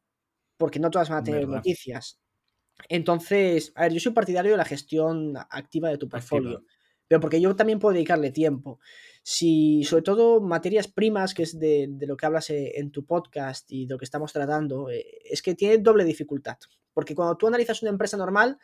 porque 0.57 0.81
no 0.81 0.91
todas 0.91 1.11
van 1.11 1.19
a 1.19 1.25
tener 1.25 1.47
noticias. 1.47 2.19
Entonces, 2.89 3.73
a 3.75 3.83
ver, 3.83 3.93
yo 3.93 4.01
soy 4.01 4.13
partidario 4.13 4.53
de 4.53 4.59
la 4.59 4.65
gestión 4.65 5.35
activa 5.51 5.89
de 5.89 5.99
tu 5.99 6.09
portfolio, 6.09 6.65
pero 7.09 7.21
porque 7.21 7.41
yo 7.41 7.55
también 7.55 7.79
puedo 7.79 7.95
dedicarle 7.95 8.31
tiempo. 8.31 8.79
Si, 9.27 9.85
sobre 9.85 10.03
todo, 10.03 10.43
materias 10.43 10.87
primas, 10.87 11.33
que 11.33 11.45
es 11.45 11.59
de, 11.59 11.89
lo 12.03 12.15
que 12.15 12.27
hablas 12.27 12.51
eh, 12.51 12.73
en 12.77 12.91
tu 12.91 13.07
podcast 13.07 13.73
y 13.73 13.87
de 13.87 13.95
lo 13.95 13.99
que 13.99 14.05
estamos 14.05 14.35
tratando, 14.35 14.91
eh, 14.91 15.07
es 15.25 15.41
que 15.41 15.55
tiene 15.55 15.79
doble 15.79 16.05
dificultad. 16.05 16.59
Porque 16.93 17.15
cuando 17.15 17.35
tú 17.39 17.47
analizas 17.47 17.81
una 17.81 17.91
empresa 17.91 18.19
normal, 18.19 18.59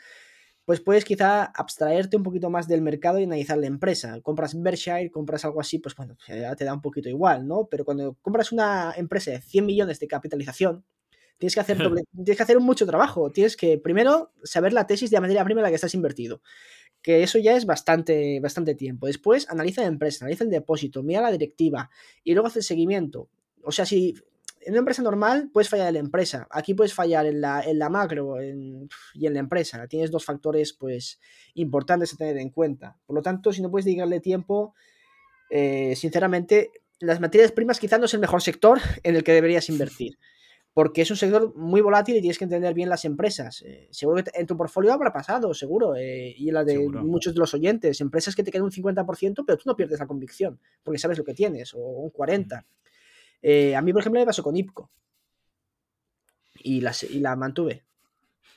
pues 0.67 0.83
puedes 0.83 1.07
quizá 1.07 1.45
abstraerte 1.45 2.19
un 2.19 2.23
poquito 2.23 2.51
más 2.51 2.69
del 2.69 2.83
mercado 2.83 3.19
y 3.19 3.25
analizar 3.25 3.57
la 3.57 3.69
empresa. 3.69 4.21
Compras 4.21 4.55
Berkshire, 4.55 5.11
compras 5.11 5.47
algo 5.47 5.63
así, 5.63 5.79
pues 5.79 5.97
bueno, 5.97 6.19
te 6.27 6.65
da 6.65 6.75
un 6.75 6.83
poquito 6.83 7.09
igual, 7.09 7.49
¿no? 7.49 7.67
Pero 7.71 7.87
cuando 7.87 8.19
compras 8.21 8.53
una 8.53 8.93
empresa 8.99 9.31
de 9.31 9.41
100 9.41 9.65
millones 9.65 9.99
de 9.99 10.09
capitalización, 10.09 10.85
Tienes 11.41 11.55
que 11.55 11.61
hacer, 11.61 11.79
tienes 12.13 12.37
que 12.37 12.43
hacer 12.43 12.61
mucho 12.61 12.87
trabajo. 12.87 13.33
Tienes 13.33 13.57
que 13.57 13.79
primero 13.79 14.31
saber 14.45 14.75
la 14.75 14.87
tesis 14.87 15.11
de 15.11 15.17
la 15.17 15.23
materia 15.23 15.43
prima 15.43 15.61
en 15.61 15.65
la 15.65 15.69
que 15.71 15.77
estás 15.77 15.95
invertido. 15.95 16.43
Que 17.03 17.23
eso 17.23 17.39
ya 17.39 17.57
es 17.57 17.67
bastante, 17.67 18.41
bastante 18.41 18.75
tiempo. 18.75 19.07
Después 19.07 19.49
analiza 19.49 19.83
la 19.83 19.89
empresa, 19.89 20.25
analiza 20.25 20.45
el 20.45 20.51
depósito, 20.51 21.03
mira 21.03 21.21
la 21.23 21.33
directiva 21.33 21.91
y 22.25 22.35
luego 22.35 22.49
hace 22.49 22.59
el 22.59 22.65
seguimiento. 22.65 23.29
O 23.63 23.73
sea, 23.73 23.87
si 23.87 24.15
en 24.61 24.73
una 24.73 24.81
empresa 24.81 25.03
normal 25.03 25.51
puedes 25.53 25.69
fallar 25.69 25.89
en 25.89 25.95
la 25.95 26.01
empresa. 26.01 26.47
Aquí 26.51 26.75
puedes 26.75 26.93
fallar 26.93 27.27
en 27.27 27.41
la, 27.41 27.63
en 27.63 27.79
la 27.79 27.89
macro 27.89 28.43
y 28.43 29.27
en 29.27 29.35
la 29.35 29.41
empresa. 29.41 29.87
Tienes 29.89 30.11
dos 30.11 30.25
factores 30.25 30.75
pues 30.75 31.19
importantes 31.55 32.13
a 32.13 32.17
tener 32.17 32.37
en 32.37 32.51
cuenta. 32.51 32.97
Por 33.07 33.17
lo 33.17 33.23
tanto, 33.23 33.53
si 33.53 33.63
no 33.63 33.71
puedes 33.71 33.87
dedicarle 33.87 34.21
tiempo, 34.21 34.75
eh, 35.51 35.95
sinceramente, 35.97 36.71
las 36.99 37.21
materias 37.21 37.53
primas 37.53 37.81
quizás 37.81 37.99
no 37.99 38.05
es 38.05 38.15
el 38.15 38.21
mejor 38.21 38.43
sector 38.43 38.79
en 39.03 39.17
el 39.17 39.25
que 39.25 39.33
deberías 39.33 39.69
invertir 39.71 40.19
porque 40.73 41.03
es 41.03 41.11
un 41.11 41.17
sector 41.17 41.55
muy 41.57 41.81
volátil 41.81 42.17
y 42.17 42.21
tienes 42.21 42.39
que 42.39 42.45
entender 42.45 42.75
bien 42.75 42.89
las 42.89 43.05
empresas. 43.05 43.63
Eh, 43.63 43.89
seguro 43.91 44.23
que 44.23 44.31
en 44.35 44.47
tu 44.47 44.57
portfolio 44.57 44.93
habrá 44.93 45.13
pasado, 45.13 45.53
seguro, 45.53 45.97
eh, 45.97 46.35
y 46.37 46.49
en 46.49 46.55
la 46.55 46.65
de 46.65 46.79
muchos 46.79 47.35
de 47.35 47.41
los 47.41 47.53
oyentes, 47.55 48.01
empresas 48.01 48.37
que 48.37 48.43
te 48.43 48.53
quedan 48.53 48.65
un 48.65 48.71
50%, 48.71 49.45
pero 49.47 49.59
tú 49.59 49.65
no 49.67 49.77
pierdes 49.77 49.99
la 49.99 50.07
convicción, 50.07 50.61
porque 50.83 50.99
sabes 50.99 51.19
lo 51.19 51.25
que 51.25 51.35
tienes, 51.35 51.75
o 51.75 51.79
un 51.79 52.13
40%. 52.13 52.65
Eh, 53.43 53.75
a 53.75 53.83
mí, 53.83 53.93
por 53.93 54.01
ejemplo, 54.01 54.21
me 54.21 54.27
pasó 54.27 54.43
con 54.43 54.57
IPCO, 54.57 54.91
y 56.63 56.81
la, 56.81 56.95
y 57.09 57.21
la 57.21 57.37
mantuve. 57.37 57.85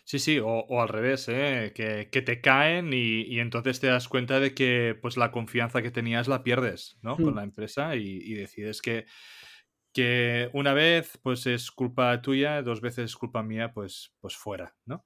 Sí, 0.05 0.19
sí, 0.19 0.39
o, 0.43 0.81
al 0.81 0.89
revés, 0.89 1.29
¿eh? 1.29 1.71
que, 1.73 2.21
te 2.21 2.41
caen 2.41 2.91
y, 2.91 3.39
entonces 3.39 3.79
te 3.79 3.87
das 3.87 4.09
cuenta 4.09 4.41
de 4.41 4.53
que 4.53 4.97
pues 5.01 5.15
la 5.15 5.31
confianza 5.31 5.81
que 5.81 5.91
tenías 5.91 6.27
la 6.27 6.43
pierdes, 6.43 6.97
¿no? 7.01 7.15
Con 7.15 7.33
mm. 7.33 7.35
la 7.35 7.43
empresa 7.43 7.95
y, 7.95 8.33
decides 8.33 8.81
que, 8.81 9.05
que 9.93 10.49
una 10.53 10.73
vez 10.73 11.19
pues 11.21 11.45
es 11.45 11.71
culpa 11.71 12.21
tuya, 12.21 12.61
dos 12.63 12.81
veces 12.81 13.05
es 13.05 13.15
culpa 13.15 13.43
mía, 13.43 13.71
pues, 13.73 14.13
pues 14.19 14.35
fuera, 14.35 14.75
¿no? 14.85 15.05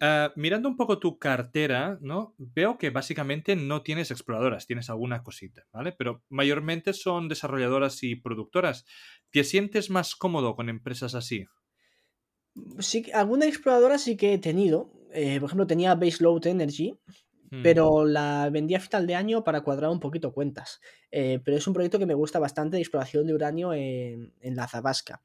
Ah, 0.00 0.32
mirando 0.36 0.68
un 0.68 0.76
poco 0.76 0.98
tu 0.98 1.18
cartera, 1.18 1.98
¿no? 2.00 2.34
Veo 2.38 2.78
que 2.78 2.90
básicamente 2.90 3.56
no 3.56 3.82
tienes 3.82 4.10
exploradoras, 4.10 4.66
tienes 4.66 4.90
alguna 4.90 5.22
cosita, 5.22 5.66
¿vale? 5.72 5.92
Pero 5.92 6.22
mayormente 6.28 6.92
son 6.92 7.28
desarrolladoras 7.28 8.02
y 8.02 8.16
productoras. 8.16 8.84
¿Te 9.30 9.44
sientes 9.44 9.90
más 9.90 10.14
cómodo 10.14 10.56
con 10.56 10.68
empresas 10.68 11.14
así? 11.14 11.46
Sí, 12.78 13.10
alguna 13.12 13.46
exploradora 13.46 13.98
sí 13.98 14.16
que 14.16 14.34
he 14.34 14.38
tenido. 14.38 14.92
Eh, 15.12 15.38
por 15.40 15.48
ejemplo, 15.48 15.66
tenía 15.66 15.94
Base 15.94 16.22
Load 16.22 16.46
Energy, 16.46 16.98
mm. 17.50 17.62
pero 17.62 18.04
la 18.04 18.48
vendí 18.50 18.74
a 18.74 18.80
final 18.80 19.06
de 19.06 19.14
año 19.14 19.44
para 19.44 19.62
cuadrar 19.62 19.90
un 19.90 20.00
poquito 20.00 20.32
cuentas. 20.32 20.80
Eh, 21.10 21.40
pero 21.44 21.56
es 21.56 21.66
un 21.66 21.74
proyecto 21.74 21.98
que 21.98 22.06
me 22.06 22.14
gusta 22.14 22.38
bastante 22.38 22.76
de 22.76 22.82
exploración 22.82 23.26
de 23.26 23.34
uranio 23.34 23.72
en, 23.72 24.32
la 24.42 24.68
Zabasca. 24.68 25.22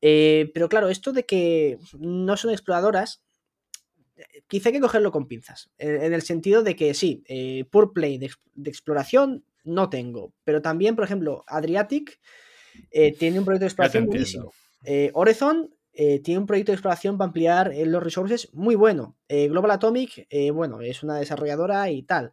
Eh, 0.00 0.50
pero 0.54 0.68
claro, 0.68 0.88
esto 0.88 1.12
de 1.12 1.24
que 1.24 1.78
no 1.98 2.36
son 2.36 2.50
exploradoras, 2.50 3.22
quizá 4.46 4.68
hay 4.68 4.74
que 4.74 4.80
cogerlo 4.80 5.10
con 5.10 5.26
pinzas. 5.26 5.70
En, 5.78 6.12
el 6.12 6.22
sentido 6.22 6.62
de 6.62 6.76
que 6.76 6.94
sí, 6.94 7.24
Pure 7.70 7.88
Play 7.94 8.18
de, 8.18 8.30
exploración 8.64 9.44
no 9.64 9.88
tengo. 9.88 10.32
Pero 10.44 10.62
también, 10.62 10.94
por 10.94 11.04
ejemplo, 11.04 11.44
Adriatic 11.46 12.20
tiene 13.18 13.38
un 13.38 13.44
proyecto 13.44 13.64
de 13.64 13.68
exploración 13.68 14.06
buenísimo. 14.06 14.52
Horizon 15.14 15.73
eh, 15.96 16.18
tiene 16.18 16.40
un 16.40 16.46
proyecto 16.46 16.72
de 16.72 16.76
exploración 16.76 17.16
para 17.16 17.28
ampliar 17.28 17.72
eh, 17.72 17.86
los 17.86 18.02
resources 18.02 18.52
muy 18.52 18.74
bueno. 18.74 19.16
Eh, 19.28 19.46
Global 19.48 19.70
Atomic, 19.70 20.26
bueno, 20.52 20.80
es 20.80 21.04
una 21.04 21.16
desarrolladora 21.18 21.88
y 21.90 22.02
tal. 22.02 22.32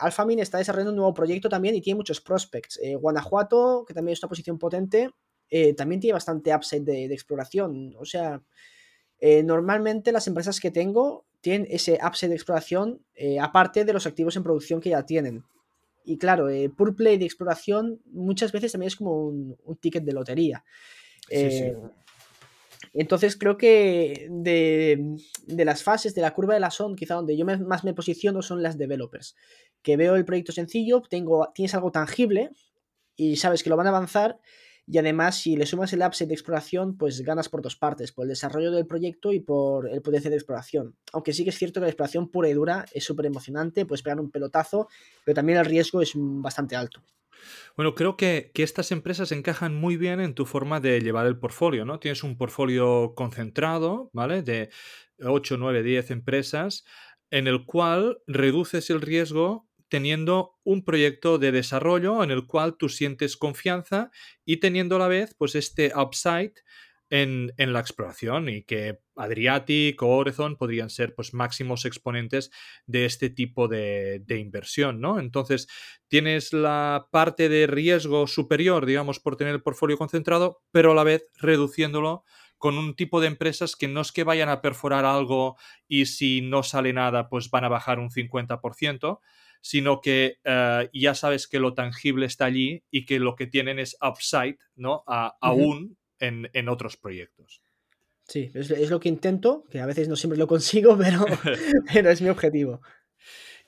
Alphamin 0.00 0.38
está 0.38 0.56
desarrollando 0.56 0.92
un 0.92 0.96
nuevo 0.96 1.12
proyecto 1.12 1.50
también 1.50 1.74
y 1.74 1.82
tiene 1.82 1.98
muchos 1.98 2.22
prospects. 2.22 2.80
Guanajuato, 2.98 3.84
que 3.86 3.92
también 3.92 4.14
es 4.14 4.22
una 4.22 4.30
posición 4.30 4.58
potente, 4.58 5.10
también 5.76 6.00
tiene 6.00 6.14
bastante 6.14 6.54
upside 6.54 6.84
de, 6.84 7.04
exploración. 7.12 7.94
O 7.98 8.06
sea, 8.06 8.40
normalmente 9.44 10.10
las 10.10 10.26
empresas 10.26 10.58
que 10.58 10.70
tengo 10.70 11.26
tienen 11.42 11.66
ese 11.70 11.98
upside 12.02 12.30
de 12.30 12.36
exploración 12.36 13.04
aparte 13.42 13.84
de 13.84 13.92
los 13.92 14.06
activos 14.06 14.36
en 14.36 14.42
producción 14.42 14.80
que 14.80 14.88
ya 14.88 15.04
tienen. 15.04 15.44
Y 16.06 16.16
claro, 16.16 16.48
Pure 16.74 16.94
Play 16.94 17.18
de 17.18 17.26
exploración 17.26 18.00
muchas 18.06 18.52
veces 18.52 18.72
también 18.72 18.86
es 18.86 18.96
como 18.96 19.26
un, 19.26 19.58
ticket 19.82 20.02
de 20.04 20.12
lotería. 20.14 20.64
Sí, 21.28 21.50
sí. 21.50 21.72
Entonces 22.94 23.36
creo 23.36 23.58
que 23.58 24.28
de, 24.30 25.16
las 25.48 25.82
fases 25.82 26.14
de 26.14 26.22
la 26.22 26.32
curva 26.32 26.54
de 26.54 26.60
la 26.60 26.70
SON, 26.70 26.94
quizá 26.94 27.14
donde 27.14 27.36
yo 27.36 27.44
más 27.44 27.84
me 27.84 27.92
posiciono 27.92 28.40
son 28.40 28.62
las 28.62 28.78
developers. 28.78 29.34
Que 29.82 29.96
veo 29.96 30.14
el 30.14 30.24
proyecto 30.24 30.52
sencillo, 30.52 31.02
tengo, 31.02 31.50
tienes 31.54 31.74
algo 31.74 31.90
tangible 31.90 32.50
y 33.16 33.36
sabes 33.36 33.64
que 33.64 33.70
lo 33.70 33.76
van 33.76 33.88
a 33.88 33.90
avanzar. 33.90 34.38
Y 34.86 34.98
además, 34.98 35.36
si 35.36 35.56
le 35.56 35.66
sumas 35.66 35.92
el 35.92 36.02
upside 36.02 36.28
de 36.28 36.34
exploración, 36.34 36.96
pues 36.96 37.22
ganas 37.22 37.48
por 37.48 37.62
dos 37.62 37.76
partes, 37.76 38.12
por 38.12 38.24
el 38.24 38.30
desarrollo 38.30 38.70
del 38.70 38.86
proyecto 38.86 39.32
y 39.32 39.40
por 39.40 39.88
el 39.88 40.02
potencial 40.02 40.30
de 40.30 40.36
exploración. 40.36 40.94
Aunque 41.12 41.32
sí 41.32 41.42
que 41.44 41.50
es 41.50 41.58
cierto 41.58 41.80
que 41.80 41.86
la 41.86 41.90
exploración 41.90 42.30
pura 42.30 42.48
y 42.48 42.52
dura 42.52 42.84
es 42.92 43.04
súper 43.04 43.26
emocionante, 43.26 43.86
puedes 43.86 44.02
pegar 44.02 44.20
un 44.20 44.30
pelotazo, 44.30 44.88
pero 45.24 45.34
también 45.34 45.58
el 45.58 45.64
riesgo 45.64 46.02
es 46.02 46.12
bastante 46.14 46.76
alto. 46.76 47.02
Bueno, 47.76 47.94
creo 47.94 48.16
que, 48.16 48.50
estas 48.54 48.92
empresas 48.92 49.32
encajan 49.32 49.74
muy 49.74 49.96
bien 49.96 50.20
en 50.20 50.34
tu 50.34 50.46
forma 50.46 50.80
de 50.80 51.00
llevar 51.00 51.26
el 51.26 51.38
portfolio, 51.38 51.84
¿no? 51.84 51.98
Tienes 51.98 52.22
un 52.22 52.36
portfolio 52.36 53.14
concentrado, 53.14 54.10
¿vale? 54.12 54.42
De 54.42 54.70
8, 55.20 55.56
9, 55.58 55.82
10 55.82 56.10
empresas, 56.10 56.84
en 57.30 57.46
el 57.46 57.64
cual 57.64 58.18
reduces 58.26 58.90
el 58.90 59.00
riesgo 59.00 59.68
teniendo 59.94 60.58
un 60.64 60.84
proyecto 60.84 61.38
de 61.38 61.52
desarrollo 61.52 62.24
en 62.24 62.32
el 62.32 62.48
cual 62.48 62.76
tú 62.76 62.88
sientes 62.88 63.36
confianza 63.36 64.10
y 64.44 64.56
teniendo 64.56 64.96
a 64.96 64.98
la 64.98 65.06
vez 65.06 65.36
pues 65.38 65.54
este 65.54 65.92
upside 65.94 66.54
en, 67.10 67.52
la 67.56 67.78
exploración 67.78 68.48
y 68.48 68.64
que 68.64 68.98
Adriatic 69.14 70.02
o 70.02 70.08
Horizon 70.08 70.56
podrían 70.56 70.90
ser 70.90 71.14
pues 71.14 71.32
máximos 71.32 71.84
exponentes 71.84 72.50
de 72.88 73.04
este 73.04 73.30
tipo 73.30 73.68
de, 73.68 74.24
inversión, 74.30 75.00
¿no? 75.00 75.20
Entonces 75.20 75.68
tienes 76.08 76.52
la 76.52 77.06
parte 77.12 77.48
de 77.48 77.68
riesgo 77.68 78.26
superior, 78.26 78.86
digamos, 78.86 79.20
por 79.20 79.36
tener 79.36 79.54
el 79.54 79.62
portfolio 79.62 79.96
concentrado, 79.96 80.60
pero 80.72 80.90
a 80.90 80.94
la 80.96 81.04
vez 81.04 81.28
reduciéndolo 81.36 82.24
con 82.58 82.78
un 82.78 82.96
tipo 82.96 83.20
de 83.20 83.28
empresas 83.28 83.76
que 83.76 83.86
no 83.86 84.00
es 84.00 84.10
que 84.10 84.24
vayan 84.24 84.48
a 84.48 84.60
perforar 84.60 85.04
algo 85.04 85.56
y 85.86 86.06
si 86.06 86.40
no 86.40 86.64
sale 86.64 86.92
nada, 86.92 87.28
pues 87.28 87.48
van 87.48 87.62
a 87.62 87.68
bajar 87.68 88.00
un 88.00 88.10
50%, 88.10 89.20
sino 89.64 90.02
que 90.02 90.40
eh, 90.44 90.90
ya 90.92 91.14
sabes 91.14 91.48
que 91.48 91.58
lo 91.58 91.72
tangible 91.72 92.26
está 92.26 92.44
allí 92.44 92.84
y 92.90 93.06
que 93.06 93.18
lo 93.18 93.34
que 93.34 93.46
tienen 93.46 93.78
es 93.78 93.96
upside, 94.02 94.58
¿no? 94.76 95.04
aún 95.06 95.96
en, 96.18 96.68
otros 96.68 96.98
proyectos. 96.98 97.62
Sí, 98.28 98.50
es, 98.52 98.90
lo 98.90 99.00
que 99.00 99.08
intento, 99.08 99.64
que 99.70 99.80
a 99.80 99.86
veces 99.86 100.06
no 100.06 100.16
siempre 100.16 100.38
lo 100.38 100.46
consigo, 100.46 100.98
pero, 100.98 101.24
pero 101.92 102.10
es 102.10 102.20
mi 102.20 102.28
objetivo. 102.28 102.82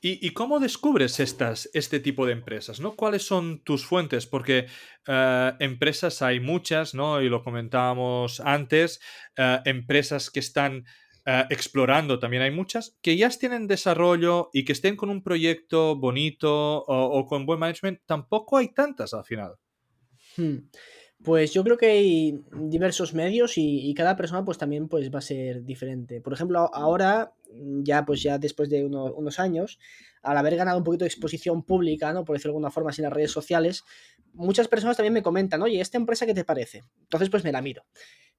¿Y, 0.03 0.31
cómo 0.35 0.61
descubres 0.61 1.19
estas, 1.19 1.71
este 1.73 1.99
tipo 1.99 2.27
de 2.27 2.33
empresas? 2.33 2.79
¿no? 2.79 2.95
¿Cuáles 2.95 3.23
son 3.23 3.65
tus 3.65 3.87
fuentes? 3.87 4.27
Porque 4.27 4.67
eh, 5.07 5.53
empresas 5.59 6.21
hay 6.21 6.41
muchas, 6.41 6.95
¿no? 6.95 7.23
Y 7.23 7.31
lo 7.31 7.43
comentábamos 7.43 8.41
antes, 8.41 9.01
eh, 9.37 9.61
empresas 9.65 10.31
que 10.31 10.41
están 10.41 10.85
eh, 11.27 11.45
explorando 11.51 12.21
también 12.21 12.45
hay 12.45 12.53
muchas, 12.53 12.97
que 13.03 13.17
ya 13.17 13.29
tienen 13.31 13.67
desarrollo 13.67 14.49
y 14.53 14.65
que 14.65 14.73
estén 14.73 14.95
con 14.95 15.11
un 15.11 15.25
proyecto 15.25 15.97
bonito 15.97 16.85
o, 16.87 17.27
con 17.27 17.47
buen 17.47 17.59
management, 17.59 18.01
tampoco 18.07 18.59
hay 18.59 18.69
tantas 18.69 19.13
al 19.13 19.25
final. 19.25 19.55
Hmm. 20.37 20.69
Pues 21.25 21.53
yo 21.53 21.65
creo 21.65 21.77
que 21.79 21.87
hay 21.87 22.41
diversos 22.53 23.13
medios 23.13 23.55
y, 23.57 23.93
cada 23.95 24.17
persona 24.17 24.45
pues 24.45 24.59
también 24.59 24.87
pues 24.87 25.13
va 25.13 25.19
a 25.19 25.23
ser 25.23 25.65
diferente. 25.65 26.21
Por 26.21 26.33
ejemplo, 26.33 26.71
ahora, 26.73 27.33
ya 27.83 28.05
pues 28.05 28.23
ya 28.23 28.39
después 28.39 28.69
de 28.69 28.85
unos 28.85 29.41
años, 29.41 29.81
al 30.23 30.37
haber 30.37 30.55
ganado 30.55 30.79
un 30.79 30.85
poquito 30.85 31.05
de 31.05 31.09
exposición 31.09 31.65
pública, 31.65 32.13
¿no? 32.13 32.25
Por 32.25 32.37
decirlo 32.37 32.53
de 32.53 32.57
alguna 32.57 32.71
forma, 32.71 32.93
en 32.97 33.03
las 33.03 33.13
redes 33.13 33.33
sociales, 33.33 33.83
muchas 34.35 34.69
personas 34.69 34.97
también 34.97 35.15
me 35.15 35.23
comentan, 35.23 35.63
oye, 35.63 35.81
¿esta 35.81 35.97
empresa 35.97 36.27
qué 36.27 36.35
te 36.35 36.45
parece? 36.45 36.85
Entonces 37.01 37.31
pues 37.31 37.43
me 37.43 37.51
la 37.51 37.63
miro. 37.63 37.85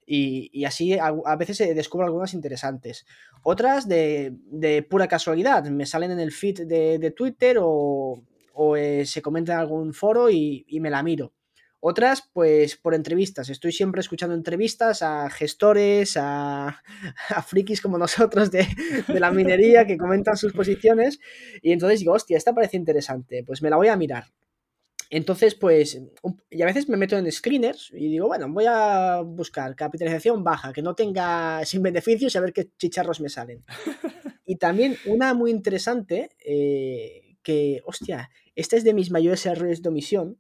Y, 0.10 0.64
así 0.64 0.98
a, 0.98 1.36
veces 1.36 1.58
descubro 1.76 2.08
algunas 2.08 2.34
interesantes. 2.34 3.06
Otras 3.44 3.88
de, 3.88 4.88
pura 4.90 5.08
casualidad, 5.08 5.66
me 5.66 5.86
salen 5.86 6.12
en 6.12 6.20
el 6.20 6.32
feed 6.32 6.62
de, 6.62 7.12
Twitter 7.12 7.58
o, 7.60 8.24
eh, 8.78 9.06
se 9.06 9.22
comenta 9.22 9.54
en 9.54 9.60
algún 9.60 9.94
foro 9.94 10.30
y 10.30 10.66
me 10.80 10.90
la 10.90 11.04
miro. 11.04 11.34
Otras, 11.80 12.28
pues 12.34 12.76
por 12.76 12.96
entrevistas. 12.96 13.50
Estoy 13.50 13.72
siempre 13.72 14.02
escuchando 14.02 14.34
entrevistas 14.34 15.04
a 15.04 15.30
gestores, 15.30 16.18
a, 16.20 16.82
frikis 17.48 17.82
como 17.82 17.98
nosotros 17.98 18.50
de, 18.52 18.68
la 19.08 19.32
minería 19.32 19.86
que 19.86 19.98
comentan 19.98 20.38
sus 20.38 20.54
posiciones. 20.54 21.20
Y 21.62 21.72
entonces 21.72 22.00
digo, 22.00 22.14
hostia, 22.14 22.38
esta 22.38 22.54
parece 22.54 22.78
interesante. 22.78 23.44
Pues 23.46 23.62
me 23.62 23.70
la 23.70 23.78
voy 23.78 23.90
a 23.90 23.96
mirar. 23.96 24.26
Entonces, 25.10 25.56
pues, 25.56 26.00
y 26.50 26.62
a 26.62 26.66
veces 26.66 26.90
me 26.90 26.98
meto 26.98 27.18
en 27.18 27.32
screeners 27.32 27.92
y 27.94 28.10
digo, 28.10 28.28
bueno, 28.28 28.48
voy 28.50 28.66
a 28.68 29.22
buscar 29.22 29.76
capitalización 29.76 30.44
baja, 30.44 30.74
que 30.74 30.82
no 30.82 30.96
tenga 30.96 31.64
sin 31.66 31.82
beneficios 31.82 32.36
y 32.36 32.38
a 32.38 32.42
ver 32.42 32.54
qué 32.54 32.70
chicharros 32.78 33.22
me 33.22 33.30
salen. 33.30 33.64
Y 34.50 34.56
también 34.56 34.96
una 35.06 35.34
muy 35.34 35.52
interesante, 35.52 36.30
eh, 36.40 37.36
que, 37.44 37.82
hostia, 37.86 38.30
esta 38.56 38.78
es 38.78 38.86
de 38.86 38.94
mis 38.94 39.12
mayores 39.12 39.46
errores 39.46 39.82
de 39.82 39.90
omisión, 39.90 40.40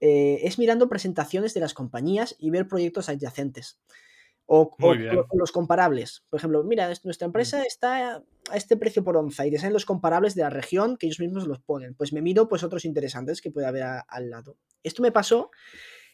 eh, 0.00 0.40
es 0.42 0.58
mirando 0.58 0.88
presentaciones 0.88 1.54
de 1.54 1.60
las 1.60 1.72
compañías 1.72 2.34
y 2.40 2.50
ver 2.50 2.66
proyectos 2.66 3.08
adyacentes. 3.08 3.78
O, 4.46 4.76
los 5.32 5.52
comparables. 5.52 6.24
Por 6.28 6.38
ejemplo, 6.38 6.62
mira, 6.64 6.92
nuestra 7.02 7.26
mm. 7.26 7.30
empresa 7.30 7.62
está 7.62 8.22
a 8.50 8.56
este 8.56 8.76
precio 8.76 9.02
por 9.02 9.16
onza 9.16 9.46
y 9.46 9.50
te 9.50 9.58
salen 9.58 9.72
los 9.72 9.86
comparables 9.86 10.34
de 10.34 10.42
la 10.42 10.50
región 10.50 10.96
que 10.96 11.06
ellos 11.06 11.20
mismos 11.20 11.46
los 11.46 11.60
ponen. 11.60 11.94
Pues 11.94 12.12
me 12.12 12.20
miro 12.20 12.48
pues 12.48 12.62
otros 12.62 12.84
interesantes 12.84 13.40
que 13.40 13.50
puede 13.50 13.66
haber 13.66 13.84
al 14.06 14.30
lado. 14.30 14.58
Esto 14.82 15.02
me 15.02 15.12
pasó, 15.12 15.50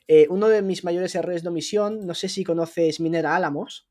eh, 0.06 0.26
uno 0.30 0.48
de 0.48 0.62
mis 0.62 0.84
mayores 0.84 1.14
errores 1.14 1.42
de 1.42 1.48
omisión, 1.48 2.06
no 2.06 2.14
sé 2.14 2.28
si 2.28 2.44
conoces 2.44 3.00
Minera 3.00 3.34
Álamos. 3.34 3.88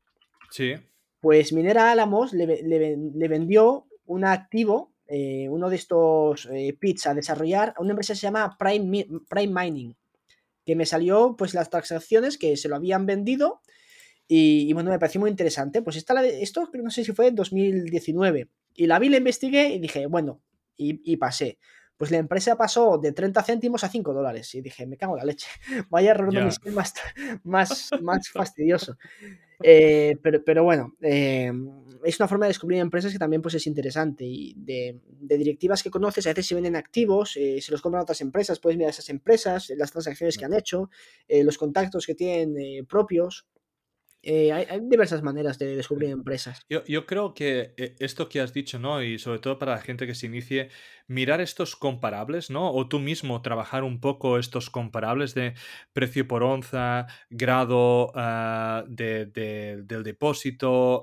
Sí. 0.50 0.74
Pues 1.20 1.52
Minera 1.52 1.92
Álamos 1.92 2.32
le 2.32 3.28
vendió 3.28 3.86
un 4.06 4.24
activo 4.24 4.90
eh, 5.12 5.48
uno 5.48 5.68
de 5.68 5.74
estos 5.74 6.48
eh, 6.52 6.72
pits 6.78 7.08
a 7.08 7.14
desarrollar 7.14 7.74
a 7.76 7.82
una 7.82 7.90
empresa 7.90 8.12
que 8.12 8.20
se 8.20 8.28
llama 8.28 8.56
Prime, 8.56 9.08
Prime 9.28 9.52
Mining, 9.52 9.96
que 10.64 10.76
me 10.76 10.86
salió 10.86 11.34
pues 11.36 11.52
las 11.52 11.68
transacciones 11.68 12.38
que 12.38 12.56
se 12.56 12.68
lo 12.68 12.76
habían 12.76 13.06
vendido 13.06 13.60
y, 14.32 14.72
bueno, 14.74 14.92
me 14.92 14.98
pareció 15.00 15.20
muy 15.20 15.28
interesante. 15.28 15.82
Pues 15.82 15.96
esta, 15.96 16.24
esto 16.24 16.70
no 16.72 16.90
sé 16.90 17.02
si 17.02 17.10
fue 17.10 17.26
en 17.26 17.34
2019 17.34 18.48
y 18.76 18.86
la 18.86 19.00
vi, 19.00 19.08
la 19.08 19.16
investigué 19.16 19.70
y 19.70 19.80
dije, 19.80 20.06
bueno, 20.06 20.40
y, 20.76 21.16
pasé. 21.16 21.58
Pues 21.96 22.12
la 22.12 22.18
empresa 22.18 22.56
pasó 22.56 22.96
de 22.96 23.10
30 23.10 23.42
céntimos 23.42 23.82
a 23.82 23.88
5 23.88 24.14
dólares 24.14 24.54
y 24.54 24.60
dije, 24.60 24.86
me 24.86 24.96
cago 24.96 25.14
en 25.14 25.18
la 25.18 25.24
leche, 25.24 25.48
vaya 25.90 26.12
error 26.12 26.32
más, 26.32 26.94
más, 27.42 27.90
más 28.00 28.28
fastidioso. 28.32 28.96
Eh, 29.64 30.16
pero, 30.22 30.44
pero, 30.44 30.62
bueno, 30.62 30.94
eh, 31.02 31.52
es 32.04 32.20
una 32.20 32.28
forma 32.28 32.46
de 32.46 32.50
descubrir 32.50 32.78
empresas 32.78 33.12
que 33.12 33.18
también 33.18 33.42
pues, 33.42 33.54
es 33.54 33.66
interesante. 33.66 34.24
Y 34.24 34.54
de, 34.56 35.00
directivas 35.08 35.82
que 35.82 35.90
conoces, 35.90 36.24
a 36.28 36.30
veces 36.30 36.46
se 36.46 36.54
venden 36.54 36.76
activos, 36.76 37.32
se 37.32 37.66
los 37.68 37.82
compran 37.82 38.04
otras 38.04 38.20
empresas, 38.20 38.60
puedes 38.60 38.78
mirar 38.78 38.90
esas 38.90 39.08
empresas, 39.08 39.72
las 39.76 39.90
transacciones 39.90 40.38
que 40.38 40.44
han 40.44 40.54
hecho, 40.54 40.88
los 41.28 41.58
contactos 41.58 42.06
que 42.06 42.14
tienen 42.14 42.86
propios. 42.86 43.48
Eh, 44.22 44.52
hay, 44.52 44.80
diversas 44.82 45.22
maneras 45.22 45.58
de 45.58 45.76
descubrir 45.76 46.10
empresas. 46.10 46.60
Yo, 46.68 47.06
creo 47.06 47.32
que 47.32 47.72
eh, 47.78 47.96
esto 48.00 48.28
que 48.28 48.40
has 48.40 48.52
dicho, 48.52 48.78
¿no? 48.78 49.02
Y 49.02 49.18
sobre 49.18 49.38
todo 49.38 49.58
para 49.58 49.72
la 49.72 49.80
gente 49.80 50.06
que 50.06 50.14
se 50.14 50.26
inicie, 50.26 50.68
mirar 51.06 51.40
estos 51.40 51.74
comparables, 51.74 52.50
¿no? 52.50 52.70
O 52.70 52.86
tú 52.86 52.98
mismo 52.98 53.40
trabajar 53.40 53.82
un 53.82 53.98
poco 53.98 54.38
estos 54.38 54.68
comparables 54.68 55.34
de 55.34 55.54
precio 55.94 56.28
por 56.28 56.42
onza, 56.42 57.06
grado 57.30 58.12
ah, 58.14 58.84
del 58.86 59.86
depósito, 59.86 61.02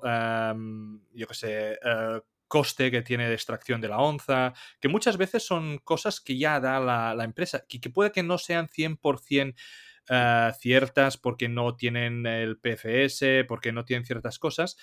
yo 1.13 1.27
qué 1.27 1.33
sé, 1.33 1.71
eh, 1.83 2.21
coste 2.47 2.91
que 2.91 3.01
tiene 3.01 3.27
de 3.27 3.33
extracción 3.33 3.81
de 3.81 3.87
la 3.89 3.97
onza, 3.97 4.53
que 4.79 4.89
muchas 4.89 5.17
veces 5.17 5.43
son 5.43 5.79
cosas 5.79 6.21
que 6.21 6.37
ya 6.37 6.59
da 6.59 6.79
la, 6.79 7.15
la 7.15 7.23
empresa, 7.23 7.65
y 7.67 7.79
que 7.79 7.89
puede 7.89 8.11
que 8.11 8.23
no 8.23 8.37
sean 8.37 8.67
100% 8.67 9.55
eh, 10.09 10.51
ciertas 10.59 11.17
porque 11.17 11.49
no 11.49 11.75
tienen 11.75 12.25
el 12.25 12.57
PFS, 12.57 13.45
porque 13.47 13.71
no 13.71 13.85
tienen 13.85 14.05
ciertas 14.05 14.39
cosas, 14.39 14.77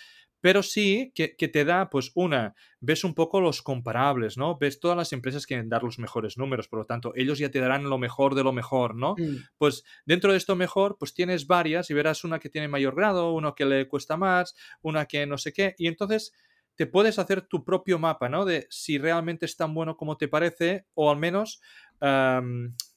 pero 0.45 0.63
sí 0.63 1.11
que, 1.15 1.49
te 1.49 1.65
da, 1.65 1.89
pues 1.89 2.13
una, 2.15 2.55
ves 2.81 3.05
un 3.05 3.15
poco 3.15 3.41
los 3.41 3.63
comparables, 3.63 4.37
¿no? 4.37 4.59
Ves 4.59 4.79
todas 4.79 4.95
las 4.95 5.15
empresas 5.15 5.47
quieren 5.47 5.71
dar 5.71 5.83
los 5.83 5.99
mejores 5.99 6.37
números, 6.37 6.69
por 6.69 6.81
lo 6.81 6.85
tanto, 6.85 7.15
ellos 7.17 7.39
ya 7.39 7.51
te 7.51 7.61
darán 7.61 7.85
lo 7.85 7.97
mejor 7.97 8.35
de 8.35 8.45
lo 8.45 8.53
mejor, 8.53 8.95
¿no? 8.95 9.15
Mm. 9.17 9.37
Pues 9.57 9.85
dentro 10.05 10.33
de 10.33 10.37
esto 10.37 10.55
mejor, 10.55 10.99
pues 10.99 11.15
tienes 11.15 11.47
varias 11.47 11.89
y 11.89 11.95
verás 11.95 12.25
una 12.25 12.39
que 12.39 12.51
tiene 12.51 12.69
mayor 12.69 12.95
grado, 12.95 13.33
una 13.33 13.55
que 13.57 13.65
le 13.65 13.89
cuesta 13.89 14.19
más, 14.19 14.55
una 14.83 15.07
que 15.07 15.25
no 15.25 15.39
sé 15.39 15.55
qué, 15.55 15.75
y 15.79 15.87
entonces 15.87 16.35
te 16.75 16.87
puedes 16.87 17.19
hacer 17.19 17.41
tu 17.41 17.65
propio 17.65 17.99
mapa, 17.99 18.29
¿no? 18.29 18.45
De 18.45 18.67
si 18.69 18.99
realmente 18.99 19.47
es 19.47 19.57
tan 19.57 19.73
bueno 19.73 19.97
como 19.97 20.19
te 20.19 20.29
parece, 20.29 20.85
o 20.93 21.11
al 21.11 21.17
menos 21.17 21.63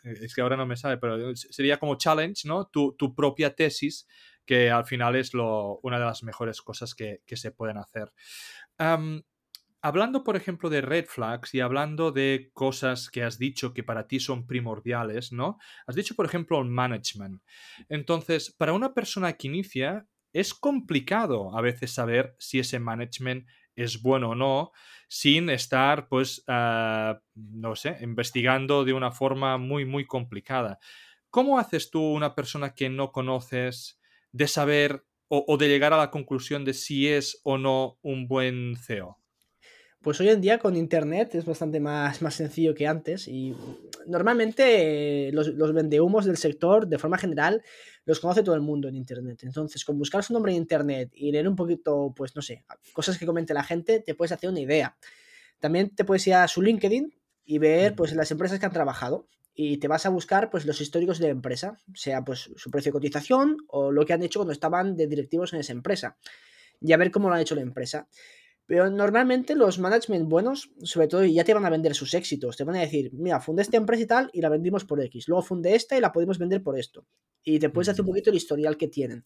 es 0.09 0.33
que 0.33 0.41
ahora 0.41 0.57
no 0.57 0.65
me 0.65 0.77
sabe, 0.77 0.97
pero 0.97 1.35
sería 1.35 1.77
como 1.77 1.97
challenge, 1.97 2.47
¿no? 2.47 2.67
Tu, 2.67 3.15
propia 3.15 3.55
tesis, 3.55 4.07
que 4.45 4.69
al 4.69 4.85
final 4.85 5.15
es 5.15 5.33
lo, 5.33 5.79
una 5.83 5.99
de 5.99 6.05
las 6.05 6.23
mejores 6.23 6.61
cosas 6.61 6.95
que, 6.95 7.21
se 7.25 7.51
pueden 7.51 7.77
hacer. 7.77 8.11
hablando, 9.81 10.23
por 10.23 10.35
ejemplo, 10.35 10.69
de 10.69 10.81
red 10.81 11.05
flags 11.05 11.53
y 11.53 11.59
hablando 11.59 12.11
de 12.11 12.49
cosas 12.53 13.09
que 13.09 13.23
has 13.23 13.37
dicho 13.37 13.73
que 13.73 13.83
para 13.83 14.07
ti 14.07 14.19
son 14.19 14.47
primordiales, 14.47 15.31
¿no? 15.31 15.57
Has 15.85 15.95
dicho, 15.95 16.15
por 16.15 16.25
ejemplo, 16.25 16.59
el 16.59 16.65
management. 16.65 17.41
Entonces, 17.89 18.51
para 18.51 18.73
una 18.73 18.93
persona 18.93 19.33
que 19.33 19.47
inicia, 19.47 20.07
es 20.33 20.53
complicado 20.53 21.57
a 21.57 21.61
veces 21.61 21.91
saber 21.93 22.35
si 22.37 22.59
ese 22.59 22.79
management 22.79 23.47
es 23.77 24.01
bueno 24.01 24.31
o 24.31 24.35
no, 24.35 24.73
sin 25.07 25.49
estar, 25.49 26.09
pues, 26.09 26.43
ah, 26.47 27.21
no 27.35 27.75
sé, 27.77 27.97
investigando 28.01 28.83
de 28.85 28.93
una 28.93 29.11
forma 29.11 29.57
muy, 29.57 29.85
muy 29.85 30.05
complicada. 30.05 30.79
¿Cómo 31.29 31.59
haces 31.59 31.91
tú, 31.91 32.01
una 32.01 32.35
persona 32.35 32.75
que 32.75 32.89
no 32.89 33.11
conoces, 33.13 33.99
de 34.33 34.47
saber 34.47 35.05
o, 35.29 35.57
de 35.57 35.67
llegar 35.69 35.93
a 35.93 35.97
la 35.97 36.11
conclusión 36.11 36.65
de 36.65 36.73
si 36.73 37.07
es 37.07 37.41
o 37.43 37.57
no 37.57 37.99
un 38.01 38.27
buen 38.27 38.77
CEO? 38.77 39.17
Pues 40.01 40.19
hoy 40.21 40.29
en 40.29 40.41
día 40.41 40.59
con 40.59 40.75
Internet 40.75 41.33
es 41.35 41.45
bastante 41.45 41.79
más, 41.79 42.21
más 42.21 42.35
sencillo 42.35 42.75
que 42.75 42.87
antes 42.87 43.27
y 43.27 43.55
normalmente 44.05 45.31
los, 45.33 45.47
los 45.49 45.73
vendehumos 45.73 46.25
del 46.25 46.37
sector, 46.37 46.87
de 46.87 46.99
forma 46.99 47.17
general, 47.17 47.63
los 48.05 48.19
conoce 48.19 48.43
todo 48.43 48.55
el 48.55 48.61
mundo 48.61 48.87
en 48.87 48.95
Internet. 48.95 49.39
Entonces, 49.43 49.83
con 49.83 49.97
buscar 49.97 50.23
su 50.23 50.33
nombre 50.33 50.51
en 50.51 50.59
Internet 50.59 51.11
y 51.13 51.31
leer 51.31 51.47
un 51.47 51.55
poquito, 51.55 52.13
pues 52.15 52.35
no 52.35 52.41
sé, 52.41 52.63
cosas 52.93 53.17
que 53.17 53.25
comente 53.25 53.53
la 53.53 53.63
gente, 53.63 53.99
te 53.99 54.13
puedes 54.13 54.31
hacer 54.31 54.49
una 54.49 54.59
idea. 54.59 54.95
También 55.59 55.93
te 55.93 56.05
puedes 56.05 56.25
ir 56.27 56.35
a 56.35 56.47
su 56.47 56.61
LinkedIn 56.61 57.13
y 57.43 57.57
ver 57.57 57.95
pues 57.95 58.13
las 58.13 58.29
empresas 58.29 58.59
que 58.59 58.65
han 58.65 58.71
trabajado 58.71 59.27
y 59.55 59.77
te 59.77 59.87
vas 59.87 60.05
a 60.05 60.09
buscar 60.09 60.51
pues 60.51 60.65
los 60.65 60.79
históricos 60.79 61.17
de 61.17 61.25
la 61.25 61.31
empresa, 61.31 61.79
sea 61.95 62.23
pues 62.23 62.51
su 62.55 62.69
precio 62.69 62.91
de 62.91 62.93
cotización 62.93 63.57
o 63.67 63.91
lo 63.91 64.05
que 64.05 64.13
han 64.13 64.21
hecho 64.21 64.39
cuando 64.39 64.53
estaban 64.53 64.95
de 64.95 65.07
directivos 65.07 65.53
en 65.53 65.59
esa 65.59 65.71
empresa 65.71 66.17
y 66.79 66.93
a 66.93 66.97
ver 66.97 67.09
cómo 67.09 67.29
lo 67.29 67.35
ha 67.35 67.41
hecho 67.41 67.55
la 67.55 67.61
empresa. 67.61 68.07
Pero 68.67 68.89
normalmente 68.89 69.55
los 69.55 69.79
management 69.79 70.27
buenos, 70.27 70.73
sobre 70.83 71.07
todo, 71.07 71.23
ya 71.23 71.45
te 71.45 71.53
van 71.53 71.65
a 71.65 71.69
vender 71.69 71.95
sus 71.95 72.13
éxitos. 72.13 72.57
Te 72.57 72.65
van 72.65 72.75
a 72.75 72.81
decir, 72.81 73.09
mira, 73.13 73.39
fundé 73.39 73.61
esta 73.61 73.77
empresa 73.77 74.03
y 74.03 74.07
tal 74.07 74.29
y 74.33 74.41
la 74.41 74.49
vendimos 74.49 74.83
por 74.83 75.01
X. 75.01 75.29
Luego 75.29 75.41
fundé 75.41 75.73
esta 75.73 75.97
y 75.97 76.01
la 76.01 76.11
podemos 76.11 76.37
vender 76.37 76.61
por 76.61 76.77
esto. 76.77 77.07
Y 77.43 77.59
te 77.59 77.69
puedes 77.69 77.87
hacer 77.87 78.01
un 78.01 78.07
poquito 78.07 78.29
el 78.29 78.35
historial 78.35 78.75
que 78.75 78.89
tienen. 78.89 79.25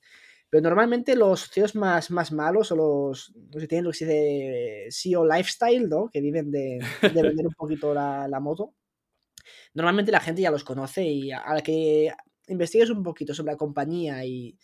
Pero 0.52 0.62
normalmente 0.62 1.16
los 1.16 1.50
CEOs 1.50 1.76
más, 1.76 2.12
más 2.12 2.32
malos 2.32 2.72
o 2.72 2.76
los, 2.76 3.34
que 3.52 3.68
tienen 3.68 3.86
lo 3.86 3.92
que 3.92 3.98
se 3.98 4.06
dice 4.06 4.88
CEO 4.92 5.26
lifestyle, 5.26 5.90
¿no? 5.90 6.08
Que 6.12 6.22
viven 6.22 6.52
de, 6.52 6.80
vender 7.02 7.48
un 7.48 7.54
poquito 7.54 7.96
la, 7.96 8.28
la, 8.28 8.40
moto. 8.40 8.76
Normalmente 9.74 10.12
la 10.12 10.20
gente 10.20 10.44
ya 10.44 10.52
los 10.52 10.64
conoce 10.64 11.04
y 11.04 11.32
a 11.32 11.52
la 11.52 11.62
que 11.62 12.14
investigues 12.48 12.92
un 12.92 13.02
poquito 13.02 13.34
sobre 13.34 13.54
la 13.54 13.58
compañía 13.58 14.24
y 14.24 14.56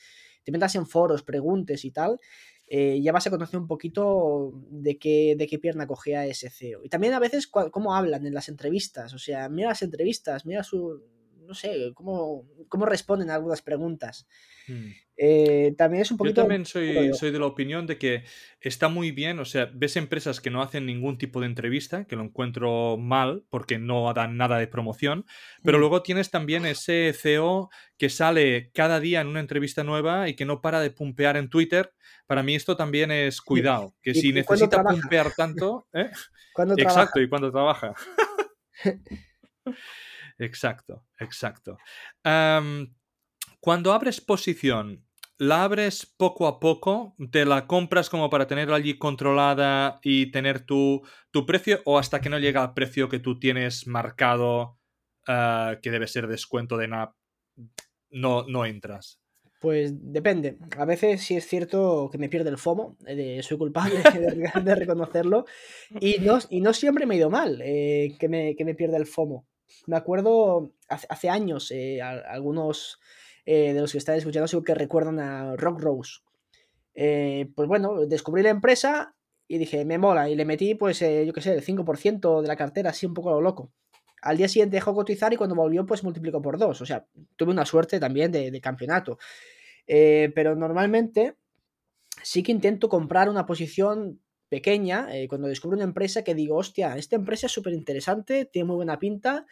te 0.43 0.51
metas 0.51 0.75
en 0.75 0.85
foros, 0.85 1.23
preguntes 1.23 1.83
y 1.83 1.91
tal, 1.91 2.19
eh, 2.67 2.99
ya 3.01 3.11
vas 3.11 3.25
a 3.25 3.29
conocer 3.29 3.59
un 3.59 3.67
poquito 3.67 4.51
de 4.69 4.97
qué, 4.97 5.35
de 5.37 5.47
qué 5.47 5.57
pierna 5.57 5.87
cogea 5.87 6.25
ese 6.25 6.49
CEO. 6.49 6.83
Y 6.83 6.89
también 6.89 7.13
a 7.13 7.19
veces 7.19 7.47
cómo 7.47 7.95
hablan 7.95 8.25
en 8.25 8.33
las 8.33 8.49
entrevistas, 8.49 9.13
o 9.13 9.19
sea, 9.19 9.47
mira 9.49 9.69
las 9.69 9.81
entrevistas, 9.81 10.45
mira 10.45 10.63
su, 10.63 11.01
no 11.47 11.53
sé, 11.53 11.91
cómo, 11.93 12.45
cómo 12.67 12.85
responden 12.85 13.29
a 13.29 13.35
algunas 13.35 13.61
preguntas. 13.61 14.27
Hmm. 14.67 14.89
Eh, 15.15 15.73
también 15.77 16.03
es 16.03 16.11
un 16.11 16.17
poquito... 16.17 16.41
Yo 16.41 16.43
también 16.43 16.65
soy, 16.65 17.13
soy 17.13 17.31
de 17.31 17.39
la 17.39 17.45
opinión 17.47 17.87
de 17.87 17.97
que 17.97 18.23
está 18.61 18.89
muy 18.89 19.11
bien, 19.11 19.39
o 19.39 19.45
sea, 19.45 19.71
ves 19.73 19.95
empresas 19.95 20.41
que 20.41 20.51
no 20.51 20.61
hacen 20.61 20.85
ningún 20.85 21.17
tipo 21.17 21.39
de 21.39 21.47
entrevista, 21.47 22.05
que 22.05 22.15
lo 22.15 22.23
encuentro 22.23 22.97
mal 22.97 23.45
porque 23.49 23.79
no 23.79 24.13
dan 24.13 24.37
nada 24.37 24.59
de 24.59 24.67
promoción, 24.67 25.25
pero 25.63 25.77
hmm. 25.77 25.81
luego 25.81 26.03
tienes 26.03 26.29
también 26.29 26.65
ese 26.65 27.13
CEO 27.13 27.69
que 27.97 28.09
sale 28.09 28.69
cada 28.73 28.99
día 28.99 29.21
en 29.21 29.27
una 29.27 29.39
entrevista 29.39 29.83
nueva 29.83 30.29
y 30.29 30.35
que 30.35 30.45
no 30.45 30.61
para 30.61 30.81
de 30.81 30.91
pumpear 30.91 31.37
en 31.37 31.49
Twitter. 31.49 31.93
Para 32.27 32.43
mí 32.43 32.55
esto 32.55 32.75
también 32.75 33.09
es 33.09 33.41
cuidado, 33.41 33.95
que 34.01 34.13
si 34.13 34.33
necesita 34.33 34.83
pumpear 34.83 35.31
tanto... 35.35 35.87
¿eh? 35.93 36.11
Exacto, 36.77 37.21
y 37.21 37.29
cuando 37.29 37.51
trabaja. 37.51 37.93
Exacto, 40.39 41.03
exacto. 41.19 41.77
cuando 43.59 43.93
abres 43.93 44.21
posición, 44.21 45.05
¿la 45.37 45.63
abres 45.63 46.05
poco 46.05 46.47
a 46.47 46.59
poco? 46.59 47.15
¿Te 47.31 47.45
la 47.45 47.67
compras 47.67 48.09
como 48.09 48.29
para 48.29 48.47
tenerla 48.47 48.75
allí 48.75 48.97
controlada 48.97 49.99
y 50.03 50.31
tener 50.31 50.61
tu, 50.61 51.01
tu 51.31 51.45
precio? 51.45 51.81
¿O 51.85 51.97
hasta 51.97 52.21
que 52.21 52.29
no 52.29 52.39
llega 52.39 52.61
al 52.61 52.73
precio 52.73 53.09
que 53.09 53.19
tú 53.19 53.39
tienes 53.39 53.87
marcado, 53.87 54.79
ah, 55.27 55.77
que 55.81 55.91
debe 55.91 56.07
ser 56.07 56.27
descuento 56.27 56.77
de 56.77 56.87
NAP, 56.87 57.15
no, 58.11 58.45
no 58.47 58.65
entras? 58.65 59.19
Pues 59.59 59.91
depende. 59.95 60.57
A 60.77 60.85
veces 60.85 61.23
sí 61.23 61.35
es 61.35 61.47
cierto 61.47 62.09
que 62.11 62.19
me 62.19 62.29
pierde 62.29 62.51
el 62.51 62.59
FOMO, 62.59 62.95
eh, 63.07 63.41
soy 63.41 63.57
culpable 63.57 63.95
de, 64.63 64.75
reconocerlo. 64.75 65.45
Y 65.99 66.19
no, 66.19 66.37
y 66.51 66.61
no 66.61 66.73
siempre 66.73 67.07
me 67.07 67.15
ha 67.15 67.17
ido 67.17 67.31
mal 67.31 67.59
eh, 67.63 68.15
que, 68.19 68.29
me, 68.29 68.55
que 68.55 68.65
me 68.65 68.75
pierda 68.75 68.97
el 68.97 69.07
FOMO 69.07 69.47
me 69.85 69.97
acuerdo 69.97 70.73
hace, 70.89 71.29
años, 71.29 71.71
eh, 71.71 72.01
algunos 72.01 72.99
eh, 73.45 73.73
de 73.73 73.81
los 73.81 73.91
que 73.91 73.97
están 73.97 74.15
escuchando 74.15 74.47
seguro 74.47 74.65
que 74.65 74.75
recuerdan 74.75 75.19
a 75.19 75.55
Rock 75.55 75.81
Rose. 75.81 76.19
Eh, 76.93 77.49
pues 77.55 77.67
bueno, 77.67 78.05
descubrí 78.05 78.43
la 78.43 78.49
empresa 78.49 79.15
y 79.47 79.57
dije, 79.57 79.85
me 79.85 79.97
mola, 79.97 80.29
y 80.29 80.35
le 80.35 80.45
metí, 80.45 80.75
pues, 80.75 80.99
yo 80.99 81.33
qué 81.33 81.41
sé, 81.41 81.53
el 81.53 81.63
5% 81.63 82.41
de 82.41 82.47
la 82.47 82.57
cartera, 82.57 82.89
así 82.89 83.05
un 83.05 83.13
poco 83.13 83.31
lo 83.31 83.41
loco. 83.41 83.71
Al 84.21 84.35
día 84.35 84.49
siguiente 84.49 84.75
dejó 84.75 84.93
cotizar 84.93 85.31
y 85.31 85.37
cuando 85.37 85.55
volvió, 85.55 85.85
pues 85.85 86.03
multiplicó 86.03 86.41
por 86.41 86.57
dos. 86.57 86.81
O 86.81 86.85
sea, 86.85 87.05
tuve 87.35 87.51
una 87.51 87.65
suerte 87.65 87.99
también 87.99 88.31
de, 88.31 88.51
de 88.51 88.61
campeonato. 88.61 89.17
pero 89.85 90.55
normalmente 90.55 91.35
sí 92.23 92.43
que 92.43 92.51
intento 92.51 92.89
comprar 92.89 93.29
una 93.29 93.45
posición 93.45 94.19
pequeña, 94.49 95.07
eh, 95.11 95.27
cuando 95.27 95.47
descubro 95.47 95.75
una 95.75 95.83
empresa 95.83 96.23
que 96.23 96.35
digo, 96.35 96.55
hostia, 96.55 96.97
esta 96.97 97.15
empresa 97.15 97.47
es 97.47 97.51
súper 97.51 97.73
interesante, 97.73 98.45
tiene 98.45 98.67
muy 98.67 98.75
buena 98.77 98.99
pinta, 98.99 99.45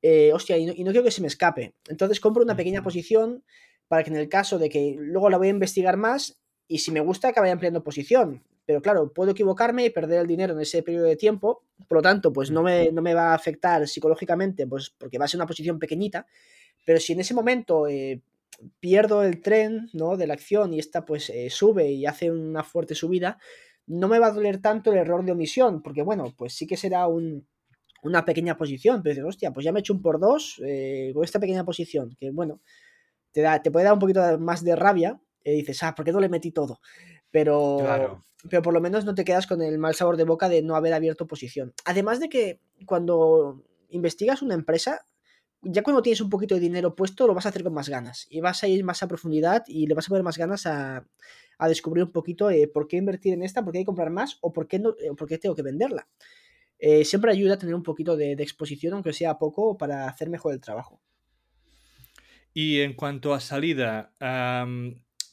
eh, 0.00 0.32
hostia, 0.32 0.56
y 0.56 0.66
no, 0.66 0.90
quiero 0.90 1.04
que 1.04 1.10
se 1.10 1.20
me 1.20 1.26
escape. 1.26 1.74
Entonces 1.88 2.20
compro 2.20 2.42
una 2.42 2.56
pequeña 2.56 2.82
posición 2.82 3.44
para 3.88 4.04
que 4.04 4.10
en 4.10 4.16
el 4.16 4.28
caso 4.28 4.58
de 4.58 4.68
que 4.68 4.94
luego 4.98 5.30
la 5.30 5.38
voy 5.38 5.48
a 5.48 5.50
investigar 5.50 5.96
más 5.96 6.40
y 6.66 6.78
si 6.78 6.90
me 6.90 7.00
gusta 7.00 7.32
que 7.32 7.40
vaya 7.40 7.52
ampliando 7.52 7.82
posición. 7.82 8.44
Pero 8.64 8.82
claro, 8.82 9.12
puedo 9.12 9.30
equivocarme 9.30 9.86
y 9.86 9.90
perder 9.90 10.20
el 10.20 10.26
dinero 10.26 10.52
en 10.52 10.60
ese 10.60 10.82
periodo 10.82 11.06
de 11.06 11.16
tiempo, 11.16 11.64
por 11.88 11.98
lo 11.98 12.02
tanto, 12.02 12.32
pues 12.32 12.50
no 12.50 12.62
me, 12.62 12.92
no 12.92 13.00
me 13.00 13.14
va 13.14 13.30
a 13.30 13.34
afectar 13.34 13.88
psicológicamente, 13.88 14.66
pues 14.66 14.90
porque 14.90 15.16
va 15.16 15.24
a 15.24 15.28
ser 15.28 15.38
una 15.38 15.46
posición 15.46 15.78
pequeñita, 15.78 16.26
pero 16.84 17.00
si 17.00 17.14
en 17.14 17.20
ese 17.20 17.32
momento 17.32 17.88
eh, 17.88 18.20
pierdo 18.78 19.22
el 19.22 19.40
tren 19.40 19.88
¿no? 19.94 20.18
de 20.18 20.26
la 20.26 20.34
acción 20.34 20.74
y 20.74 20.78
esta 20.78 21.06
pues 21.06 21.32
sube 21.48 21.90
y 21.90 22.04
hace 22.04 22.30
una 22.30 22.62
fuerte 22.62 22.94
subida, 22.94 23.38
no 23.88 24.06
me 24.06 24.18
va 24.18 24.28
a 24.28 24.32
doler 24.32 24.60
tanto 24.60 24.92
el 24.92 24.98
error 24.98 25.24
de 25.24 25.32
omisión, 25.32 25.82
porque 25.82 26.02
bueno, 26.02 26.32
pues 26.36 26.54
sí 26.54 26.66
que 26.66 26.76
será 26.76 27.06
una 27.08 28.24
pequeña 28.24 28.56
posición, 28.56 29.02
pero 29.02 29.14
dices, 29.14 29.28
hostia, 29.28 29.50
pues 29.50 29.64
ya 29.64 29.72
me 29.72 29.78
he 29.78 29.80
hecho 29.80 29.94
un 29.94 30.02
por 30.02 30.20
dos 30.20 30.60
eh, 30.64 31.10
con 31.14 31.24
esta 31.24 31.40
pequeña 31.40 31.64
posición, 31.64 32.14
que 32.18 32.30
bueno, 32.30 32.60
te, 33.32 33.40
da, 33.40 33.62
te 33.62 33.70
puede 33.70 33.84
dar 33.84 33.94
un 33.94 33.98
poquito 33.98 34.38
más 34.38 34.62
de 34.62 34.76
rabia, 34.76 35.20
y 35.42 35.52
dices, 35.52 35.82
ah, 35.82 35.94
¿por 35.94 36.04
qué 36.04 36.12
no 36.12 36.20
le 36.20 36.28
metí 36.28 36.50
todo? 36.50 36.80
Pero, 37.30 38.22
pero 38.48 38.62
por 38.62 38.74
lo 38.74 38.80
menos 38.80 39.04
no 39.04 39.14
te 39.14 39.24
quedas 39.24 39.46
con 39.46 39.62
el 39.62 39.78
mal 39.78 39.94
sabor 39.94 40.16
de 40.16 40.24
boca 40.24 40.48
de 40.48 40.62
no 40.62 40.76
haber 40.76 40.92
abierto 40.92 41.26
posición. 41.26 41.72
Además 41.84 42.20
de 42.20 42.28
que 42.28 42.60
cuando 42.86 43.64
investigas 43.88 44.42
una 44.42 44.54
empresa, 44.54 45.00
ya 45.62 45.82
cuando 45.82 46.02
tienes 46.02 46.20
un 46.20 46.30
poquito 46.30 46.54
de 46.54 46.60
dinero 46.60 46.94
puesto, 46.94 47.26
lo 47.26 47.34
vas 47.34 47.46
a 47.46 47.48
hacer 47.48 47.64
con 47.64 47.74
más 47.74 47.88
ganas 47.88 48.26
y 48.30 48.40
vas 48.40 48.62
a 48.62 48.68
ir 48.68 48.84
más 48.84 49.02
a 49.02 49.08
profundidad 49.08 49.64
y 49.66 49.86
le 49.86 49.94
vas 49.94 50.06
a 50.06 50.08
poner 50.10 50.22
más 50.22 50.38
ganas 50.38 50.66
a, 50.66 51.04
descubrir 51.66 52.04
un 52.04 52.12
poquito 52.12 52.50
eh, 52.50 52.68
por 52.68 52.86
qué 52.86 52.98
invertir 52.98 53.32
en 53.34 53.42
esta, 53.42 53.64
por 53.64 53.72
qué 53.72 53.78
hay 53.78 53.84
que 53.84 53.86
comprar 53.86 54.10
más 54.10 54.38
o 54.42 54.52
por 54.52 54.68
qué, 54.68 54.78
no, 54.78 54.90
eh, 54.90 55.10
por 55.16 55.26
qué 55.26 55.38
tengo 55.38 55.56
que 55.56 55.62
venderla. 55.62 56.06
Eh, 56.78 57.04
siempre 57.04 57.32
ayuda 57.32 57.54
a 57.54 57.58
tener 57.58 57.74
un 57.74 57.82
poquito 57.82 58.16
de, 58.16 58.32
exposición, 58.34 58.94
aunque 58.94 59.12
sea 59.12 59.38
poco, 59.38 59.76
para 59.76 60.06
hacer 60.08 60.30
mejor 60.30 60.52
el 60.52 60.60
trabajo. 60.60 61.00
Y 62.54 62.80
en 62.80 62.92
cuanto 62.94 63.34
a 63.34 63.40
salida, 63.40 64.12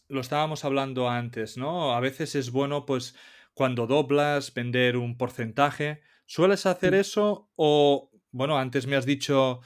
lo 0.08 0.22
estábamos 0.22 0.66
hablando 0.66 1.10
antes, 1.10 1.58
¿no? 1.58 1.94
A 1.94 2.00
veces 2.00 2.34
es 2.34 2.52
bueno, 2.52 2.86
pues, 2.86 3.16
cuando 3.54 3.86
doblas, 3.86 4.54
vender 4.54 4.98
un 4.98 5.18
porcentaje. 5.18 6.02
¿Sueles 6.26 6.66
hacer 6.66 6.96
eso? 6.96 7.52
O, 7.56 8.10
bueno, 8.32 8.58
antes 8.58 8.88
me 8.88 8.96
has 8.96 9.06
dicho 9.06 9.62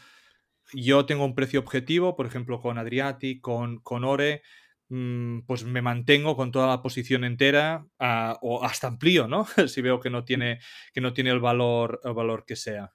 yo 0.74 1.05
tengo 1.05 1.26
un 1.26 1.36
precio 1.36 1.60
objetivo, 1.60 2.16
por 2.16 2.26
ejemplo, 2.26 2.60
con 2.62 2.78
Adriati, 2.78 3.39
con, 3.39 3.80
con 3.80 4.03
Ore, 4.03 4.43
pues 4.90 5.64
me 5.66 5.84
mantengo 5.84 6.36
con 6.36 6.52
toda 6.52 6.68
la 6.68 6.82
posición 6.82 7.24
entera 7.24 7.86
o 8.42 8.64
hasta 8.64 8.88
amplío, 8.88 9.28
¿no? 9.28 9.46
si 9.68 9.82
veo 9.82 10.00
que 10.00 10.10
no 10.10 10.24
tiene, 10.24 10.60
que 10.94 11.02
no 11.02 11.14
tiene 11.14 11.30
el, 11.30 11.40
valor, 11.40 12.02
el 12.04 12.14
valor 12.14 12.44
que 12.46 12.56
sea. 12.56 12.94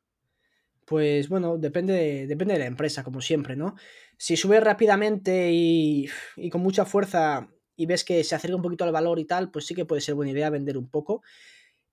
Pues 0.85 1.29
bueno, 1.29 1.57
depende 1.57 1.93
de, 1.93 2.27
depende 2.27 2.55
de 2.55 2.61
la 2.61 2.67
empresa, 2.67 3.05
como 3.05 3.21
siempre, 3.21 3.57
¿no? 3.57 3.77
Si 4.19 4.37
sube 4.37 4.61
rápidamente 4.61 5.53
y, 5.53 6.09
y, 6.37 6.51
con 6.51 6.63
mucha 6.63 6.85
fuerza 6.85 7.49
y 7.77 7.87
ves 7.87 8.05
que 8.05 8.23
se 8.25 8.35
acerca 8.35 8.57
un 8.57 8.63
poquito 8.63 8.85
al 8.85 8.93
valor 8.93 9.19
y 9.19 9.25
tal, 9.25 9.51
pues 9.51 9.67
sí 9.67 9.75
que 9.75 9.85
puede 9.85 10.01
ser 10.01 10.15
buena 10.15 10.33
idea 10.33 10.51
vender 10.51 10.77
un 10.77 10.89
poco. 10.89 11.23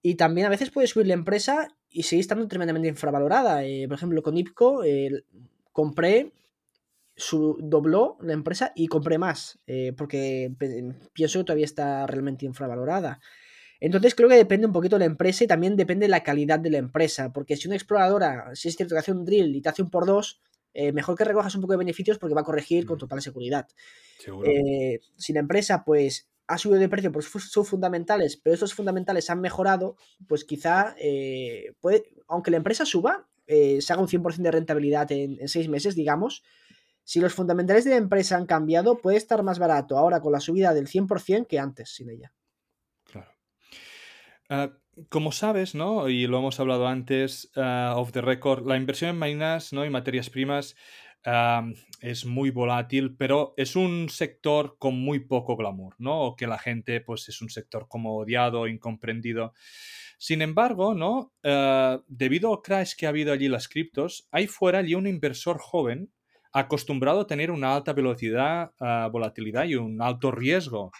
Y 0.01 0.15
también 0.15 0.47
a 0.47 0.49
veces 0.49 0.71
puede 0.71 0.87
subir 0.87 1.07
la 1.07 1.13
empresa 1.13 1.67
y 1.89 2.03
seguir 2.03 2.21
estando 2.21 2.47
tremendamente 2.47 2.87
infravalorada. 2.87 3.63
Eh, 3.65 3.87
por 3.87 3.97
ejemplo, 3.97 4.23
con 4.23 4.35
IPCO, 4.35 4.81
compré, 5.71 6.31
su, 7.21 7.57
dobló 7.61 8.17
la 8.21 8.33
empresa 8.33 8.71
y 8.75 8.87
compré 8.87 9.17
más, 9.17 9.59
eh, 9.67 9.93
porque 9.95 10.51
pienso 11.13 11.39
que 11.39 11.45
todavía 11.45 11.65
está 11.65 12.07
realmente 12.07 12.45
infravalorada. 12.45 13.21
Entonces 13.79 14.15
creo 14.15 14.27
que 14.27 14.35
depende 14.35 14.67
un 14.67 14.73
poquito 14.73 14.95
de 14.95 15.01
la 15.01 15.05
empresa 15.05 15.43
y 15.43 15.47
también 15.47 15.75
depende 15.75 16.05
de 16.05 16.09
la 16.09 16.23
calidad 16.23 16.59
de 16.59 16.71
la 16.71 16.77
empresa, 16.79 17.31
porque 17.31 17.55
si 17.55 17.67
una 17.67 17.75
exploradora, 17.75 18.49
si 18.53 18.69
es 18.69 18.75
cierto 18.75 18.95
que 18.95 18.99
hace 18.99 19.11
un 19.11 19.23
drill 19.23 19.55
y 19.55 19.61
te 19.61 19.69
hace 19.69 19.81
un 19.81 19.89
por 19.89 20.05
dos, 20.05 20.41
eh, 20.73 20.91
mejor 20.93 21.15
que 21.15 21.23
recojas 21.23 21.53
un 21.55 21.61
poco 21.61 21.73
de 21.73 21.77
beneficios 21.77 22.17
porque 22.17 22.33
va 22.33 22.41
a 22.41 22.45
corregir 22.45 22.85
con 22.85 22.95
mm. 22.95 22.99
total 22.99 23.21
seguridad. 23.21 23.67
Eh, 24.45 24.99
si 25.15 25.33
la 25.33 25.41
empresa 25.41 25.83
pues 25.83 26.27
ha 26.47 26.57
subido 26.57 26.79
de 26.79 26.89
precio 26.89 27.11
por 27.11 27.23
sus 27.23 27.69
fundamentales, 27.69 28.37
pero 28.37 28.55
esos 28.55 28.73
fundamentales 28.73 29.29
han 29.29 29.41
mejorado, 29.41 29.95
pues 30.27 30.43
quizá, 30.43 30.95
puede, 31.79 32.03
aunque 32.27 32.51
la 32.51 32.57
empresa 32.57 32.85
suba, 32.85 33.29
se 33.47 33.93
haga 33.93 34.01
un 34.01 34.07
100% 34.07 34.37
de 34.37 34.51
rentabilidad 34.51 35.11
en, 35.11 35.47
seis 35.47 35.69
meses, 35.69 35.95
digamos, 35.95 36.43
si 37.11 37.19
los 37.19 37.33
fundamentales 37.33 37.83
de 37.83 37.89
la 37.89 37.97
empresa 37.97 38.37
han 38.37 38.45
cambiado, 38.45 38.99
puede 38.99 39.17
estar 39.17 39.43
más 39.43 39.59
barato 39.59 39.97
ahora 39.97 40.21
con 40.21 40.31
la 40.31 40.39
subida 40.39 40.73
del 40.73 40.87
100% 40.87 41.45
que 41.45 41.59
antes 41.59 41.89
sin 41.93 42.09
ella. 42.09 42.31
Claro. 43.03 43.33
Ah, 44.47 44.71
como 45.09 45.33
sabes, 45.33 45.75
¿no? 45.75 46.07
Y 46.07 46.25
lo 46.27 46.37
hemos 46.37 46.61
hablado 46.61 46.87
antes, 46.87 47.51
uh, 47.57 47.97
off 47.97 48.13
the 48.13 48.21
record, 48.21 48.65
la 48.65 48.77
inversión 48.77 49.09
en 49.09 49.19
minas 49.19 49.73
¿no? 49.73 49.83
y 49.83 49.89
materias 49.89 50.29
primas 50.29 50.77
es 51.99 52.25
muy 52.25 52.49
volátil, 52.49 53.17
pero 53.17 53.55
es 53.57 53.75
un 53.75 54.07
sector 54.07 54.77
con 54.79 54.95
muy 54.97 55.19
poco 55.19 55.57
glamour, 55.57 55.95
¿no? 55.97 56.21
O 56.21 56.35
que 56.37 56.47
la 56.47 56.59
gente, 56.59 57.01
pues, 57.01 57.27
es 57.27 57.41
un 57.41 57.49
sector 57.49 57.89
como 57.89 58.15
odiado, 58.15 58.67
incomprendido. 58.67 59.53
Sin 60.17 60.41
embargo, 60.41 60.95
¿no? 60.95 61.33
Debido 62.07 62.53
al 62.53 62.61
crash 62.61 62.95
que 62.95 63.05
ha 63.05 63.09
habido 63.09 63.33
allí 63.33 63.49
las 63.49 63.67
criptos, 63.67 64.29
hay 64.31 64.47
fuera 64.47 64.79
allí 64.79 64.95
un 64.95 65.07
inversor 65.07 65.59
joven 65.59 66.09
acostumbrado 66.53 67.21
a 67.21 67.27
tener 67.27 67.51
una 67.51 67.75
alta 67.75 67.93
velocidad, 67.93 68.71
uh, 68.79 69.09
volatilidad 69.11 69.65
y 69.65 69.75
un 69.75 70.01
alto 70.01 70.31
riesgo, 70.31 70.91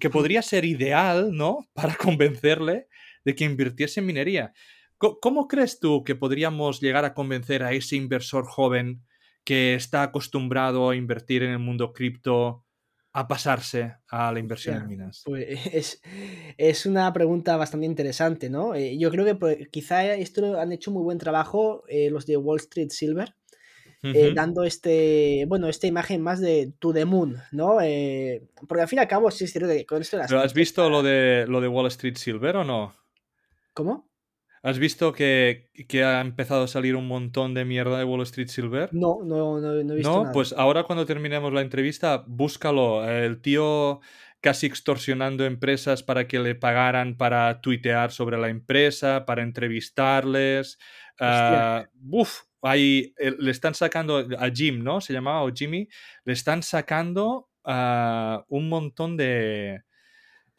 que 0.00 0.10
podría 0.10 0.42
ser 0.42 0.64
ideal, 0.64 1.34
¿no? 1.36 1.66
Para 1.74 1.94
convencerle 1.94 2.88
de 3.24 3.34
que 3.34 3.44
invirtiese 3.44 4.00
en 4.00 4.06
minería. 4.06 4.52
¿Cómo 4.98 5.48
crees 5.48 5.80
tú 5.80 6.04
que 6.04 6.14
podríamos 6.14 6.80
llegar 6.80 7.04
a 7.04 7.12
convencer 7.12 7.64
a 7.64 7.72
ese 7.72 7.96
inversor 7.96 8.46
joven 8.46 9.02
que 9.42 9.74
está 9.74 10.04
acostumbrado 10.04 10.90
a 10.90 10.94
invertir 10.94 11.42
en 11.42 11.50
el 11.50 11.58
mundo 11.58 11.92
cripto 11.92 12.64
a 13.12 13.28
pasarse 13.28 13.96
a 14.08 14.32
la 14.32 14.38
inversión 14.38 14.76
en 14.76 14.86
minas? 14.86 15.22
Pues 15.24 16.00
es, 16.56 16.86
una 16.86 17.12
pregunta 17.12 17.56
bastante 17.56 17.86
interesante, 17.86 18.48
¿no? 18.48 18.76
Eh, 18.76 18.96
yo 18.96 19.10
creo 19.10 19.24
que 19.24 19.34
pues, 19.34 19.68
quizá 19.70 20.14
esto 20.14 20.60
han 20.60 20.70
hecho 20.70 20.92
muy 20.92 21.02
buen 21.02 21.18
trabajo 21.18 21.82
eh, 21.88 22.08
los 22.08 22.24
de 22.26 22.36
Wall 22.36 22.60
Street 22.60 22.90
Silver, 22.90 23.34
eh, 24.02 24.32
dando 24.34 24.64
este, 24.64 25.44
bueno, 25.46 25.68
esta 25.68 25.86
imagen 25.86 26.22
más 26.22 26.40
de 26.40 26.72
To 26.78 26.92
the 26.92 27.04
Moon, 27.04 27.36
¿no? 27.52 27.76
porque 28.66 28.82
al 28.82 28.88
fin 28.88 28.98
y 28.98 29.00
al 29.00 29.08
cabo, 29.08 29.30
sí 29.30 29.44
es 29.44 29.52
cierto 29.52 29.68
que 29.68 29.86
con 29.86 30.02
esto... 30.02 30.18
¿Pero 30.26 30.40
has 30.40 30.54
visto 30.54 30.88
lo 30.90 31.02
de, 31.02 31.46
lo 31.48 31.60
de 31.60 31.68
Wall 31.68 31.86
Street 31.86 32.16
Silver 32.16 32.56
o 32.56 32.64
no? 32.64 32.94
¿Cómo? 33.74 34.12
¿Has 34.64 34.78
visto 34.78 35.12
que, 35.12 35.70
ha 36.04 36.20
empezado 36.20 36.64
a 36.64 36.68
salir 36.68 36.94
un 36.94 37.08
montón 37.08 37.52
de 37.52 37.64
mierda 37.64 37.98
de 37.98 38.04
Wall 38.04 38.22
Street 38.22 38.46
Silver? 38.46 38.90
No, 38.92 39.18
no, 39.24 39.58
no, 39.58 39.72
he 39.72 39.96
visto. 39.96 40.24
No, 40.24 40.30
pues 40.32 40.52
ahora 40.56 40.84
cuando 40.84 41.04
terminemos 41.04 41.52
la 41.52 41.62
entrevista, 41.62 42.22
búscalo. 42.28 43.04
El 43.08 43.40
tío 43.40 44.00
casi 44.40 44.66
extorsionando 44.66 45.44
empresas 45.44 46.04
para 46.04 46.28
que 46.28 46.38
le 46.38 46.54
pagaran 46.54 47.16
para 47.16 47.60
tuitear 47.60 48.12
sobre 48.12 48.38
la 48.38 48.50
empresa, 48.50 49.24
para 49.26 49.42
entrevistarles. 49.42 50.78
Uh, 51.20 52.20
uf, 52.20 52.42
ahí 52.62 53.12
eh, 53.18 53.34
le 53.38 53.50
están 53.50 53.74
sacando 53.74 54.26
a 54.38 54.50
Jim, 54.50 54.82
¿no? 54.82 55.00
Se 55.00 55.12
llamaba 55.12 55.44
o 55.44 55.52
Jimmy. 55.52 55.88
Le 56.24 56.32
están 56.32 56.62
sacando 56.62 57.48
uh, 57.64 58.42
un 58.48 58.68
montón 58.68 59.16
de, 59.16 59.82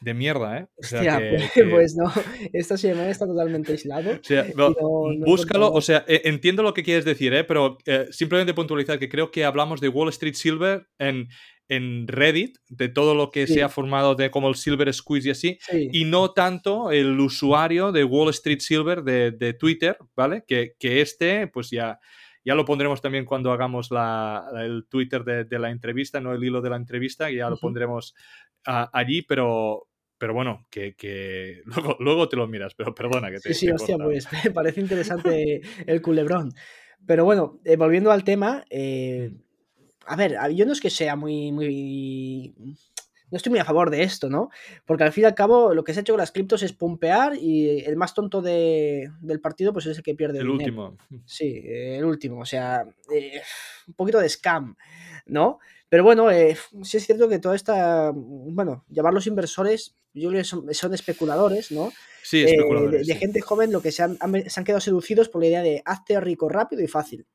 de 0.03 0.13
mierda, 0.13 0.57
¿eh? 0.59 0.67
O 0.75 0.83
sea, 0.83 1.19
pues, 1.55 1.69
pues, 1.69 1.95
no, 1.95 2.11
esta 2.51 2.77
semana 2.77 3.09
está 3.09 3.25
totalmente 3.25 3.71
aislado. 3.71 4.19
búscalo, 5.25 5.71
o 5.71 5.81
sea, 5.81 6.03
e, 6.07 6.21
entiendo 6.25 6.61
lo 6.61 6.73
que 6.73 6.83
quieres 6.83 7.05
decir, 7.05 7.33
¿eh? 7.33 7.43
Pero 7.43 7.77
eh, 7.85 8.07
simplemente 8.11 8.53
puntualizar 8.53 8.99
que 8.99 9.09
creo 9.09 9.31
que 9.31 9.45
hablamos 9.45 9.79
de 9.79 9.89
Wall 9.89 10.09
Street 10.09 10.35
Silver 10.35 10.87
en, 10.99 11.29
en 11.76 12.07
Reddit, 12.07 12.57
de 12.69 12.89
todo 12.89 13.15
lo 13.15 13.32
que 13.32 13.47
se 13.47 13.63
ha 13.63 13.69
formado 13.69 14.15
de 14.15 14.32
como 14.32 14.49
el 14.49 14.55
Silver 14.55 14.93
Squeeze 14.93 15.28
y 15.28 15.32
así, 15.32 15.59
y 15.71 16.05
no 16.05 16.32
tanto 16.32 16.91
el 16.91 17.19
usuario 17.19 17.91
de 17.91 18.03
Wall 18.03 18.30
Street 18.30 18.59
Silver 18.59 19.03
de, 19.03 19.32
de 19.32 19.53
Twitter, 19.53 19.97
¿vale? 20.15 20.43
Que, 20.47 20.76
que, 20.80 21.01
este, 21.01 21.47
pues 21.47 21.69
ya... 21.69 21.99
Ya 22.45 22.55
lo 22.55 22.65
pondremos 22.65 23.01
también 23.01 23.24
cuando 23.24 23.53
hagamos 23.53 23.89
la, 23.89 24.43
el 24.57 24.86
Twitter 24.89 25.24
de, 25.24 25.45
de, 25.45 25.59
la 25.59 25.69
entrevista, 25.69 26.19
no 26.19 26.34
el 26.34 26.43
hilo 26.43 26.59
de 26.59 26.71
la 26.71 26.76
entrevista, 26.76 27.32
ya 27.32 27.49
lo 27.49 27.55
pondremos 27.55 28.13
allí, 28.65 29.21
pero, 29.21 29.88
pero 30.17 30.34
bueno, 30.34 30.65
que, 30.69 31.61
luego, 31.99 32.30
te 32.30 32.36
lo 32.36 32.47
miras, 32.47 32.74
pero 32.76 32.93
perdona 32.93 33.30
que 33.30 33.39
te. 33.39 33.53
Sí, 33.53 33.65
sí, 33.65 33.71
hostia, 33.71 33.97
pues 33.97 34.28
me 34.45 34.51
parece 34.51 34.82
interesante 34.82 35.61
el 35.86 36.01
culebrón. 36.01 36.53
Pero 37.05 37.26
bueno, 37.26 37.59
eh, 37.65 37.76
volviendo 37.76 38.11
al 38.11 38.24
tema, 38.24 38.63
eh, 38.69 39.32
mm. 39.32 39.52
A 40.05 40.15
ver, 40.15 40.37
yo 40.53 40.65
no 40.65 40.73
es 40.73 40.81
que 40.81 40.89
sea 40.89 41.15
muy, 41.15 41.51
muy. 41.51 42.53
No 43.31 43.37
estoy 43.37 43.49
muy 43.49 43.59
a 43.59 43.65
favor 43.65 43.89
de 43.89 44.03
esto, 44.03 44.29
¿no? 44.29 44.49
Porque 44.85 45.03
al 45.03 45.11
fin 45.11 45.23
y 45.23 45.25
al 45.25 45.33
cabo 45.33 45.73
lo 45.73 45.83
que 45.83 45.93
se 45.93 45.99
ha 45.99 46.01
hecho 46.01 46.13
con 46.13 46.19
las 46.19 46.31
criptos 46.31 46.61
es 46.61 46.71
pumpear 46.71 47.35
y 47.35 47.79
el 47.79 47.95
más 47.95 48.13
tonto 48.13 48.43
del 48.43 49.39
partido 49.41 49.73
pues 49.73 49.87
es 49.87 49.97
el 49.97 50.03
que 50.03 50.13
pierde 50.13 50.39
el, 50.39 50.49
último. 50.49 50.97
Sí, 51.25 51.63
el 51.65 52.05
último. 52.05 52.39
O 52.39 52.45
sea, 52.45 52.85
eh, 53.11 53.41
un 53.87 53.93
poquito 53.95 54.19
de 54.19 54.29
scam, 54.29 54.75
¿no? 55.25 55.57
Pero 55.89 56.03
bueno, 56.03 56.27
sí 56.83 56.97
es 56.97 57.05
cierto 57.05 57.27
que 57.27 57.39
toda 57.39 57.55
esta, 57.55 58.11
bueno, 58.13 58.85
llamar 58.89 59.13
los 59.13 59.25
inversores 59.25 59.95
yo 60.13 60.29
creo 60.29 60.41
que 60.41 60.73
son, 60.73 60.93
especuladores, 60.93 61.71
¿no? 61.71 61.91
Sí, 62.23 62.41
eh, 62.41 62.51
especuladores. 62.51 63.07
de, 63.07 63.15
gente 63.15 63.41
joven, 63.41 63.71
lo 63.71 63.81
que 63.81 63.91
se 63.91 64.03
han, 64.03 64.17
se 64.47 64.59
han, 64.59 64.63
quedado 64.63 64.79
seducidos 64.79 65.29
por 65.29 65.41
la 65.41 65.47
idea 65.47 65.61
de 65.63 65.81
hazte 65.85 66.19
rico 66.19 66.49
rápido 66.49 66.83
y 66.83 66.87
fácil. 66.87 67.25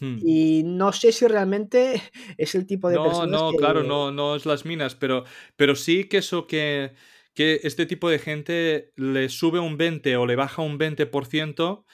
Hmm. 0.00 0.18
Y 0.24 0.62
no 0.64 0.92
sé 0.92 1.12
si 1.12 1.26
realmente 1.26 2.02
es 2.38 2.54
el 2.54 2.66
tipo 2.66 2.88
de 2.88 2.96
no, 2.96 3.04
personas. 3.04 3.40
No, 3.40 3.52
claro, 3.52 3.82
no, 3.82 4.10
no 4.10 4.36
es 4.36 4.46
las 4.46 4.64
minas, 4.64 4.94
pero, 4.94 5.24
pero 5.56 5.74
sí 5.74 6.04
que 6.04 6.18
eso 6.18 6.46
que, 6.46 6.94
que 7.34 7.60
este 7.62 7.86
tipo 7.86 8.08
de 8.08 8.18
gente 8.18 8.92
le 8.96 9.28
sube 9.28 9.60
un 9.60 9.76
20 9.76 10.16
o 10.16 10.26
le 10.26 10.36
baja 10.36 10.62
un 10.62 10.78
20% 10.78 11.84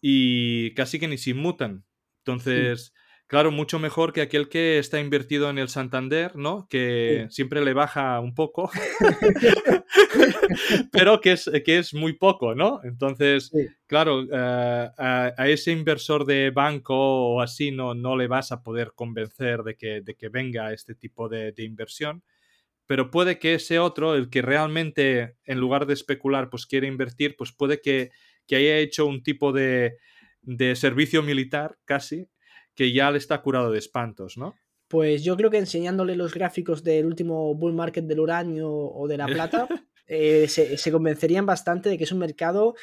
y 0.00 0.74
casi 0.74 0.98
que 0.98 1.08
ni 1.08 1.18
se 1.18 1.30
inmutan. 1.30 1.84
Entonces. 2.18 2.92
Claro, 3.34 3.50
mucho 3.50 3.80
mejor 3.80 4.12
que 4.12 4.20
aquel 4.20 4.48
que 4.48 4.78
está 4.78 5.00
invertido 5.00 5.50
en 5.50 5.58
el 5.58 5.68
Santander, 5.68 6.36
¿no? 6.36 6.68
Que 6.70 7.26
siempre 7.30 7.64
le 7.64 7.72
baja 7.72 8.20
un 8.20 8.32
poco, 8.32 8.70
pero 10.92 11.20
que 11.20 11.32
es, 11.32 11.50
que 11.64 11.78
es 11.78 11.94
muy 11.94 12.12
poco, 12.12 12.54
¿no? 12.54 12.80
Entonces, 12.84 13.50
claro, 13.88 14.22
eh, 14.22 14.88
a, 14.96 15.48
ese 15.48 15.72
inversor 15.72 16.24
de 16.26 16.52
banco 16.52 16.94
o 16.94 17.40
así 17.40 17.72
no, 17.72 17.92
no 17.92 18.16
le 18.16 18.28
vas 18.28 18.52
a 18.52 18.62
poder 18.62 18.92
convencer 18.94 19.64
de 19.64 19.74
que, 19.76 20.00
de 20.00 20.14
que 20.14 20.28
venga 20.28 20.72
este 20.72 20.94
tipo 20.94 21.28
de, 21.28 21.52
inversión. 21.56 22.22
pero 22.86 23.10
puede 23.10 23.40
que 23.40 23.54
ese 23.54 23.80
otro, 23.80 24.14
el 24.14 24.30
que 24.30 24.42
realmente 24.42 25.38
en 25.44 25.58
lugar 25.58 25.86
de 25.86 25.94
especular, 25.94 26.50
pues 26.50 26.66
quiere 26.66 26.86
invertir, 26.86 27.34
pues 27.36 27.50
puede 27.50 27.80
que, 27.80 28.12
haya 28.52 28.78
hecho 28.78 29.06
un 29.06 29.24
tipo 29.24 29.52
de, 29.52 29.96
de 30.42 30.76
servicio 30.76 31.20
militar 31.24 31.78
casi 31.84 32.28
que 32.74 32.92
ya 32.92 33.10
le 33.10 33.18
está 33.18 33.40
curado 33.42 33.70
de 33.70 33.78
espantos, 33.78 34.36
¿no? 34.36 34.54
Pues 34.88 35.24
yo 35.24 35.36
creo 35.36 35.50
que 35.50 35.58
enseñándole 35.58 36.16
los 36.16 36.34
gráficos 36.34 36.84
del 36.84 37.06
último 37.06 37.54
bull 37.54 37.72
market 37.72 38.04
del 38.04 38.20
uranio 38.20 38.70
o 38.70 39.08
de 39.08 39.16
la 39.16 39.26
plata, 39.26 39.66
eh, 40.06 40.46
se, 40.48 40.92
convencerían 40.92 41.46
bastante 41.46 41.88
de 41.88 41.98
que 41.98 42.04
es 42.04 42.12
un 42.12 42.18
mercado 42.18 42.74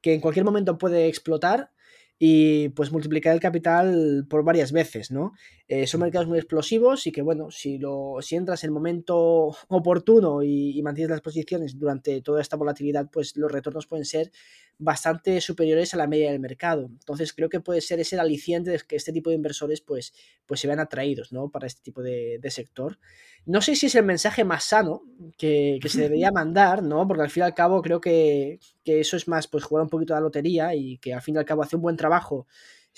que 0.00 0.14
en 0.14 0.20
cualquier 0.20 0.44
momento 0.44 0.78
puede 0.78 1.08
explotar 1.08 1.70
y 2.18 2.70
pues 2.70 2.92
multiplicar 2.92 3.34
el 3.34 3.40
capital 3.40 4.26
por 4.28 4.44
varias 4.44 4.72
veces, 4.72 5.10
¿no? 5.10 5.32
Eh, 5.68 5.86
son 5.88 6.00
mercados 6.00 6.28
muy 6.28 6.38
explosivos 6.38 7.06
y 7.08 7.12
que, 7.12 7.22
bueno, 7.22 7.50
si, 7.50 7.78
lo, 7.78 8.18
si 8.20 8.36
entras 8.36 8.62
en 8.62 8.68
el 8.68 8.74
momento 8.74 9.56
oportuno 9.68 10.42
y, 10.42 10.78
y, 10.78 10.82
mantienes 10.82 11.10
las 11.10 11.20
posiciones 11.20 11.78
durante 11.78 12.22
toda 12.22 12.40
esta 12.40 12.56
volatilidad, 12.56 13.08
pues 13.10 13.36
los 13.36 13.50
retornos 13.50 13.86
pueden 13.86 14.04
ser 14.04 14.30
bastante 14.78 15.40
superiores 15.40 15.94
a 15.94 15.96
la 15.96 16.06
media 16.06 16.30
del 16.30 16.40
mercado. 16.40 16.86
Entonces 16.86 17.32
creo 17.32 17.48
que 17.48 17.60
puede 17.60 17.80
ser 17.80 18.00
ese 18.00 18.18
aliciente 18.18 18.70
de 18.70 18.78
que 18.80 18.96
este 18.96 19.12
tipo 19.12 19.30
de 19.30 19.36
inversores 19.36 19.80
pues, 19.80 20.12
pues 20.44 20.60
se 20.60 20.66
vean 20.66 20.80
atraídos 20.80 21.32
¿no? 21.32 21.50
para 21.50 21.66
este 21.66 21.82
tipo 21.82 22.02
de, 22.02 22.40
sector. 22.50 22.98
No 23.44 23.60
sé 23.60 23.74
si 23.74 23.86
es 23.86 23.94
el 23.94 24.04
mensaje 24.04 24.44
más 24.44 24.64
sano 24.64 25.02
que, 25.38 25.78
se 25.88 26.00
debería 26.00 26.30
mandar, 26.32 26.82
¿no? 26.82 27.06
porque 27.08 27.22
al 27.22 27.30
fin 27.30 27.42
y 27.42 27.46
al 27.46 27.54
cabo 27.54 27.80
creo 27.82 28.00
que, 28.00 28.60
eso 28.84 29.16
es 29.16 29.28
más 29.28 29.48
pues 29.48 29.64
jugar 29.64 29.82
un 29.82 29.90
poquito 29.90 30.14
a 30.14 30.18
la 30.18 30.22
lotería 30.22 30.74
y 30.74 30.98
que 30.98 31.14
al 31.14 31.22
fin 31.22 31.34
y 31.34 31.38
al 31.38 31.44
cabo 31.44 31.62
hace 31.62 31.76
un 31.76 31.82
buen 31.82 31.96
trabajo. 31.96 32.46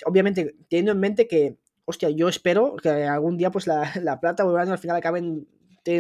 Obviamente 0.05 0.55
teniendo 0.69 0.93
en 0.93 1.01
mente 1.01 1.27
que 1.27 1.57
hostia, 1.89 2.11
yo 2.11 2.29
espero 2.29 2.77
que 2.77 2.91
algún 2.91 3.39
día 3.39 3.51
pues 3.51 3.67
la, 3.67 3.91
la 4.03 4.21
plata 4.21 4.45
o 4.45 4.57
el 4.57 4.71
al 4.71 4.79
final 4.79 4.97
acaben 4.97 5.49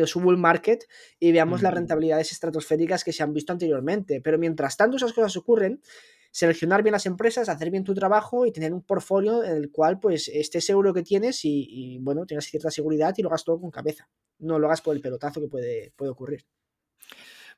su 0.04 0.20
bull 0.20 0.36
market 0.36 0.84
y 1.18 1.32
veamos 1.32 1.62
las 1.62 1.72
rentabilidades 1.72 2.32
estratosféricas 2.32 3.04
que 3.04 3.12
se 3.12 3.22
han 3.22 3.32
visto 3.32 3.52
anteriormente. 3.52 4.20
Pero 4.20 4.38
mientras 4.38 4.76
tanto 4.76 4.98
esas 4.98 5.14
cosas 5.14 5.34
ocurren, 5.36 5.80
seleccionar 6.30 6.82
bien 6.82 6.92
las 6.92 7.06
empresas, 7.06 7.48
hacer 7.48 7.70
bien 7.70 7.84
tu 7.84 7.94
trabajo 7.94 8.44
y 8.44 8.52
tener 8.52 8.74
un 8.74 8.82
portfolio 8.82 9.42
en 9.42 9.56
el 9.56 9.70
cual 9.70 9.98
pues 9.98 10.28
estés 10.28 10.66
seguro 10.66 10.92
que 10.92 11.02
tienes 11.02 11.40
y, 11.44 11.98
bueno, 12.02 12.26
tengas 12.26 12.44
cierta 12.44 12.70
seguridad 12.70 13.14
y 13.16 13.22
lo 13.22 13.28
hagas 13.28 13.44
todo 13.44 13.60
con 13.60 13.70
cabeza. 13.70 14.08
No 14.38 14.58
lo 14.58 14.66
hagas 14.66 14.82
por 14.82 14.94
el 14.94 15.00
pelotazo 15.00 15.40
que 15.40 15.48
puede, 15.48 15.92
puede 15.96 16.10
ocurrir. 16.10 16.44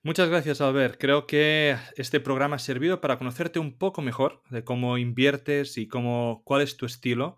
Muchas 0.03 0.30
gracias, 0.30 0.62
Albert. 0.62 0.96
Creo 0.98 1.26
que 1.26 1.76
este 1.94 2.20
programa 2.20 2.57
ha 2.57 2.59
servido 2.59 3.03
para 3.03 3.18
conocerte 3.18 3.59
un 3.59 3.76
poco 3.76 4.01
mejor 4.01 4.42
de 4.48 4.64
cómo 4.64 4.96
inviertes 4.96 5.76
y 5.76 5.88
cómo, 5.88 6.40
cuál 6.46 6.62
es 6.62 6.78
tu 6.78 6.86
estilo. 6.86 7.36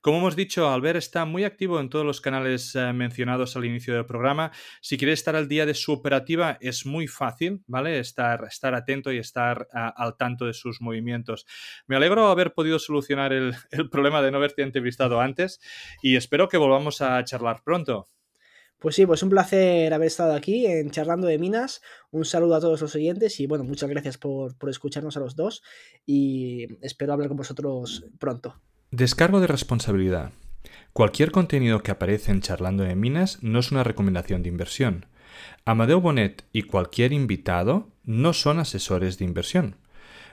Como 0.00 0.16
hemos 0.16 0.34
dicho, 0.34 0.70
Albert 0.70 0.96
está 0.96 1.26
muy 1.26 1.44
activo 1.44 1.80
en 1.80 1.90
todos 1.90 2.06
los 2.06 2.22
canales 2.22 2.74
eh, 2.74 2.94
mencionados 2.94 3.56
al 3.56 3.66
inicio 3.66 3.94
del 3.94 4.06
programa. 4.06 4.52
Si 4.80 4.96
quieres 4.96 5.18
estar 5.18 5.36
al 5.36 5.48
día 5.48 5.66
de 5.66 5.74
su 5.74 5.92
operativa, 5.92 6.56
es 6.62 6.86
muy 6.86 7.08
fácil, 7.08 7.62
¿vale? 7.66 7.98
Estar, 7.98 8.44
estar 8.44 8.74
atento 8.74 9.12
y 9.12 9.18
estar 9.18 9.68
al 9.72 10.16
tanto 10.16 10.46
de 10.46 10.54
sus 10.54 10.80
movimientos. 10.80 11.44
Me 11.86 11.96
alegro 11.96 12.28
haber 12.28 12.54
podido 12.54 12.78
solucionar 12.78 13.34
el, 13.34 13.54
el 13.70 13.90
problema 13.90 14.22
de 14.22 14.30
no 14.30 14.38
haberte 14.38 14.62
entrevistado 14.62 15.20
antes 15.20 15.60
y 16.00 16.16
espero 16.16 16.48
que 16.48 16.56
volvamos 16.56 17.02
a 17.02 17.22
charlar 17.24 17.62
pronto. 17.62 18.08
Pues 18.78 18.94
sí, 18.94 19.06
pues 19.06 19.24
un 19.24 19.30
placer 19.30 19.92
haber 19.92 20.06
estado 20.06 20.34
aquí 20.34 20.66
en 20.66 20.92
Charlando 20.92 21.26
de 21.26 21.36
Minas. 21.36 21.82
Un 22.12 22.24
saludo 22.24 22.54
a 22.54 22.60
todos 22.60 22.80
los 22.80 22.94
oyentes 22.94 23.40
y 23.40 23.48
bueno, 23.48 23.64
muchas 23.64 23.90
gracias 23.90 24.18
por, 24.18 24.54
escucharnos 24.68 25.16
a 25.16 25.20
los 25.20 25.34
dos 25.34 25.62
y 26.06 26.78
espero 26.80 27.12
hablar 27.12 27.26
con 27.26 27.38
vosotros 27.38 28.04
pronto. 28.20 28.54
Descargo 28.92 29.40
de 29.40 29.48
responsabilidad. 29.48 30.30
Cualquier 30.92 31.32
contenido 31.32 31.82
que 31.82 31.90
aparece 31.90 32.30
en 32.30 32.40
Charlando 32.40 32.84
de 32.84 32.94
Minas 32.94 33.42
no 33.42 33.58
es 33.58 33.72
una 33.72 33.82
recomendación 33.82 34.44
de 34.44 34.48
inversión. 34.48 35.06
Amadeo 35.64 36.00
Bonet 36.00 36.44
y 36.52 36.62
cualquier 36.62 37.12
invitado 37.12 37.88
no 38.04 38.32
son 38.32 38.60
asesores 38.60 39.18
de 39.18 39.24
inversión. 39.24 39.74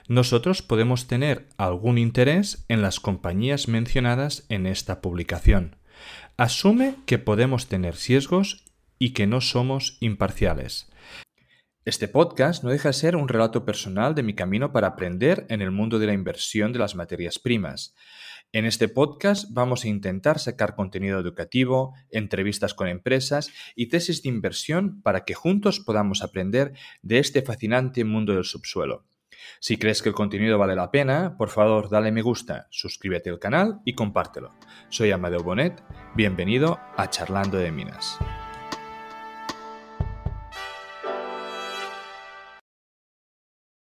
Nosotros 0.06 0.62
podemos 0.62 1.08
tener 1.08 1.48
algún 1.56 1.98
interés 1.98 2.64
en 2.68 2.80
las 2.80 3.00
compañías 3.00 3.66
mencionadas 3.66 4.44
en 4.48 4.66
esta 4.66 5.00
publicación 5.00 5.74
Asume 6.38 6.96
que 7.06 7.16
podemos 7.18 7.66
tener 7.66 7.96
sesgos 7.96 8.62
y 8.98 9.14
que 9.14 9.26
no 9.26 9.40
somos 9.40 9.96
imparciales. 10.00 10.86
Este 11.86 12.08
podcast 12.08 12.62
no 12.62 12.68
deja 12.68 12.90
de 12.90 12.92
ser 12.92 13.16
un 13.16 13.26
relato 13.26 13.64
personal 13.64 14.14
de 14.14 14.22
mi 14.22 14.34
camino 14.34 14.70
para 14.70 14.88
aprender 14.88 15.46
en 15.48 15.62
el 15.62 15.70
mundo 15.70 15.98
de 15.98 16.08
la 16.08 16.12
inversión 16.12 16.74
de 16.74 16.78
las 16.78 16.94
materias 16.94 17.38
primas. 17.38 17.94
En 18.52 18.66
este 18.66 18.86
podcast 18.88 19.46
vamos 19.52 19.84
a 19.84 19.88
intentar 19.88 20.38
sacar 20.38 20.74
contenido 20.74 21.18
educativo, 21.18 21.94
entrevistas 22.10 22.74
con 22.74 22.88
empresas 22.88 23.50
y 23.74 23.86
tesis 23.86 24.22
de 24.22 24.28
inversión 24.28 25.00
para 25.00 25.24
que 25.24 25.32
juntos 25.32 25.80
podamos 25.80 26.22
aprender 26.22 26.74
de 27.00 27.18
este 27.18 27.40
fascinante 27.40 28.04
mundo 28.04 28.34
del 28.34 28.44
subsuelo. 28.44 29.06
Si 29.60 29.76
crees 29.76 30.02
que 30.02 30.08
el 30.08 30.14
contenido 30.14 30.58
vale 30.58 30.76
la 30.76 30.90
pena, 30.90 31.36
por 31.36 31.48
favor 31.48 31.88
dale 31.88 32.12
me 32.12 32.22
gusta, 32.22 32.66
suscríbete 32.70 33.30
al 33.30 33.38
canal 33.38 33.80
y 33.84 33.94
compártelo. 33.94 34.54
Soy 34.88 35.10
Amadeo 35.10 35.40
Bonet, 35.40 35.82
bienvenido 36.14 36.78
a 36.96 37.10
Charlando 37.10 37.58
de 37.58 37.72
Minas. 37.72 38.18